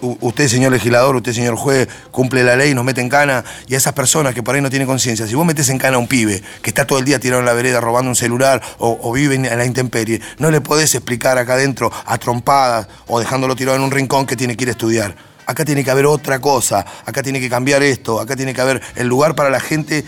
usted 0.00 0.48
señor 0.48 0.72
legislador, 0.72 1.16
usted 1.16 1.32
señor 1.32 1.56
juez, 1.56 1.88
cumple 2.10 2.44
la 2.44 2.56
ley, 2.56 2.74
nos 2.74 2.84
mete 2.84 3.00
en 3.00 3.08
cana, 3.08 3.44
y 3.66 3.74
a 3.74 3.78
esas 3.78 3.92
personas 3.92 4.34
que 4.34 4.42
por 4.42 4.54
ahí 4.54 4.60
no 4.60 4.70
tienen 4.70 4.86
conciencia, 4.86 5.26
si 5.26 5.34
vos 5.34 5.46
metes 5.46 5.68
en 5.68 5.78
cana 5.78 5.96
a 5.96 5.98
un 5.98 6.08
pibe 6.08 6.42
que 6.62 6.70
está 6.70 6.86
todo 6.86 6.98
el 6.98 7.04
día 7.04 7.18
tirado 7.18 7.40
en 7.40 7.46
la 7.46 7.52
vereda 7.52 7.80
robando 7.80 8.10
un 8.10 8.16
celular 8.16 8.60
o, 8.78 9.12
vive 9.12 9.34
en 9.34 9.42
la 9.42 9.64
intemperie, 9.64 10.20
no 10.38 10.50
le 10.50 10.60
podés 10.60 10.94
explicar 10.94 11.38
acá 11.38 11.54
adentro 11.54 11.90
a 12.06 12.18
trompadas 12.18 12.88
o 13.06 13.18
dejándolo 13.18 13.56
tirado 13.56 13.76
en 13.76 13.82
un 13.82 13.90
rincón 13.90 14.26
que 14.26 14.36
tiene 14.36 14.56
que 14.56 14.64
ir 14.64 14.68
a 14.68 14.72
estudiar. 14.72 15.16
Acá 15.46 15.64
tiene 15.64 15.82
que 15.82 15.90
haber 15.90 16.06
otra 16.06 16.40
cosa, 16.40 16.86
acá 17.04 17.22
tiene 17.22 17.40
que 17.40 17.48
cambiar 17.48 17.82
esto, 17.82 18.20
acá 18.20 18.36
tiene 18.36 18.54
que 18.54 18.60
haber 18.60 18.80
el 18.94 19.08
lugar 19.08 19.34
para 19.34 19.50
la 19.50 19.60
gente 19.60 20.04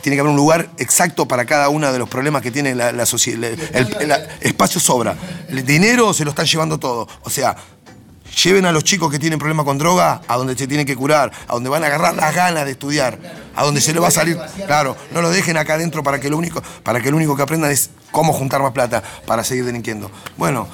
tiene 0.00 0.16
que 0.16 0.20
haber 0.20 0.32
un 0.32 0.36
lugar 0.36 0.68
exacto 0.78 1.28
para 1.28 1.44
cada 1.44 1.68
uno 1.68 1.92
de 1.92 1.98
los 1.98 2.08
problemas 2.08 2.42
que 2.42 2.50
tiene 2.50 2.74
la, 2.74 3.06
sociedad. 3.06 3.52
El, 3.72 3.96
el- 4.00 4.12
espacio 4.40 4.80
sobra. 4.80 5.14
El 5.48 5.64
dinero 5.64 6.12
se 6.12 6.24
lo 6.24 6.30
están 6.30 6.44
llevando 6.44 6.76
todo. 6.76 7.06
O 7.22 7.30
sea, 7.30 7.56
lleven 8.44 8.64
a 8.66 8.72
los 8.72 8.84
chicos 8.84 9.10
que 9.10 9.18
tienen 9.18 9.38
problemas 9.38 9.64
con 9.64 9.78
droga 9.78 10.22
a 10.26 10.36
donde 10.36 10.56
se 10.56 10.66
tienen 10.66 10.86
que 10.86 10.96
curar, 10.96 11.30
a 11.48 11.52
donde 11.54 11.68
van 11.68 11.82
a 11.84 11.86
agarrar 11.86 12.14
las 12.14 12.34
ganas 12.34 12.64
de 12.64 12.72
estudiar, 12.72 13.18
a 13.54 13.64
donde 13.64 13.80
se 13.80 13.92
les 13.92 14.02
va 14.02 14.08
a 14.08 14.10
salir. 14.12 14.38
Claro, 14.66 14.96
no 15.12 15.20
lo 15.22 15.30
dejen 15.30 15.56
acá 15.56 15.74
adentro 15.74 16.02
para 16.02 16.18
que 16.20 16.30
lo 16.30 16.36
único, 16.38 16.62
para 16.82 17.00
que 17.00 17.10
lo 17.10 17.16
único 17.16 17.36
que 17.36 17.42
aprendan 17.42 17.70
es 17.70 17.90
cómo 18.10 18.32
juntar 18.32 18.62
más 18.62 18.72
plata 18.72 19.02
para 19.26 19.44
seguir 19.44 19.64
delinquiendo. 19.64 20.10
Bueno. 20.36 20.68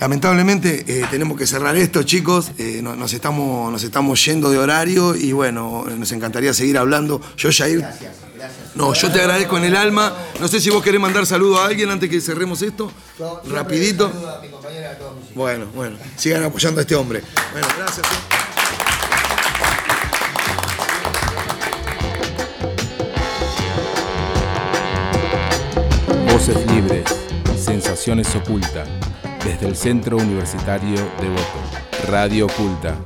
Lamentablemente 0.00 0.84
eh, 0.88 1.04
tenemos 1.10 1.36
que 1.36 1.46
cerrar 1.46 1.76
esto, 1.76 2.02
chicos. 2.04 2.52
Eh, 2.56 2.80
no- 2.82 2.96
nos, 2.96 3.12
estamos, 3.12 3.70
nos 3.70 3.82
estamos 3.84 4.24
yendo 4.24 4.50
de 4.50 4.56
horario 4.56 5.14
y 5.14 5.32
bueno, 5.32 5.84
nos 5.94 6.10
encantaría 6.12 6.54
seguir 6.54 6.78
hablando. 6.78 7.20
Yo, 7.36 7.50
Jair. 7.52 7.84
No, 8.74 8.94
yo 8.94 9.10
te 9.10 9.20
agradezco 9.20 9.56
en 9.58 9.64
el 9.64 9.76
alma. 9.76 10.14
No 10.40 10.48
sé 10.48 10.60
si 10.60 10.70
vos 10.70 10.82
querés 10.82 11.00
mandar 11.00 11.26
saludo 11.26 11.60
a 11.60 11.66
alguien 11.66 11.90
antes 11.90 12.08
que 12.08 12.20
cerremos 12.20 12.62
esto. 12.62 12.90
Rapidito. 13.46 14.10
Bueno, 15.34 15.66
bueno. 15.74 15.96
Sigan 16.16 16.44
apoyando 16.44 16.80
a 16.80 16.82
este 16.82 16.94
hombre. 16.94 17.22
Bueno, 17.52 17.68
gracias. 17.76 18.06
Voces 26.32 26.66
libres, 26.72 27.04
sensaciones 27.62 28.34
ocultas. 28.34 28.88
Desde 29.44 29.66
el 29.66 29.76
Centro 29.76 30.16
Universitario 30.16 30.96
de 31.20 31.28
Voto. 31.28 31.60
Radio 32.08 32.46
Oculta. 32.46 32.96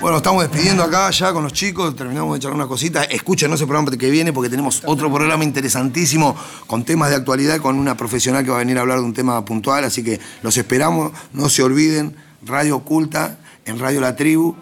Bueno, 0.00 0.16
estamos 0.16 0.42
despidiendo 0.42 0.82
acá 0.82 1.10
ya 1.10 1.30
con 1.30 1.42
los 1.42 1.52
chicos, 1.52 1.94
terminamos 1.94 2.32
de 2.32 2.40
charlar 2.40 2.56
una 2.56 2.66
cosita. 2.66 3.04
Escuchen 3.04 3.52
ese 3.52 3.66
programa 3.66 3.90
que 3.90 4.08
viene 4.08 4.32
porque 4.32 4.48
tenemos 4.48 4.80
otro 4.86 5.12
programa 5.12 5.44
interesantísimo 5.44 6.34
con 6.66 6.84
temas 6.84 7.10
de 7.10 7.16
actualidad 7.16 7.58
con 7.58 7.76
una 7.76 7.98
profesional 7.98 8.42
que 8.42 8.50
va 8.50 8.56
a 8.56 8.60
venir 8.60 8.78
a 8.78 8.80
hablar 8.80 9.00
de 9.00 9.04
un 9.04 9.12
tema 9.12 9.44
puntual, 9.44 9.84
así 9.84 10.02
que 10.02 10.18
los 10.42 10.56
esperamos, 10.56 11.12
no 11.34 11.50
se 11.50 11.62
olviden, 11.62 12.16
Radio 12.46 12.76
Oculta 12.76 13.40
en 13.66 13.78
Radio 13.78 14.00
La 14.00 14.16
Tribu 14.16 14.56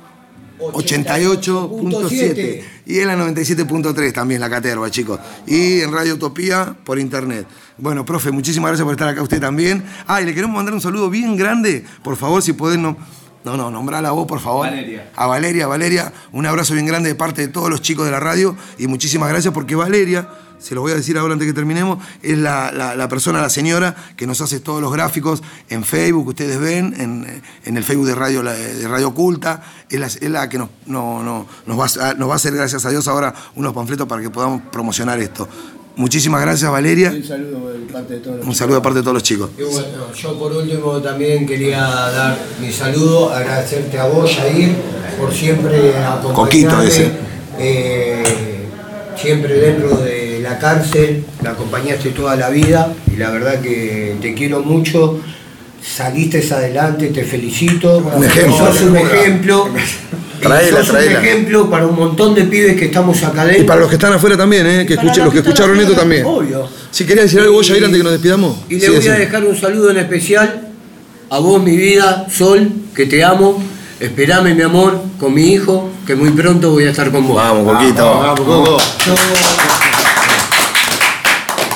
88.7 0.58 2.64
y 2.86 2.98
en 2.98 3.06
la 3.06 3.16
97.3 3.16 4.12
también 4.12 4.40
la 4.40 4.50
caterva, 4.50 4.90
chicos. 4.90 5.20
Y 5.46 5.82
en 5.82 5.92
Radio 5.92 6.14
Utopía 6.14 6.74
por 6.82 6.98
internet. 6.98 7.46
Bueno, 7.76 8.04
profe, 8.04 8.32
muchísimas 8.32 8.70
gracias 8.70 8.84
por 8.84 8.94
estar 8.94 9.06
acá 9.06 9.22
usted 9.22 9.40
también. 9.40 9.84
Ah, 10.08 10.20
y 10.20 10.24
le 10.24 10.34
queremos 10.34 10.56
mandar 10.56 10.74
un 10.74 10.80
saludo 10.80 11.08
bien 11.10 11.36
grande, 11.36 11.84
por 12.02 12.16
favor, 12.16 12.42
si 12.42 12.54
podés 12.54 12.80
no 12.80 12.96
no, 13.50 13.56
no, 13.56 13.70
nombrala 13.70 14.10
vos, 14.10 14.26
por 14.26 14.40
favor. 14.40 14.66
Valeria. 14.66 15.10
A 15.16 15.26
Valeria, 15.26 15.66
Valeria, 15.66 16.12
un 16.32 16.46
abrazo 16.46 16.74
bien 16.74 16.86
grande 16.86 17.08
de 17.08 17.14
parte 17.14 17.42
de 17.42 17.48
todos 17.48 17.70
los 17.70 17.80
chicos 17.82 18.04
de 18.04 18.10
la 18.12 18.20
radio 18.20 18.56
y 18.78 18.86
muchísimas 18.86 19.28
gracias 19.28 19.52
porque 19.54 19.74
Valeria, 19.74 20.28
se 20.58 20.74
los 20.74 20.82
voy 20.82 20.90
a 20.92 20.96
decir 20.96 21.16
ahora 21.16 21.34
antes 21.34 21.46
que 21.46 21.52
terminemos, 21.54 21.98
es 22.22 22.36
la, 22.36 22.72
la- 22.72 22.96
la 22.96 23.08
persona, 23.08 23.40
la 23.40 23.48
señora 23.48 23.94
que 24.16 24.26
nos 24.26 24.40
hace 24.40 24.58
todos 24.60 24.80
los 24.82 24.92
gráficos 24.92 25.42
en 25.68 25.84
Facebook, 25.84 26.26
ustedes 26.28 26.58
ven, 26.58 26.94
en, 26.98 27.42
en 27.64 27.76
el 27.76 27.84
Facebook 27.84 28.06
de 28.06 28.14
Radio, 28.16 28.42
de 28.42 28.88
radio 28.88 29.08
Oculta, 29.08 29.62
es 29.88 30.00
la, 30.00 30.06
es 30.06 30.22
la 30.30 30.48
que 30.48 30.58
nos, 30.58 30.68
no- 30.86 31.22
no- 31.22 31.46
nos, 31.66 31.78
va 31.78 32.08
a, 32.10 32.14
nos 32.14 32.28
va 32.28 32.32
a 32.32 32.36
hacer, 32.36 32.54
gracias 32.54 32.84
a 32.84 32.90
Dios, 32.90 33.06
ahora 33.06 33.32
unos 33.54 33.72
panfletos 33.72 34.08
para 34.08 34.20
que 34.20 34.30
podamos 34.30 34.62
promocionar 34.72 35.18
esto. 35.20 35.48
Muchísimas 35.98 36.40
gracias, 36.40 36.70
Valeria. 36.70 37.10
Un 37.10 37.24
saludo 37.24 37.72
de 37.72 37.92
parte 37.92 38.14
de 38.14 38.20
todos 38.20 38.36
los 38.38 38.46
Un 38.46 38.54
saludo 38.54 38.76
de 38.76 38.82
parte 38.82 38.98
de 38.98 39.02
todos 39.02 39.14
los 39.14 39.22
chicos. 39.24 39.50
Y 39.58 39.62
bueno, 39.62 40.12
yo 40.16 40.38
por 40.38 40.52
último 40.52 41.02
también 41.02 41.44
quería 41.44 41.80
dar 41.80 42.38
mi 42.60 42.72
saludo, 42.72 43.32
agradecerte 43.32 43.98
a 43.98 44.04
vos, 44.06 44.32
Jair, 44.36 44.76
por 45.18 45.34
siempre 45.34 45.96
acompañarme. 45.98 46.34
Coquito 46.34 46.82
ese. 46.82 47.10
eh, 47.58 48.22
siempre 49.20 49.54
dentro 49.54 49.96
de 49.96 50.38
la 50.40 50.56
cárcel, 50.60 51.24
me 51.42 51.48
acompañaste 51.48 52.10
toda 52.10 52.36
la 52.36 52.48
vida 52.48 52.94
y 53.12 53.16
la 53.16 53.30
verdad 53.30 53.60
que 53.60 54.16
te 54.22 54.34
quiero 54.34 54.62
mucho. 54.62 55.18
Saliste 55.82 56.46
adelante, 56.54 57.08
te 57.08 57.24
felicito. 57.24 57.98
Un 57.98 58.24
ejemplo. 58.24 58.56
Sos 58.56 58.82
un 58.82 58.96
ejemplo. 58.96 59.68
Traela, 60.40 60.80
y 60.80 60.84
sos 60.84 60.88
traela. 60.92 61.18
un 61.20 61.24
ejemplo 61.26 61.70
para 61.70 61.86
un 61.86 61.96
montón 61.96 62.34
de 62.34 62.44
pibes 62.44 62.76
que 62.76 62.86
estamos 62.86 63.22
acá 63.22 63.42
adentro. 63.42 63.62
Y 63.62 63.66
para 63.66 63.80
los 63.80 63.88
que 63.88 63.96
están 63.96 64.12
afuera 64.12 64.36
también, 64.36 64.66
¿eh? 64.66 64.86
que 64.86 64.94
escuchen, 64.94 65.24
los 65.24 65.32
que 65.32 65.40
escucharon 65.40 65.72
afuera, 65.72 65.88
esto 65.88 66.00
también. 66.00 66.24
Obvio. 66.26 66.68
Si 66.90 67.04
quería 67.04 67.22
decir 67.24 67.40
algo 67.40 67.54
vos, 67.54 67.68
Jair, 67.68 67.84
antes 67.84 67.98
que 67.98 68.04
nos 68.04 68.12
despidamos. 68.12 68.56
Y 68.68 68.74
le 68.74 68.80
Sí, 68.86 68.92
voy 68.96 69.08
a 69.08 69.12
dejar 69.14 69.44
un 69.44 69.56
saludo 69.56 69.90
en 69.90 69.98
especial 69.98 70.68
a 71.30 71.38
vos, 71.38 71.62
mi 71.62 71.76
vida, 71.76 72.26
Sol, 72.30 72.70
que 72.94 73.06
te 73.06 73.22
amo. 73.24 73.62
Esperame, 74.00 74.54
mi 74.54 74.62
amor, 74.62 75.02
con 75.18 75.34
mi 75.34 75.52
hijo, 75.52 75.90
que 76.06 76.14
muy 76.14 76.30
pronto 76.30 76.70
voy 76.70 76.84
a 76.84 76.90
estar 76.90 77.10
con 77.10 77.26
vos. 77.26 77.36
Vamos, 77.36 77.72
Coquito. 77.72 78.04
Vamos, 78.04 78.40
Coco. 78.40 78.78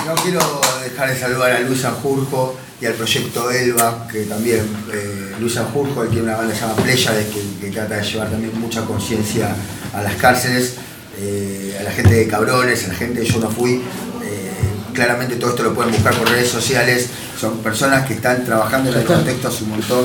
No 0.06 0.14
quiero 0.22 0.71
dejar 0.82 1.10
de 1.10 1.18
saludar 1.18 1.52
a 1.52 1.60
Luis 1.60 1.80
Sanjurjo 1.80 2.56
y 2.80 2.86
al 2.86 2.94
proyecto 2.94 3.50
Elba, 3.50 4.08
que 4.10 4.24
también 4.24 4.60
eh, 4.92 5.32
Luis 5.40 5.54
Sanjurjo, 5.54 6.02
él 6.02 6.08
tiene 6.10 6.24
una 6.24 6.36
banda 6.36 6.52
que 6.52 6.58
se 6.58 6.66
llama 6.66 6.82
Pléyades, 6.82 7.26
que, 7.26 7.60
que 7.60 7.72
trata 7.72 7.96
de 7.96 8.02
llevar 8.02 8.30
también 8.30 8.58
mucha 8.60 8.84
conciencia 8.84 9.54
a 9.94 10.02
las 10.02 10.14
cárceles, 10.16 10.74
eh, 11.18 11.76
a 11.80 11.82
la 11.84 11.92
gente 11.92 12.14
de 12.14 12.26
Cabrones, 12.26 12.84
a 12.84 12.88
la 12.88 12.94
gente 12.94 13.20
de 13.20 13.26
Yo 13.26 13.38
No 13.38 13.50
Fui. 13.50 13.74
Eh, 13.74 13.82
claramente 14.92 15.36
todo 15.36 15.50
esto 15.50 15.62
lo 15.62 15.74
pueden 15.74 15.92
buscar 15.92 16.14
por 16.14 16.28
redes 16.28 16.48
sociales, 16.48 17.08
son 17.40 17.58
personas 17.58 18.06
que 18.06 18.14
están 18.14 18.44
trabajando 18.44 18.90
en 18.90 18.98
el 18.98 19.04
contexto 19.04 19.48
hace 19.48 19.64
un 19.64 19.70
montón. 19.70 20.04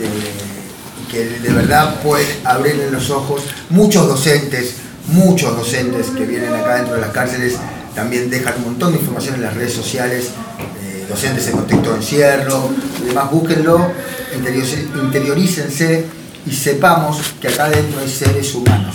eh, 0.00 0.08
y 1.02 1.10
que 1.10 1.24
de 1.24 1.48
verdad 1.50 2.00
pueden 2.02 2.26
abrirle 2.44 2.90
los 2.90 3.10
ojos. 3.10 3.42
Muchos 3.70 4.08
docentes, 4.08 4.74
muchos 5.08 5.56
docentes 5.56 6.06
que 6.08 6.24
vienen 6.24 6.54
acá 6.54 6.76
dentro 6.76 6.94
de 6.94 7.00
las 7.00 7.10
cárceles 7.10 7.56
también 7.96 8.30
dejan 8.30 8.54
un 8.58 8.64
montón 8.66 8.92
de 8.92 8.98
información 8.98 9.34
en 9.36 9.42
las 9.42 9.54
redes 9.54 9.72
sociales, 9.72 10.28
eh, 10.84 11.06
docentes 11.08 11.48
en 11.48 11.54
contexto 11.54 11.90
de 11.90 11.96
encierro, 11.96 12.70
y 13.02 13.08
demás, 13.08 13.30
búsquenlo, 13.32 13.90
interiorícense 15.02 16.04
y 16.46 16.52
sepamos 16.52 17.18
que 17.40 17.48
acá 17.48 17.68
dentro 17.68 18.00
hay 18.00 18.08
seres 18.08 18.54
humanos. 18.54 18.94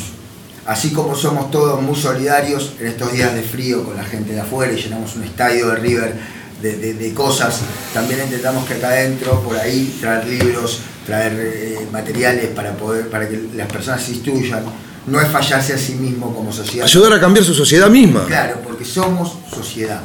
Así 0.65 0.91
como 0.91 1.15
somos 1.15 1.49
todos 1.51 1.81
muy 1.81 1.95
solidarios 1.95 2.73
en 2.79 2.87
estos 2.87 3.11
días 3.11 3.33
de 3.33 3.41
frío 3.41 3.83
con 3.83 3.97
la 3.97 4.03
gente 4.03 4.33
de 4.33 4.39
afuera 4.41 4.71
y 4.71 4.77
llenamos 4.81 5.15
un 5.15 5.23
estadio 5.23 5.69
de 5.69 5.75
River 5.77 6.13
de, 6.61 6.93
de- 6.93 7.13
cosas, 7.15 7.59
también 7.91 8.19
intentamos 8.23 8.67
que 8.67 8.75
acá 8.75 8.89
adentro, 8.89 9.41
por 9.41 9.57
ahí, 9.57 9.97
traer 9.99 10.27
libros, 10.27 10.81
traer 11.07 11.33
eh, 11.35 11.87
materiales 11.91 12.49
para, 12.49 12.73
poder, 12.73 13.09
para 13.09 13.27
que 13.27 13.41
las 13.55 13.67
personas 13.67 14.03
se 14.03 14.11
instruyan. 14.11 14.63
No 15.07 15.19
es 15.19 15.27
fallarse 15.29 15.73
a 15.73 15.77
sí 15.77 15.95
mismo 15.95 16.33
como 16.33 16.51
sociedad. 16.51 16.85
Ayudar 16.85 17.13
a 17.13 17.19
cambiar 17.19 17.43
su 17.45 17.53
sociedad 17.53 17.89
misma. 17.89 18.25
Claro, 18.25 18.59
porque 18.63 18.85
somos 18.85 19.33
sociedad, 19.53 20.01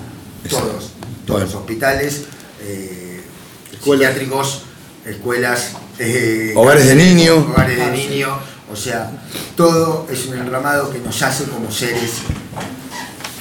todos, 0.49 0.93
todos 1.27 1.43
los 1.43 1.55
hospitales, 1.55 2.23
eh, 2.63 3.23
psiquiátricos, 3.71 4.63
escuelas, 5.05 5.73
eh, 5.99 6.53
Hogares 6.57 6.87
de 6.87 6.95
niños. 6.95 7.39
hogares 7.39 7.79
de 7.79 7.91
niños, 7.91 8.31
o 8.73 8.77
sea, 8.77 9.11
todo 9.57 10.07
es 10.11 10.27
un 10.27 10.39
enramado 10.39 10.91
que 10.91 10.99
nos 10.99 11.23
hace 11.23 11.45
como 11.45 11.71
seres 11.71 12.23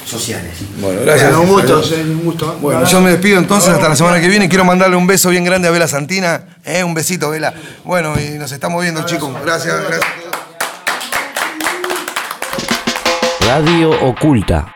sociales. 0.06 0.52
Bueno, 0.80 1.02
gracias. 1.02 1.34
Un 1.36 1.48
gusto, 1.48 1.82
sí, 1.82 1.96
un 1.96 2.24
gusto. 2.24 2.58
Bueno, 2.62 2.86
yo 2.86 3.02
me 3.02 3.12
despido 3.12 3.40
entonces 3.40 3.70
hasta 3.70 3.90
la 3.90 3.96
semana 3.96 4.22
que 4.22 4.28
viene. 4.28 4.48
Quiero 4.48 4.64
mandarle 4.66 4.96
un 4.96 5.08
beso 5.08 5.30
bien 5.30 5.44
grande 5.44 5.68
a 5.68 5.72
Vela 5.72 5.88
Santina. 5.88 6.58
¿eh? 6.64 6.84
Un 6.84 6.94
besito, 6.94 7.30
Vela. 7.32 7.54
Bueno, 7.84 8.14
y 8.20 8.38
nos 8.38 8.52
estamos 8.52 8.82
viendo, 8.84 9.04
chicos. 9.06 9.32
Gracias, 9.44 9.76
gracias. 9.88 10.25
Radio 13.46 13.92
Oculta. 14.02 14.72